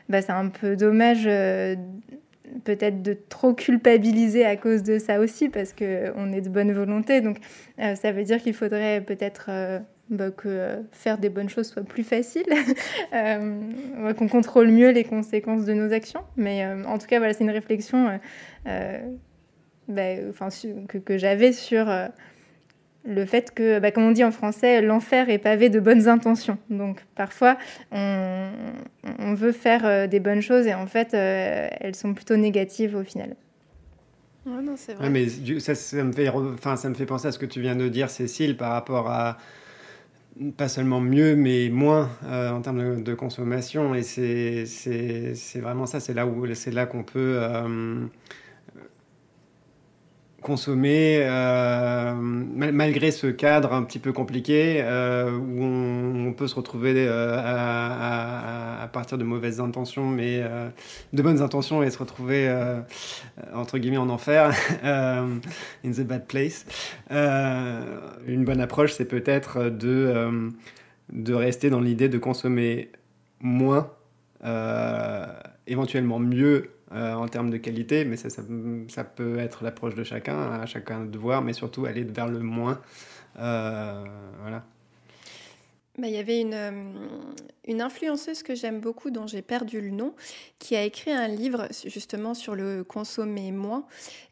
bah, 0.08 0.22
c'est 0.22 0.32
un 0.32 0.48
peu 0.48 0.76
dommage 0.76 1.24
euh, 1.26 1.76
peut-être 2.64 3.02
de 3.02 3.16
trop 3.28 3.54
culpabiliser 3.54 4.44
à 4.44 4.56
cause 4.56 4.82
de 4.82 4.98
ça 4.98 5.20
aussi 5.20 5.48
parce 5.48 5.72
qu'on 5.72 6.32
est 6.32 6.40
de 6.40 6.48
bonne 6.48 6.72
volonté. 6.72 7.20
Donc 7.20 7.38
ça 7.78 8.12
veut 8.12 8.24
dire 8.24 8.42
qu'il 8.42 8.54
faudrait 8.54 9.00
peut-être 9.00 9.50
bah, 10.10 10.32
que 10.32 10.48
euh, 10.48 10.76
faire 10.90 11.18
des 11.18 11.28
bonnes 11.28 11.48
choses 11.48 11.68
soit 11.68 11.84
plus 11.84 12.02
facile, 12.02 12.46
euh, 13.14 14.12
qu'on 14.14 14.26
contrôle 14.26 14.68
mieux 14.68 14.90
les 14.90 15.04
conséquences 15.04 15.64
de 15.64 15.72
nos 15.72 15.92
actions. 15.92 16.22
Mais 16.36 16.64
euh, 16.64 16.82
en 16.84 16.98
tout 16.98 17.06
cas, 17.06 17.18
voilà, 17.18 17.32
c'est 17.32 17.44
une 17.44 17.50
réflexion 17.50 18.18
bah, 18.66 20.02
enfin, 20.28 20.48
que, 20.88 20.98
que 20.98 21.16
j'avais 21.16 21.52
sur 21.52 21.86
le 23.04 23.24
fait 23.24 23.54
que, 23.54 23.78
bah, 23.78 23.92
comme 23.92 24.04
on 24.04 24.10
dit 24.10 24.24
en 24.24 24.32
français, 24.32 24.82
l'enfer 24.82 25.30
est 25.30 25.38
pavé 25.38 25.68
de 25.68 25.78
bonnes 25.78 26.08
intentions. 26.08 26.58
Donc 26.70 27.04
parfois, 27.14 27.56
on, 27.92 28.50
on 29.20 29.34
veut 29.34 29.52
faire 29.52 30.08
des 30.08 30.20
bonnes 30.20 30.42
choses 30.42 30.66
et 30.66 30.74
en 30.74 30.86
fait, 30.86 31.14
elles 31.14 31.94
sont 31.94 32.14
plutôt 32.14 32.36
négatives 32.36 32.96
au 32.96 33.04
final. 33.04 33.36
Ouais, 34.46 34.62
non, 34.62 34.74
c'est 34.76 34.94
vrai. 34.94 35.08
mais 35.08 35.28
ça, 35.60 35.74
ça, 35.76 36.02
me 36.02 36.12
fait, 36.12 36.28
enfin, 36.28 36.74
ça 36.74 36.88
me 36.88 36.94
fait 36.94 37.06
penser 37.06 37.28
à 37.28 37.32
ce 37.32 37.38
que 37.38 37.46
tu 37.46 37.60
viens 37.60 37.76
de 37.76 37.88
dire, 37.88 38.10
Cécile, 38.10 38.56
par 38.56 38.72
rapport 38.72 39.08
à 39.08 39.36
pas 40.56 40.68
seulement 40.68 41.00
mieux, 41.00 41.36
mais 41.36 41.68
moins 41.68 42.10
euh, 42.24 42.50
en 42.50 42.62
termes 42.62 43.02
de, 43.02 43.14
consommation. 43.14 43.94
Et 43.94 44.02
c'est 44.02 45.60
vraiment 45.60 45.86
ça, 45.86 46.00
c'est 46.00 46.14
là 46.14 46.26
là 46.70 46.86
qu'on 46.86 47.02
peut 47.02 47.36
euh, 47.38 48.06
consommer 50.40 51.18
euh, 51.22 52.14
malgré 52.14 53.10
ce 53.10 53.26
cadre 53.26 53.72
un 53.72 53.82
petit 53.82 53.98
peu 53.98 54.12
compliqué 54.12 54.80
euh, 54.80 55.30
où 55.36 55.62
on, 55.62 56.32
peut 56.32 56.46
se 56.46 56.54
retrouver 56.54 56.94
euh, 56.96 57.36
à, 57.36 58.88
partir 58.92 59.18
de 59.18 59.24
mauvaises 59.24 59.60
intentions 59.60 60.06
mais 60.06 60.42
de 61.12 61.22
bonnes 61.22 61.42
intentions 61.42 61.82
et 61.82 61.90
se 61.90 61.98
retrouver 61.98 62.52
entre 63.54 63.78
guillemets 63.78 63.98
en 63.98 64.08
enfer 64.08 64.52
in 64.82 65.40
the 65.84 66.00
bad 66.00 66.26
place. 66.26 66.64
Une 67.10 68.44
bonne 68.44 68.60
approche 68.60 68.92
c'est 68.92 69.04
peut-être 69.04 69.68
de 69.70 70.50
de 71.12 71.34
rester 71.34 71.70
dans 71.70 71.80
l'idée 71.80 72.08
de 72.08 72.18
consommer 72.18 72.90
moins 73.40 73.90
éventuellement 75.66 76.18
mieux 76.18 76.70
euh, 76.92 77.14
en 77.14 77.28
termes 77.28 77.50
de 77.50 77.56
qualité, 77.56 78.04
mais 78.04 78.16
ça, 78.16 78.30
ça, 78.30 79.04
peut 79.04 79.38
être 79.38 79.62
l'approche 79.62 79.94
de 79.94 80.02
chacun, 80.02 80.50
à 80.50 80.66
chacun 80.66 81.04
de 81.04 81.18
voir, 81.18 81.40
mais 81.40 81.52
surtout 81.52 81.86
aller 81.86 82.02
vers 82.02 82.26
le 82.26 82.40
moins. 82.40 82.80
Euh, 83.38 84.04
voilà. 84.40 84.64
Bah, 85.98 86.08
il 86.08 86.14
y 86.14 86.18
avait 86.18 86.40
une, 86.40 86.54
euh, 86.54 86.92
une 87.68 87.80
influenceuse 87.80 88.42
que 88.42 88.56
j'aime 88.56 88.80
beaucoup, 88.80 89.10
dont 89.10 89.28
j'ai 89.28 89.42
perdu 89.42 89.80
le 89.80 89.90
nom, 89.90 90.14
qui 90.58 90.74
a 90.74 90.82
écrit 90.82 91.12
un 91.12 91.28
livre 91.28 91.68
justement 91.86 92.34
sur 92.34 92.56
le 92.56 92.82
consommer 92.82 93.52
moins 93.52 93.86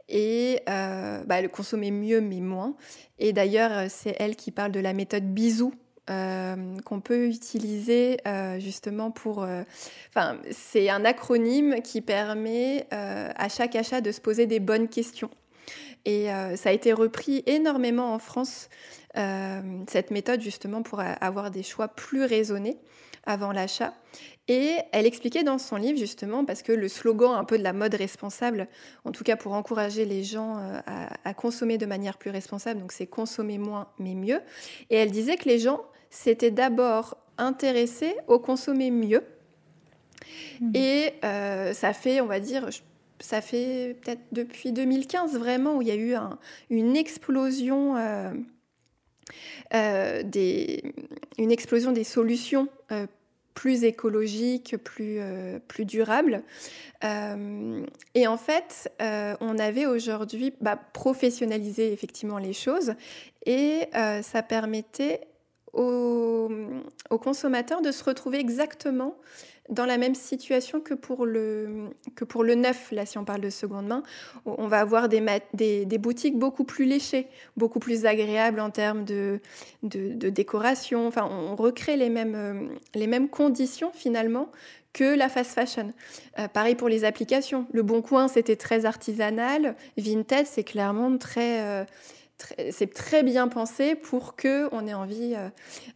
et 0.08 0.60
bah, 0.66 1.40
le 1.40 1.48
consommer 1.48 1.92
mieux 1.92 2.20
mais 2.20 2.40
moins. 2.40 2.74
Et 3.20 3.32
d'ailleurs, 3.32 3.88
c'est 3.88 4.16
elle 4.18 4.34
qui 4.34 4.50
parle 4.50 4.72
de 4.72 4.80
la 4.80 4.94
méthode 4.94 5.32
bisou 5.32 5.72
euh, 6.10 6.56
qu'on 6.86 7.00
peut 7.00 7.28
utiliser 7.28 8.16
euh, 8.26 8.58
justement 8.58 9.10
pour... 9.10 9.42
Euh, 9.42 9.62
enfin, 10.08 10.38
c'est 10.50 10.88
un 10.88 11.04
acronyme 11.04 11.82
qui 11.82 12.00
permet 12.00 12.86
à 12.90 13.48
chaque 13.48 13.76
achat 13.76 14.00
de 14.00 14.10
se 14.10 14.20
poser 14.20 14.46
des 14.46 14.60
bonnes 14.60 14.88
questions. 14.88 15.30
Et 16.04 16.28
ça 16.56 16.70
a 16.70 16.72
été 16.72 16.94
repris 16.94 17.42
énormément 17.46 18.14
en 18.14 18.18
France, 18.18 18.70
cette 19.14 20.10
méthode 20.10 20.40
justement 20.40 20.82
pour 20.82 21.00
avoir 21.00 21.50
des 21.50 21.62
choix 21.62 21.88
plus 21.88 22.24
raisonnés 22.24 22.78
avant 23.26 23.52
l'achat. 23.52 23.92
Et 24.46 24.76
elle 24.92 25.04
expliquait 25.04 25.42
dans 25.42 25.58
son 25.58 25.76
livre 25.76 25.98
justement, 25.98 26.46
parce 26.46 26.62
que 26.62 26.72
le 26.72 26.88
slogan 26.88 27.32
un 27.36 27.44
peu 27.44 27.58
de 27.58 27.62
la 27.62 27.74
mode 27.74 27.94
responsable, 27.94 28.68
en 29.04 29.12
tout 29.12 29.24
cas 29.24 29.36
pour 29.36 29.52
encourager 29.52 30.06
les 30.06 30.24
gens 30.24 30.56
à, 30.86 31.08
à 31.28 31.34
consommer 31.34 31.76
de 31.76 31.84
manière 31.84 32.16
plus 32.16 32.30
responsable, 32.30 32.80
donc 32.80 32.92
c'est 32.92 33.06
consommer 33.06 33.58
moins 33.58 33.88
mais 33.98 34.14
mieux. 34.14 34.40
Et 34.88 34.96
elle 34.96 35.10
disait 35.10 35.36
que 35.36 35.48
les 35.48 35.58
gens 35.58 35.82
c'était 36.10 36.50
d'abord 36.50 37.16
intéressé 37.38 38.14
au 38.26 38.38
consommer 38.38 38.90
mieux. 38.90 39.22
Mmh. 40.60 40.70
Et 40.74 41.14
euh, 41.24 41.72
ça 41.72 41.92
fait, 41.92 42.20
on 42.20 42.26
va 42.26 42.40
dire, 42.40 42.68
ça 43.20 43.40
fait 43.40 43.96
peut-être 44.02 44.22
depuis 44.32 44.72
2015 44.72 45.38
vraiment 45.38 45.76
où 45.76 45.82
il 45.82 45.88
y 45.88 45.92
a 45.92 45.96
eu 45.96 46.14
une 46.70 46.96
explosion. 46.96 47.96
Euh, 47.96 48.32
euh, 49.74 50.22
des, 50.22 50.94
une 51.36 51.52
explosion 51.52 51.92
des 51.92 52.04
solutions 52.04 52.68
plus 53.52 53.84
écologiques, 53.84 54.76
plus, 54.82 55.20
plus 55.66 55.84
durables. 55.84 56.42
et 57.02 58.26
en 58.26 58.36
fait, 58.38 58.90
on 59.00 59.58
avait 59.58 59.84
aujourd'hui 59.84 60.54
bah, 60.62 60.80
professionnalisé 60.94 61.92
effectivement 61.92 62.38
les 62.38 62.54
choses 62.54 62.94
et 63.44 63.90
ça 64.22 64.42
permettait 64.42 65.27
aux, 65.72 66.48
consommateurs 67.20 67.82
de 67.82 67.92
se 67.92 68.04
retrouver 68.04 68.38
exactement 68.38 69.16
dans 69.68 69.84
la 69.84 69.98
même 69.98 70.14
situation 70.14 70.80
que 70.80 70.94
pour 70.94 71.26
le, 71.26 71.90
que 72.16 72.24
pour 72.24 72.42
le 72.42 72.54
neuf, 72.54 72.90
là 72.90 73.04
si 73.04 73.18
on 73.18 73.24
parle 73.24 73.42
de 73.42 73.50
seconde 73.50 73.86
main. 73.86 74.02
On 74.46 74.66
va 74.66 74.80
avoir 74.80 75.10
des, 75.10 75.22
des, 75.52 75.98
boutiques 75.98 76.38
beaucoup 76.38 76.64
plus 76.64 76.86
léchées, 76.86 77.26
beaucoup 77.56 77.78
plus 77.78 78.06
agréables 78.06 78.60
en 78.60 78.70
termes 78.70 79.04
de, 79.04 79.40
de, 79.82 80.30
décoration. 80.30 81.06
Enfin, 81.06 81.28
on 81.30 81.54
recrée 81.54 81.96
les 81.96 82.08
mêmes, 82.08 82.34
euh, 82.34 82.66
les 82.94 83.06
mêmes 83.06 83.28
conditions 83.28 83.90
finalement 83.92 84.50
que 84.94 85.16
la 85.16 85.28
fast 85.28 85.52
fashion. 85.52 85.92
Euh, 86.38 86.48
pareil 86.48 86.74
pour 86.74 86.88
les 86.88 87.04
applications. 87.04 87.66
Le 87.72 87.82
Bon 87.82 88.02
Coin, 88.02 88.26
c'était 88.28 88.56
très 88.56 88.84
artisanal. 88.86 89.76
Vinted, 89.96 90.46
c'est 90.46 90.64
clairement 90.64 91.16
très... 91.18 91.60
Euh, 91.60 91.84
c'est 92.70 92.92
très 92.94 93.22
bien 93.22 93.48
pensé 93.48 93.94
pour 93.94 94.36
que 94.36 94.68
on 94.72 94.86
ait 94.86 94.94
envie 94.94 95.34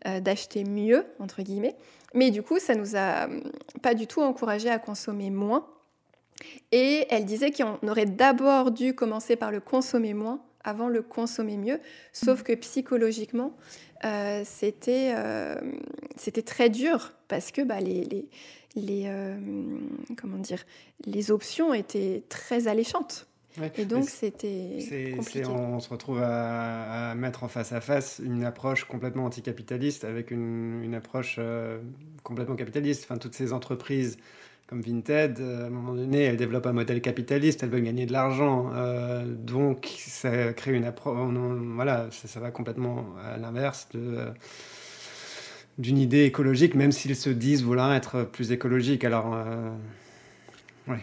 d'acheter 0.05 0.65
mieux 0.65 1.05
entre 1.21 1.43
guillemets 1.43 1.77
mais 2.15 2.31
du 2.31 2.43
coup, 2.43 2.59
ça 2.59 2.75
nous 2.75 2.97
a 2.97 3.25
hum, 3.25 3.43
pas 3.83 3.95
du 3.95 4.07
tout 4.07 4.21
encouragé 4.21 4.69
à 4.69 4.79
consommer 4.79 5.31
moins. 5.31 5.67
Et 6.73 7.07
elle 7.11 7.25
disait 7.25 7.53
qu'on 7.53 7.79
aurait 7.87 8.07
d'abord 8.07 8.71
dû 8.71 8.95
commencer 8.95 9.37
par 9.37 9.51
le 9.51 9.61
consommer 9.61 10.15
moins 10.15 10.43
avant 10.65 10.89
le 10.89 11.03
consommer 11.03 11.57
mieux, 11.57 11.81
sauf 12.13 12.41
mm. 12.41 12.43
que 12.45 12.53
psychologiquement, 12.55 13.57
euh, 14.05 14.45
euh, 14.89 15.55
c'était 16.17 16.43
très 16.43 16.71
dur 16.71 17.13
parce 17.29 17.51
que 17.51 17.63
bah, 17.63 17.81
les, 17.81 18.05
les, 18.05 18.29
les 18.77 19.05
euh, 19.07 19.37
comment 20.17 20.39
dire, 20.39 20.65
les 21.05 21.31
options 21.31 21.75
étaient 21.75 22.23
très 22.29 22.69
alléchantes 22.69 23.27
et 23.77 23.85
donc, 23.85 24.09
c'était. 24.09 25.15
On 25.49 25.81
se 25.81 25.89
retrouve 25.89 26.21
à, 26.23 27.15
mettre 27.15 27.45
en 27.45 27.49
face 27.49 27.73
à 27.73 27.81
face 27.81 28.21
une 28.25 28.45
approche 28.45 28.85
complètement 28.85 29.27
anticapitaliste 29.27 30.05
avec 30.05 30.31
une, 30.31 30.83
une 30.83 30.95
approche 30.95 31.37
euh, 31.39 31.79
complètement 32.23 32.57
capitaliste. 32.57 33.05
Enfin, 33.05 33.19
toutes 33.19 33.35
ces 33.35 33.53
entreprises 33.53 34.17
comme 34.69 34.81
Vinted, 34.81 35.39
euh, 35.41 35.65
à 35.65 35.67
un 35.67 35.71
moment 35.71 35.93
donné, 35.95 36.23
elles 36.23 36.39
développent 36.39 36.67
un 36.67 36.73
modèle 36.73 37.03
capitaliste, 37.03 37.63
elles 37.63 37.69
veulent 37.69 37.83
gagner 37.83 38.07
de 38.07 38.13
l'argent. 38.13 38.71
Euh, 38.75 39.27
donc, 39.27 39.91
ça 39.99 40.55
crée 40.55 40.73
une 40.73 40.85
approche. 40.85 41.31
Voilà, 41.75 42.09
ça, 42.11 42.29
ça, 42.29 42.41
va 42.41 42.51
complètement 42.51 43.07
à 43.23 43.37
l'inverse 43.37 43.89
de 43.93 44.29
d'une 45.79 45.97
idée 45.97 46.25
écologique, 46.25 46.75
même 46.75 46.93
s'ils 46.93 47.17
se 47.17 47.31
disent 47.31 47.65
vouloir 47.65 47.95
être 47.95 48.25
plus 48.25 48.53
écologiques. 48.53 49.05
Alors, 49.05 49.35
ouais. 50.87 50.99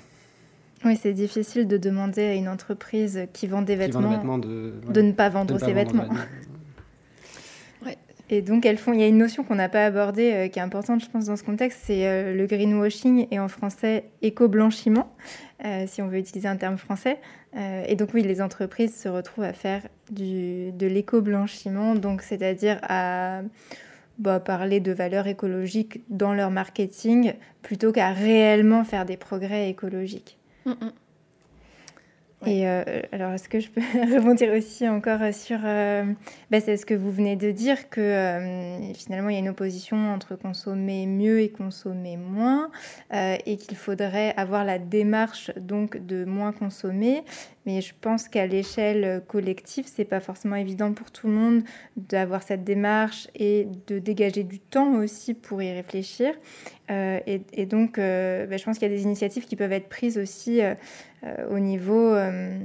Oui, 0.86 0.98
c'est 1.02 1.14
difficile 1.14 1.68
de 1.68 1.78
demander 1.78 2.24
à 2.24 2.34
une 2.36 2.48
entreprise 2.48 3.28
qui 3.34 3.48
vend 3.48 3.62
des 3.62 3.76
vêtements, 3.76 4.38
de, 4.38 5.02
ne 5.02 5.12
pas 5.12 5.30
vendre 5.30 5.60
ses 5.60 5.74
vêtements. 5.74 6.08
Et 8.32 8.42
donc, 8.42 8.66
elles 8.66 8.78
font. 8.78 8.94
Il 8.94 9.00
y 9.00 9.04
a 9.04 9.08
une 9.08 9.18
notion 9.18 9.44
qu'on 9.44 9.56
n'a 9.56 9.70
pas 9.70 9.86
abordée, 9.86 10.32
euh, 10.34 10.48
qui 10.48 10.60
est 10.60 10.62
importante, 10.62 11.04
je 11.04 11.10
pense, 11.10 11.26
dans 11.26 11.36
ce 11.36 11.44
contexte, 11.44 11.80
c'est 11.84 12.08
euh, 12.08 12.36
le 12.36 12.46
greenwashing 12.46 13.28
et 13.32 13.40
en 13.40 13.48
français 13.48 14.06
éco-blanchiment, 14.22 15.12
euh, 15.66 15.86
si 15.88 16.02
on 16.02 16.08
veut 16.08 16.20
utiliser 16.20 16.48
un 16.48 16.56
terme 16.56 16.78
français. 16.78 17.20
et 17.56 17.96
donc, 17.96 18.14
oui, 18.14 18.22
les 18.22 18.42
entreprises 18.42 18.96
se 18.96 19.10
retrouvent 19.10 19.46
à 19.46 19.54
faire 19.54 19.82
du, 20.12 20.72
de 20.72 20.86
l'éco-blanchiment, 20.86 21.96
donc 21.96 22.22
c'est-à-dire 22.22 22.80
à 22.84 23.42
bah, 24.20 24.40
parler 24.40 24.80
de 24.80 24.92
valeurs 24.92 25.26
écologiques 25.26 26.04
dans 26.10 26.36
leur 26.36 26.52
marketing 26.52 27.34
plutôt 27.64 27.92
qu'à 27.92 28.12
réellement 28.12 28.84
faire 28.84 29.06
des 29.06 29.18
progrès 29.18 29.70
écologiques. 29.70 30.39
Mm, 30.66 30.93
Et 32.46 32.70
euh, 32.70 32.84
alors, 33.12 33.34
est-ce 33.34 33.50
que 33.50 33.60
je 33.60 33.70
peux 33.70 33.82
rebondir 34.16 34.54
aussi 34.54 34.88
encore 34.88 35.20
sur 35.34 35.60
euh, 35.66 36.06
bah, 36.50 36.62
ce 36.62 36.86
que 36.86 36.94
vous 36.94 37.12
venez 37.12 37.36
de 37.36 37.52
dire, 37.52 37.90
que 37.90 38.00
euh, 38.00 38.94
finalement 38.94 39.28
il 39.30 39.34
y 39.34 39.36
a 39.36 39.40
une 39.40 39.50
opposition 39.50 40.14
entre 40.14 40.36
consommer 40.36 41.06
mieux 41.06 41.42
et 41.42 41.50
consommer 41.50 42.16
moins, 42.16 42.72
et 43.12 43.58
qu'il 43.58 43.76
faudrait 43.76 44.34
avoir 44.38 44.64
la 44.64 44.80
démarche 44.80 45.52
donc 45.58 45.98
de 46.06 46.24
moins 46.24 46.54
consommer. 46.54 47.24
Mais 47.66 47.82
je 47.82 47.94
pense 48.00 48.28
qu'à 48.30 48.48
l'échelle 48.48 49.22
collective, 49.28 49.86
c'est 49.86 50.06
pas 50.06 50.22
forcément 50.22 50.56
évident 50.56 50.94
pour 50.94 51.12
tout 51.12 51.28
le 51.28 51.34
monde 51.34 51.64
d'avoir 51.98 52.42
cette 52.42 52.64
démarche 52.64 53.28
et 53.36 53.68
de 53.88 54.00
dégager 54.00 54.44
du 54.44 54.60
temps 54.60 54.94
aussi 54.96 55.34
pour 55.34 55.62
y 55.62 55.72
réfléchir. 55.72 56.34
Et, 56.90 57.66
donc, 57.68 57.98
bah, 57.98 58.58
je 58.58 58.64
pense 58.64 58.80
qu'il 58.80 58.90
y 58.90 58.92
a 58.92 58.96
des 58.96 59.04
initiatives 59.04 59.46
qui 59.46 59.56
peuvent 59.56 59.74
être 59.74 59.90
prises 59.90 60.18
aussi 60.18 60.62
euh, 60.70 60.76
au 61.50 61.60
niveau 61.60 62.14
euh, 62.14 62.58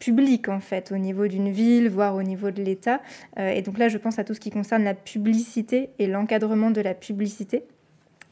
public 0.00 0.48
en 0.48 0.58
fait, 0.58 0.90
au 0.90 0.96
niveau 0.96 1.28
d'une 1.28 1.50
ville, 1.50 1.88
voire 1.88 2.16
au 2.16 2.22
niveau 2.22 2.50
de 2.50 2.62
l'État. 2.62 3.00
Euh, 3.38 3.50
et 3.50 3.62
donc 3.62 3.78
là, 3.78 3.88
je 3.88 3.98
pense 3.98 4.18
à 4.18 4.24
tout 4.24 4.34
ce 4.34 4.40
qui 4.40 4.50
concerne 4.50 4.82
la 4.82 4.94
publicité 4.94 5.90
et 6.00 6.08
l'encadrement 6.08 6.72
de 6.72 6.80
la 6.80 6.94
publicité. 6.94 7.62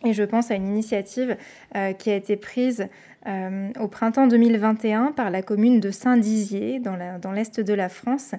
Et 0.05 0.12
je 0.12 0.22
pense 0.22 0.51
à 0.51 0.55
une 0.55 0.68
initiative 0.68 1.36
qui 1.99 2.11
a 2.11 2.14
été 2.14 2.36
prise 2.36 2.86
au 3.26 3.88
printemps 3.88 4.28
2021 4.28 5.12
par 5.12 5.30
la 5.30 5.42
commune 5.42 5.80
de 5.80 5.90
Saint-Dizier, 5.90 6.78
dans 6.78 7.32
l'est 7.32 7.61
de 7.61 7.74
la 7.74 7.88
France, 7.88 8.34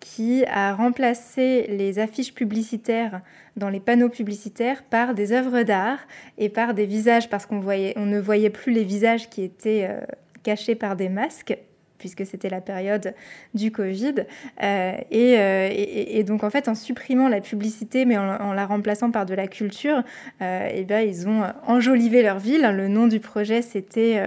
qui 0.00 0.44
a 0.46 0.74
remplacé 0.74 1.66
les 1.68 1.98
affiches 1.98 2.32
publicitaires 2.32 3.20
dans 3.58 3.68
les 3.68 3.80
panneaux 3.80 4.08
publicitaires 4.08 4.82
par 4.84 5.14
des 5.14 5.32
œuvres 5.32 5.62
d'art 5.62 5.98
et 6.38 6.48
par 6.48 6.74
des 6.74 6.86
visages, 6.86 7.28
parce 7.28 7.44
qu'on 7.44 7.60
ne 7.60 8.18
voyait 8.18 8.50
plus 8.50 8.72
les 8.72 8.84
visages 8.84 9.28
qui 9.28 9.42
étaient 9.42 9.86
euh, 9.90 10.00
cachés 10.42 10.74
par 10.74 10.96
des 10.96 11.08
masques 11.08 11.58
puisque 11.98 12.24
c'était 12.24 12.48
la 12.48 12.60
période 12.60 13.14
du 13.54 13.70
Covid. 13.72 14.14
Euh, 14.62 14.92
euh, 15.12 15.68
et, 15.72 16.24
donc, 16.24 16.44
en 16.44 16.50
fait, 16.50 16.68
en 16.68 16.74
supprimant 16.74 17.28
la 17.28 17.40
publicité, 17.40 18.04
mais 18.04 18.16
en, 18.16 18.52
la 18.52 18.66
remplaçant 18.66 19.10
par 19.10 19.26
de 19.26 19.34
la 19.34 19.46
culture, 19.46 20.02
euh, 20.42 20.68
et 20.68 20.84
ben, 20.84 21.00
ils 21.00 21.28
ont 21.28 21.42
enjolivé 21.66 22.22
leur 22.22 22.38
ville. 22.38 22.62
Le 22.74 22.88
nom 22.88 23.06
du 23.06 23.20
projet, 23.20 23.62
c'était 23.62 24.22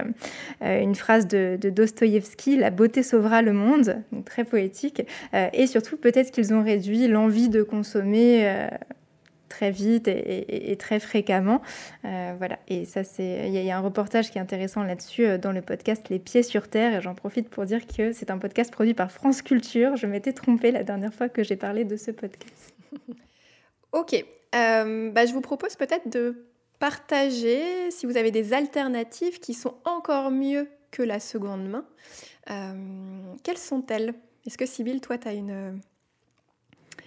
une 0.60 0.94
phrase 0.94 1.26
de, 1.26 1.58
de 1.60 1.70
Dostoïevski, 1.70 2.56
La 2.56 2.70
beauté 2.70 3.02
sauvera 3.02 3.42
le 3.42 3.52
monde, 3.52 4.02
très 4.24 4.44
poétique. 4.44 5.02
et 5.52 5.66
surtout, 5.66 5.96
peut-être 5.96 6.30
qu'ils 6.30 6.54
ont 6.54 6.62
réduit 6.62 7.08
l'envie 7.08 7.48
de 7.48 7.62
consommer 7.62 8.68
très 9.52 9.70
vite 9.70 10.08
et, 10.08 10.74
très 10.78 10.98
fréquemment. 10.98 11.60
Euh, 12.04 12.34
voilà. 12.38 12.58
Et 12.68 12.86
ça, 12.86 13.04
c'est 13.04 13.48
il 13.48 13.52
y, 13.52 13.70
a 13.70 13.76
un 13.76 13.80
reportage 13.80 14.30
qui 14.30 14.38
est 14.38 14.40
intéressant 14.40 14.82
là-dessus 14.82 15.26
euh, 15.26 15.38
dans 15.38 15.52
le 15.52 15.60
podcast 15.60 16.08
Les 16.08 16.18
Pieds 16.18 16.42
sur 16.42 16.68
Terre. 16.68 16.96
Et 16.96 17.02
j'en 17.02 17.14
profite 17.14 17.50
pour 17.50 17.66
dire 17.66 17.86
que 17.86 18.12
c'est 18.12 18.30
un 18.30 18.38
podcast 18.38 18.72
produit 18.72 18.94
par 18.94 19.12
France 19.12 19.42
Culture. 19.42 19.96
Je 19.96 20.06
m'étais 20.06 20.32
trompée 20.32 20.72
la 20.72 20.82
dernière 20.82 21.12
fois 21.12 21.28
que 21.28 21.42
j'ai 21.42 21.56
parlé 21.56 21.84
de 21.84 21.96
ce 21.96 22.10
podcast. 22.10 22.74
ok. 23.92 24.24
Euh, 24.54 25.10
bah, 25.10 25.26
je 25.26 25.32
vous 25.32 25.42
propose 25.42 25.76
peut-être 25.76 26.08
de 26.08 26.46
partager 26.78 27.90
si 27.90 28.06
vous 28.06 28.16
avez 28.16 28.30
des 28.30 28.54
alternatives 28.54 29.38
qui 29.38 29.54
sont 29.54 29.74
encore 29.84 30.30
mieux 30.30 30.68
que 30.90 31.02
la 31.02 31.20
seconde 31.20 31.68
main. 31.68 31.84
quelles 33.44 33.58
sont-elles? 33.58 34.14
Est-ce 34.46 34.58
que 34.58 34.66
Sybille, 34.66 35.00
toi, 35.00 35.18
tu 35.18 35.28
as 35.28 35.34
une 35.34 35.80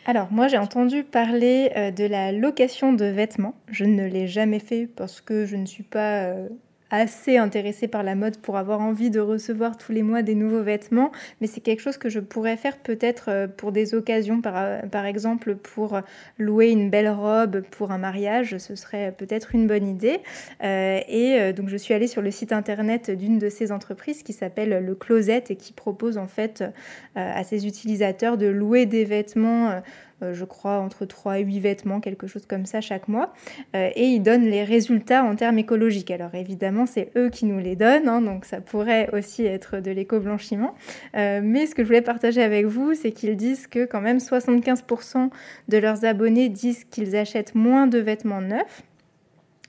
alors 0.06 0.32
moi 0.32 0.48
j'ai 0.48 0.58
entendu 0.58 1.04
parler 1.04 1.72
euh, 1.76 1.92
de 1.92 2.06
la 2.06 2.32
location 2.32 2.94
de 2.94 3.06
vêtements. 3.06 3.56
Je 3.68 3.86
ne 3.86 4.06
l'ai 4.06 4.28
jamais 4.28 4.60
fait 4.60 4.88
parce 4.88 5.20
que 5.20 5.46
je 5.46 5.56
ne 5.56 5.66
suis 5.66 5.84
pas 5.84 6.26
euh, 6.26 6.48
assez 6.96 7.38
intéressée 7.38 7.88
par 7.88 8.04
la 8.04 8.16
mode 8.16 8.38
pour 8.38 8.58
avoir 8.58 8.82
envie 8.82 9.10
de 9.10 9.20
recevoir 9.20 9.78
tous 9.78 9.92
les 9.92 10.04
mois 10.04 10.22
des 10.22 10.36
nouveaux 10.36 10.64
vêtements, 10.64 11.12
mais 11.42 11.48
c'est 11.48 11.62
quelque 11.62 11.82
chose 11.82 11.98
que 11.98 12.10
je 12.10 12.20
pourrais 12.20 12.58
faire 12.58 12.78
peut-être 12.78 13.30
euh, 13.30 13.48
pour 13.48 13.72
des 13.72 13.94
occasions, 13.96 14.42
par, 14.42 14.56
euh, 14.58 14.82
par, 14.84 15.06
exemple 15.06 15.56
pour 15.56 16.00
louer 16.38 16.70
une 16.70 16.90
belle 16.90 17.10
robe 17.10 17.62
pour 17.72 17.92
un 17.92 17.98
mariage, 17.98 18.58
ce 18.58 18.76
serait 18.76 19.14
peut-être 19.16 19.54
une 19.54 19.68
bonne 19.68 19.88
idée. 19.88 20.20
Euh, 20.64 21.00
et 21.08 21.54
donc 21.54 21.70
je 21.70 21.78
suis 21.78 21.94
allée 21.94 22.08
sur 22.08 22.22
le 22.22 22.32
site 22.32 22.52
internet 22.52 23.12
d'une 23.12 23.40
de 23.40 23.50
ces 23.50 23.72
entreprises 23.72 24.24
qui 24.24 24.34
s'appelle 24.34 24.84
Le 24.84 24.96
Closet 24.96 25.46
et 25.50 25.56
qui 25.56 25.74
propose 25.74 26.18
en 26.18 26.28
fait 26.28 26.64
à 27.16 27.44
ses 27.44 27.68
utilisateurs 27.68 28.38
de 28.38 28.48
louer 28.48 28.86
des 28.86 29.06
vêtements 29.06 29.82
je 30.22 30.46
crois, 30.46 30.80
entre 30.80 31.06
3 31.06 31.40
et 31.40 31.44
8 31.44 31.60
vêtements, 31.60 32.00
quelque 32.00 32.26
chose 32.26 32.46
comme 32.46 32.66
ça 32.66 32.82
chaque 32.82 33.08
mois. 33.08 33.34
Et 33.74 34.06
ils 34.06 34.22
donnent 34.22 34.46
les 34.46 34.64
résultats 34.64 35.24
en 35.24 35.36
termes 35.36 35.60
écologiques. 35.60 36.12
Alors 36.12 36.34
évidemment, 36.36 36.85
c'est 36.86 37.12
eux 37.16 37.30
qui 37.30 37.46
nous 37.46 37.60
les 37.60 37.76
donnent, 37.76 38.08
hein, 38.08 38.22
donc 38.22 38.46
ça 38.46 38.62
pourrait 38.62 39.10
aussi 39.14 39.46
être 39.46 39.80
de 39.80 39.92
l'éco-blanchiment. 39.92 40.76
Euh, 41.16 41.42
mais 41.44 41.66
ce 41.66 41.76
que 41.76 41.84
je 41.84 41.88
voulais 41.88 42.02
partager 42.02 42.42
avec 42.42 42.66
vous, 42.66 42.94
c'est 42.94 43.12
qu'ils 43.12 43.36
disent 43.36 43.68
que 43.68 43.86
quand 43.86 44.02
même 44.02 44.18
75% 44.18 45.30
de 45.68 45.78
leurs 45.78 46.06
abonnés 46.06 46.50
disent 46.50 46.84
qu'ils 46.86 47.16
achètent 47.16 47.56
moins 47.56 47.88
de 47.88 48.00
vêtements 48.00 48.42
neufs. 48.42 48.84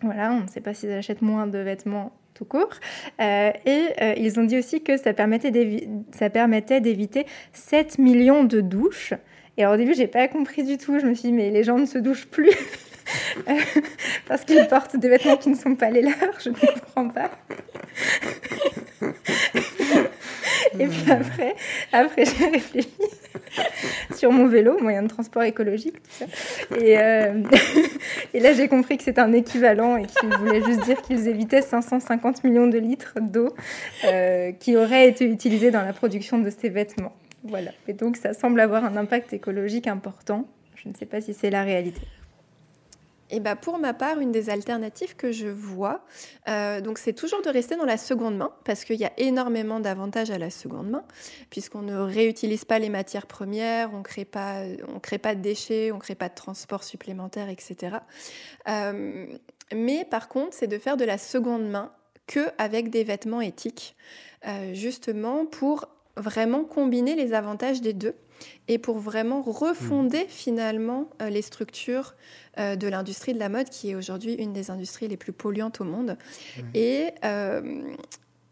Voilà, 0.03 0.33
on 0.33 0.43
ne 0.43 0.49
sait 0.49 0.61
pas 0.61 0.75
s'ils 0.75 0.93
achètent 0.93 1.23
moins 1.23 1.47
de 1.47 1.59
vêtements 1.59 2.13
tout 2.35 2.45
court. 2.45 2.75
et 3.19 3.87
ils 4.19 4.39
ont 4.39 4.45
dit 4.45 4.59
aussi 4.59 4.83
que 4.83 4.99
ça 4.99 5.15
permettait 5.15 5.51
d'éviter 6.81 7.27
7 7.53 7.99
millions 7.99 8.45
de 8.45 8.61
douches. 8.61 9.15
Et 9.57 9.63
alors 9.63 9.75
au 9.75 9.77
début, 9.79 9.95
j'ai 9.95 10.07
pas 10.07 10.29
compris 10.29 10.63
du 10.65 10.77
tout. 10.77 10.99
Je 10.99 11.07
me 11.07 11.15
suis 11.15 11.31
dit, 11.31 11.33
mais 11.33 11.51
les 11.51 11.65
gens 11.65 11.79
ne 11.79 11.87
se 11.87 11.99
douchent 11.99 12.27
plus 12.27 12.51
parce 14.29 14.45
qu'ils 14.45 14.67
portent 14.69 14.97
des 14.97 15.09
vêtements 15.09 15.37
qui 15.37 15.51
ne 15.51 15.57
sont 15.57 15.75
pas 15.75 15.91
les 15.91 16.03
leurs. 16.03 16.41
Je 16.43 16.51
ne 16.51 16.55
comprends 16.55 17.09
pas. 17.09 17.31
Et 20.79 20.87
puis 20.87 21.11
après, 21.11 21.55
après 21.93 22.25
j'ai 22.25 22.47
réfléchi. 22.47 22.89
sur 24.15 24.33
mon 24.33 24.47
vélo, 24.47 24.79
moyen 24.81 25.03
de 25.03 25.09
transport 25.09 25.43
écologique, 25.43 25.95
tout 26.03 26.11
ça. 26.11 26.27
Et, 26.77 26.99
euh, 26.99 27.43
et 28.35 28.41
là, 28.41 28.53
j'ai 28.53 28.69
compris 28.69 28.97
que 28.97 29.05
c'était 29.05 29.21
un 29.21 29.33
équivalent 29.33 29.97
et 29.97 30.07
qu'il 30.07 30.29
voulait 30.37 30.63
juste 30.63 30.83
dire 30.85 31.01
qu'ils 31.03 31.29
évitaient 31.29 31.63
550 31.63 32.45
millions 32.45 32.67
de 32.67 32.79
litres 32.79 33.15
d'eau 33.21 33.55
euh, 34.05 34.53
qui 34.53 34.77
auraient 34.77 35.09
été 35.09 35.25
utilisés 35.25 35.71
dans 35.71 35.83
la 35.83 35.93
production 35.93 36.39
de 36.39 36.51
ces 36.51 36.69
vêtements. 36.69 37.15
Voilà. 37.45 37.71
Et 37.89 37.93
donc, 37.93 38.17
ça 38.17 38.35
semble 38.35 38.61
avoir 38.61 38.85
un 38.85 38.97
impact 38.97 39.33
écologique 39.33 39.87
important. 39.87 40.47
Je 40.75 40.89
ne 40.89 40.95
sais 40.95 41.07
pas 41.07 41.21
si 41.21 41.33
c'est 41.33 41.51
la 41.51 41.63
réalité. 41.63 42.01
Et 43.31 43.41
bah 43.41 43.57
pour 43.57 43.79
ma 43.79 43.93
part, 43.93 44.21
une 44.21 44.31
des 44.31 44.51
alternatives 44.51 45.17
que 45.17 45.33
je 45.33 45.49
vois, 45.49 46.05
euh, 46.49 46.81
c'est 46.97 47.13
toujours 47.13 47.43
de 47.43 47.49
rester 47.49 47.77
dans 47.77 47.85
la 47.85 47.97
seconde 47.97 48.37
main, 48.37 48.53
parce 48.65 48.85
qu'il 48.85 48.97
y 48.97 49.05
a 49.05 49.13
énormément 49.19 49.81
d'avantages 49.81 50.31
à 50.31 50.39
la 50.39 50.51
seconde 50.51 50.91
main, 50.91 51.05
puisqu'on 51.51 51.83
ne 51.83 51.97
réutilise 51.97 52.65
pas 52.65 52.79
les 52.79 52.89
matières 52.89 53.27
premières, 53.27 53.93
on 53.95 54.03
crée 54.03 54.25
pas, 54.25 54.63
on 54.89 55.01
crée 55.01 55.19
pas 55.19 55.35
de 55.35 55.41
déchets, 55.41 55.91
on 55.93 55.99
crée 55.99 56.15
pas 56.15 56.29
de 56.29 56.35
transport 56.35 56.85
supplémentaire, 56.85 57.49
etc. 57.49 57.97
Euh, 58.69 59.27
mais 59.75 60.05
par 60.05 60.29
contre, 60.29 60.55
c'est 60.55 60.69
de 60.69 60.79
faire 60.79 60.97
de 60.97 61.05
la 61.05 61.19
seconde 61.19 61.69
main 61.69 61.93
que 62.27 62.49
avec 62.59 62.91
des 62.91 63.05
vêtements 63.05 63.41
éthiques, 63.41 63.97
euh, 64.47 64.75
justement 64.75 65.47
pour 65.47 65.89
vraiment 66.17 66.65
combiner 66.65 67.15
les 67.15 67.35
avantages 67.35 67.81
des 67.81 67.93
deux 67.93 68.15
et 68.69 68.79
pour 68.79 68.99
vraiment 68.99 69.43
refonder 69.43 70.25
mmh. 70.25 70.29
finalement 70.29 71.11
euh, 71.23 71.29
les 71.29 71.43
structures 71.43 72.15
euh, 72.59 72.77
de 72.77 72.89
l'industrie 72.89 73.35
de 73.35 73.39
la 73.39 73.49
mode, 73.49 73.69
qui 73.69 73.91
est 73.91 73.95
aujourd'hui 73.95 74.35
une 74.35 74.53
des 74.53 74.71
industries 74.71 75.09
les 75.09 75.17
plus 75.17 75.33
polluantes 75.33 75.81
au 75.81 75.85
monde. 75.85 76.17
Mmh. 76.57 76.61
Et 76.75 77.11
euh, 77.25 77.83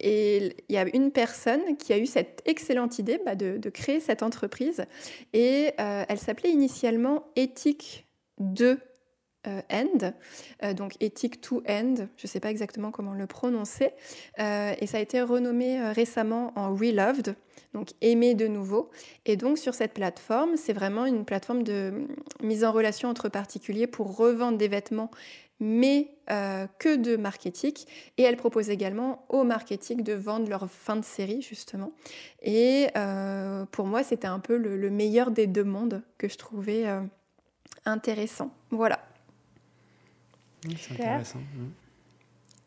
et 0.00 0.56
il 0.68 0.74
y 0.74 0.76
a 0.76 0.84
une 0.94 1.12
personne 1.12 1.76
qui 1.78 1.92
a 1.94 1.98
eu 1.98 2.04
cette 2.04 2.42
excellente 2.44 2.98
idée 2.98 3.20
bah, 3.24 3.36
de, 3.36 3.70
créer 3.70 4.00
cette 4.00 4.22
entreprise. 4.22 4.84
Et 5.32 5.72
elle 5.78 6.18
s'appelait 6.18 6.50
initialement 6.50 7.24
Ethic 7.36 8.04
2 8.38 8.78
End, 9.70 10.12
donc 10.74 10.94
Ethic 11.00 11.40
to 11.40 11.62
End, 11.68 11.94
je 12.16 12.26
ne 12.26 12.28
sais 12.28 12.40
pas 12.40 12.50
exactement 12.50 12.90
comment 12.90 13.12
le 13.12 13.26
prononcer. 13.26 13.92
et 14.38 14.86
ça 14.86 14.98
a 14.98 15.00
été 15.00 15.22
renommé 15.22 15.80
récemment 15.92 16.52
en 16.56 16.74
Reloved, 16.74 17.36
donc 17.74 17.90
aimer 18.00 18.34
de 18.34 18.46
nouveau. 18.46 18.90
Et 19.26 19.36
donc 19.36 19.58
sur 19.58 19.74
cette 19.74 19.94
plateforme, 19.94 20.56
c'est 20.56 20.72
vraiment 20.72 21.04
une 21.06 21.24
plateforme 21.24 21.62
de 21.62 22.06
mise 22.42 22.64
en 22.64 22.72
relation 22.72 23.08
entre 23.08 23.28
particuliers 23.28 23.86
pour 23.86 24.16
revendre 24.16 24.56
des 24.56 24.68
vêtements, 24.68 25.10
mais 25.60 26.10
euh, 26.30 26.66
que 26.78 26.96
de 26.96 27.16
marketing. 27.16 27.74
Et 28.18 28.22
elle 28.22 28.36
propose 28.36 28.70
également 28.70 29.24
au 29.28 29.44
marketing 29.44 30.02
de 30.02 30.12
vendre 30.12 30.48
leur 30.48 30.68
fin 30.70 30.96
de 30.96 31.04
série, 31.04 31.42
justement. 31.42 31.92
Et 32.42 32.88
euh, 32.96 33.64
pour 33.66 33.86
moi, 33.86 34.02
c'était 34.02 34.26
un 34.26 34.40
peu 34.40 34.56
le, 34.56 34.90
meilleur 34.90 35.30
des 35.30 35.46
deux 35.46 35.64
mondes 35.64 36.02
que 36.18 36.28
je 36.28 36.36
trouvais 36.36 36.86
euh, 36.86 37.00
intéressant. 37.84 38.50
Voilà. 38.70 39.00
C'est 40.78 40.92
intéressant. 40.92 41.40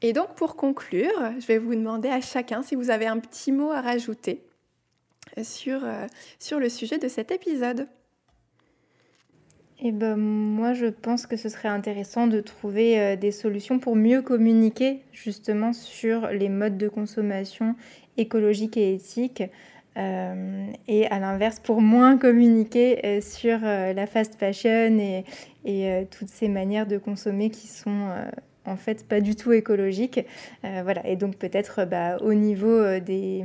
Et 0.01 0.13
donc 0.13 0.35
pour 0.35 0.55
conclure, 0.55 1.11
je 1.39 1.45
vais 1.47 1.57
vous 1.57 1.73
demander 1.73 2.09
à 2.09 2.21
chacun 2.21 2.61
si 2.61 2.75
vous 2.75 2.89
avez 2.89 3.07
un 3.07 3.19
petit 3.19 3.51
mot 3.51 3.71
à 3.71 3.81
rajouter 3.81 4.43
sur, 5.43 5.83
euh, 5.83 6.05
sur 6.39 6.59
le 6.59 6.69
sujet 6.69 6.97
de 6.97 7.07
cet 7.07 7.31
épisode. 7.31 7.87
Et 9.79 9.89
eh 9.89 9.91
ben, 9.91 10.15
moi, 10.15 10.73
je 10.73 10.87
pense 10.87 11.27
que 11.27 11.37
ce 11.37 11.49
serait 11.49 11.67
intéressant 11.67 12.25
de 12.25 12.41
trouver 12.41 12.99
euh, 12.99 13.15
des 13.15 13.31
solutions 13.31 13.77
pour 13.77 13.95
mieux 13.95 14.23
communiquer 14.23 15.03
justement 15.11 15.71
sur 15.71 16.29
les 16.29 16.49
modes 16.49 16.79
de 16.79 16.89
consommation 16.89 17.75
écologiques 18.17 18.75
et 18.75 18.95
éthiques. 18.95 19.43
Euh, 19.97 20.67
et 20.87 21.07
à 21.07 21.19
l'inverse, 21.19 21.59
pour 21.59 21.81
moins 21.81 22.17
communiquer 22.17 23.19
sur 23.21 23.59
la 23.59 24.07
fast 24.07 24.35
fashion 24.35 24.97
et, 25.65 26.07
toutes 26.11 26.29
ces 26.29 26.47
manières 26.47 26.87
de 26.87 26.97
consommer 26.97 27.49
qui 27.49 27.67
sont 27.67 28.09
en 28.65 28.75
fait 28.77 29.07
pas 29.07 29.21
du 29.21 29.35
tout 29.35 29.51
écologiques. 29.53 30.25
voilà. 30.61 31.05
Et 31.07 31.15
donc 31.15 31.37
peut-être 31.37 31.85
bah, 31.85 32.17
au 32.21 32.33
niveau 32.33 32.99
des 32.99 33.43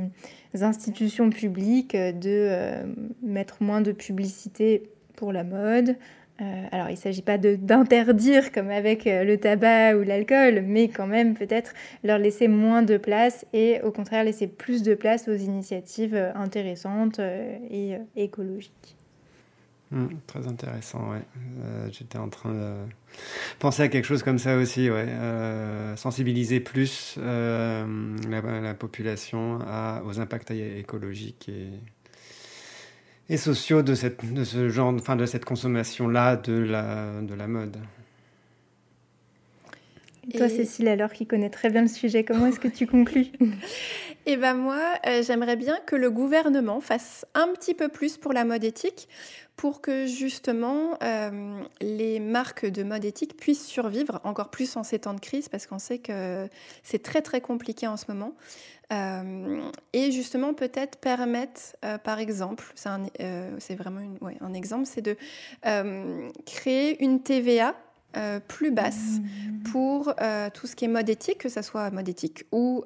institutions 0.61 1.29
publiques 1.29 1.95
de 1.95 2.11
euh, 2.25 2.83
mettre 3.23 3.63
moins 3.63 3.81
de 3.81 3.91
publicité 3.91 4.83
pour 5.15 5.33
la 5.33 5.43
mode. 5.43 5.95
Euh, 6.41 6.63
alors, 6.71 6.89
il 6.89 6.93
ne 6.93 6.97
s'agit 6.97 7.21
pas 7.21 7.37
d'interdire 7.37 8.51
comme 8.51 8.69
avec 8.69 9.05
euh, 9.05 9.23
le 9.23 9.37
tabac 9.37 9.95
ou 9.95 10.03
l'alcool, 10.03 10.63
mais 10.65 10.87
quand 10.89 11.07
même 11.07 11.35
peut-être 11.35 11.73
leur 12.03 12.17
laisser 12.17 12.47
moins 12.47 12.81
de 12.81 12.97
place 12.97 13.45
et 13.53 13.79
au 13.83 13.91
contraire 13.91 14.23
laisser 14.23 14.47
plus 14.47 14.81
de 14.81 14.95
place 14.95 15.27
aux 15.27 15.35
initiatives 15.35 16.15
intéressantes 16.35 17.19
et 17.19 17.97
écologiques. 18.15 18.95
Mmh, 19.93 20.07
très 20.25 20.47
intéressant, 20.47 21.11
ouais. 21.11 21.21
Euh, 21.63 21.87
j'étais 21.91 22.17
en 22.17 22.27
train 22.27 22.51
de 22.51 22.73
penser 23.59 23.83
à 23.83 23.89
quelque 23.89 24.05
chose 24.05 24.23
comme 24.23 24.39
ça 24.39 24.57
aussi, 24.57 24.89
ouais. 24.89 25.05
Euh, 25.07 25.95
sensibiliser 25.95 26.59
plus 26.59 27.15
euh, 27.19 27.85
la, 28.27 28.73
population 28.73 29.59
aux 30.03 30.19
impacts 30.19 30.49
écologiques 30.49 31.47
et, 31.49 31.69
et 33.33 33.37
sociaux 33.37 33.81
de, 33.81 33.95
cette, 33.95 34.31
de 34.31 34.43
ce 34.43 34.69
genre, 34.69 34.93
enfin 34.93 35.15
de 35.15 35.25
cette 35.25 35.43
consommation-là 35.43 36.35
de 36.35 36.53
la, 36.53 37.21
de 37.21 37.33
la 37.33 37.47
mode. 37.47 37.77
Et 40.31 40.37
toi, 40.37 40.47
Cécile, 40.47 40.87
alors 40.87 41.11
qui 41.11 41.25
connaît 41.25 41.49
très 41.49 41.69
bien 41.69 41.81
le 41.81 41.87
sujet, 41.87 42.23
comment 42.23 42.45
est-ce 42.45 42.59
que 42.59 42.67
tu 42.67 42.87
conclus? 42.87 43.27
Eh 44.25 44.37
bien 44.37 44.53
moi, 44.53 44.79
j'aimerais 45.27 45.57
bien 45.57 45.77
que 45.85 45.97
le 45.97 46.09
gouvernement 46.09 46.79
fasse 46.79 47.25
un 47.33 47.49
petit 47.49 47.73
peu 47.73 47.89
plus 47.89 48.15
pour 48.15 48.31
la 48.31 48.45
mode 48.45 48.63
éthique 48.63 49.09
pour 49.57 49.81
que 49.81 50.07
justement 50.07 50.97
euh, 51.03 51.61
les 51.81 52.21
marques 52.21 52.65
de 52.65 52.83
mode 52.83 53.03
éthique 53.03 53.35
puissent 53.35 53.65
survivre 53.65 54.21
encore 54.23 54.49
plus 54.49 54.77
en 54.77 54.83
ces 54.83 54.99
temps 54.99 55.13
de 55.13 55.19
crise 55.19 55.49
parce 55.49 55.67
qu'on 55.67 55.77
sait 55.77 55.99
que 55.99 56.47
c'est 56.83 57.03
très 57.03 57.21
très 57.21 57.41
compliqué 57.41 57.85
en 57.85 57.97
ce 57.97 58.05
moment. 58.07 58.33
Euh, 58.93 59.61
et 59.93 60.11
justement 60.11 60.53
peut-être 60.53 60.99
permettre, 60.99 61.61
euh, 61.83 61.97
par 61.97 62.19
exemple, 62.19 62.71
c'est 62.75 63.75
vraiment 63.75 64.01
un 64.41 64.53
exemple, 64.53 64.85
c'est 64.85 65.01
de 65.01 65.17
créer 66.45 67.03
une 67.03 67.21
TVA 67.21 67.75
plus 68.47 68.71
basse 68.71 69.19
mmh. 69.19 69.63
pour 69.71 70.13
tout 70.53 70.67
ce 70.67 70.75
qui 70.75 70.85
est 70.85 70.87
mode 70.87 71.09
éthique, 71.09 71.39
que 71.39 71.49
ce 71.49 71.61
soit 71.61 71.89
mode 71.89 72.09
éthique 72.09 72.45
ou 72.51 72.83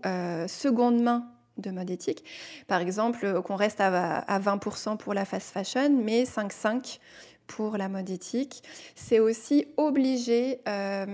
seconde 0.48 1.02
main 1.02 1.28
de 1.58 1.72
mode 1.72 1.90
éthique. 1.90 2.24
Par 2.68 2.82
exemple, 2.82 3.26
euh, 3.26 3.42
qu'on 3.42 3.56
reste 3.56 3.82
à, 3.82 4.40
20% 4.40 4.98
pour 4.98 5.14
la 5.14 5.26
fast 5.26 5.52
fashion, 5.52 5.90
mais 6.04 6.24
5,5% 6.24 7.00
pour 7.48 7.78
la 7.78 7.90
mode 7.90 8.10
éthique. 8.10 8.62
C'est 8.96 9.20
aussi 9.20 9.66
obliger 9.78 10.60
euh, 10.68 11.06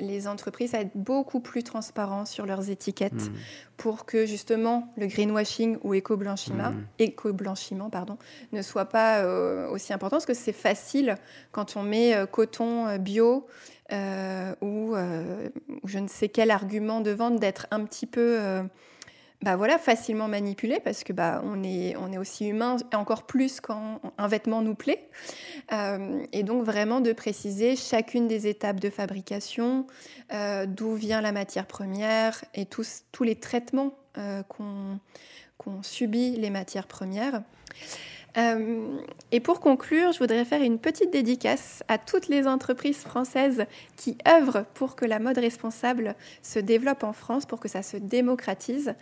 les 0.00 0.28
entreprises 0.28 0.74
à 0.74 0.80
être 0.80 0.92
beaucoup 0.94 1.40
plus 1.40 1.62
transparents 1.62 2.26
sur 2.26 2.46
leurs 2.46 2.70
étiquettes 2.70 3.12
mmh. 3.14 3.32
pour 3.76 4.06
que 4.06 4.26
justement 4.26 4.92
le 4.96 5.06
greenwashing 5.06 5.78
ou 5.82 5.94
éco-blanchiment, 5.94 6.70
mmh. 6.70 6.86
éco-blanchiment 6.98 7.90
pardon, 7.90 8.18
ne 8.52 8.62
soit 8.62 8.86
pas 8.86 9.18
euh, 9.18 9.68
aussi 9.68 9.92
important 9.92 10.16
parce 10.16 10.26
que 10.26 10.34
c'est 10.34 10.52
facile 10.52 11.16
quand 11.50 11.76
on 11.76 11.82
met 11.82 12.14
coton 12.30 12.96
bio 12.98 13.46
ou, 13.90 14.94
je 15.84 15.98
ne 15.98 16.08
sais 16.08 16.28
quel 16.28 16.50
argument 16.50 17.00
de 17.00 17.10
vente 17.10 17.38
d'être 17.38 17.66
un 17.70 17.84
petit 17.84 18.06
peu 18.06 18.38
bah 19.44 19.56
voilà, 19.56 19.76
facilement 19.76 20.26
manipulé 20.26 20.80
parce 20.82 21.04
que 21.04 21.12
bah, 21.12 21.42
on, 21.44 21.62
est, 21.62 21.94
on 21.98 22.10
est 22.10 22.16
aussi 22.16 22.48
humain, 22.48 22.78
encore 22.94 23.26
plus 23.26 23.60
quand 23.60 24.00
un 24.16 24.26
vêtement 24.26 24.62
nous 24.62 24.74
plaît. 24.74 25.06
Euh, 25.70 26.24
et 26.32 26.44
donc 26.44 26.62
vraiment 26.62 27.02
de 27.02 27.12
préciser 27.12 27.76
chacune 27.76 28.26
des 28.26 28.46
étapes 28.46 28.80
de 28.80 28.88
fabrication, 28.88 29.86
euh, 30.32 30.64
d'où 30.64 30.94
vient 30.94 31.20
la 31.20 31.30
matière 31.30 31.66
première 31.66 32.42
et 32.54 32.64
tous, 32.64 33.02
tous 33.12 33.22
les 33.22 33.36
traitements 33.36 33.98
euh, 34.16 34.42
qu'ont 34.44 34.98
subit 35.82 36.30
les 36.36 36.48
matières 36.48 36.86
premières. 36.86 37.42
Euh, 38.36 38.98
et 39.30 39.40
pour 39.40 39.60
conclure, 39.60 40.12
je 40.12 40.18
voudrais 40.18 40.44
faire 40.44 40.62
une 40.62 40.78
petite 40.78 41.12
dédicace 41.12 41.84
à 41.88 41.98
toutes 41.98 42.28
les 42.28 42.46
entreprises 42.46 42.98
françaises 42.98 43.64
qui 43.96 44.16
œuvrent 44.28 44.64
pour 44.74 44.96
que 44.96 45.04
la 45.04 45.18
mode 45.18 45.38
responsable 45.38 46.14
se 46.42 46.58
développe 46.58 47.04
en 47.04 47.12
France, 47.12 47.46
pour 47.46 47.60
que 47.60 47.68
ça 47.68 47.82
se 47.82 47.96
démocratise. 47.96 48.94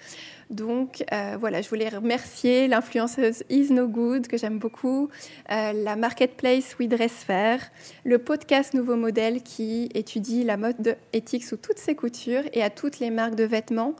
Donc 0.50 1.02
euh, 1.12 1.36
voilà, 1.40 1.62
je 1.62 1.68
voulais 1.70 1.88
remercier 1.88 2.68
l'influenceuse 2.68 3.42
Is 3.48 3.72
No 3.72 3.88
Good, 3.88 4.26
que 4.26 4.36
j'aime 4.36 4.58
beaucoup, 4.58 5.08
euh, 5.50 5.72
la 5.72 5.96
marketplace 5.96 6.76
We 6.78 6.88
Dress 6.88 7.24
Fair, 7.24 7.60
le 8.04 8.18
podcast 8.18 8.74
Nouveau 8.74 8.96
Modèle 8.96 9.42
qui 9.42 9.88
étudie 9.94 10.44
la 10.44 10.58
mode 10.58 10.96
éthique 11.14 11.44
sous 11.44 11.56
toutes 11.56 11.78
ses 11.78 11.94
coutures 11.94 12.42
et 12.52 12.62
à 12.62 12.68
toutes 12.68 13.00
les 13.00 13.10
marques 13.10 13.34
de 13.34 13.44
vêtements 13.44 13.94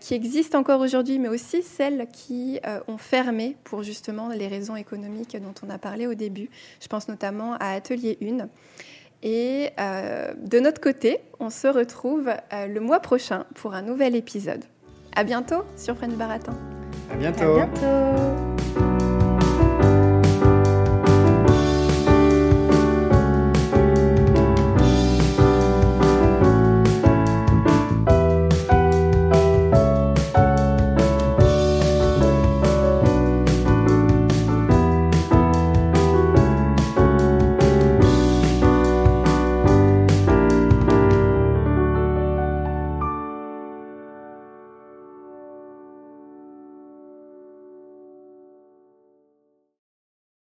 qui 0.00 0.12
existent 0.12 0.58
encore 0.58 0.80
aujourd'hui, 0.80 1.18
mais 1.18 1.28
aussi 1.28 1.62
celles 1.62 2.08
qui 2.12 2.60
ont 2.88 2.98
fermé 2.98 3.56
pour 3.64 3.82
justement 3.82 4.28
les 4.28 4.46
raisons 4.46 4.67
économiques 4.76 5.36
dont 5.40 5.54
on 5.66 5.70
a 5.70 5.78
parlé 5.78 6.06
au 6.06 6.14
début. 6.14 6.50
Je 6.80 6.88
pense 6.88 7.08
notamment 7.08 7.54
à 7.54 7.70
Atelier 7.70 8.18
1. 8.22 8.48
Et 9.22 9.70
euh, 9.80 10.32
de 10.36 10.60
notre 10.60 10.80
côté, 10.80 11.18
on 11.40 11.50
se 11.50 11.66
retrouve 11.66 12.28
euh, 12.52 12.66
le 12.66 12.80
mois 12.80 13.00
prochain 13.00 13.44
pour 13.54 13.74
un 13.74 13.82
nouvel 13.82 14.14
épisode. 14.14 14.64
À 15.16 15.24
bientôt 15.24 15.64
sur 15.76 15.96
French 15.96 16.14
Baratin. 16.14 16.54
À 17.12 17.16
bientôt. 17.16 17.58
À 17.58 17.66
bientôt. 17.66 18.87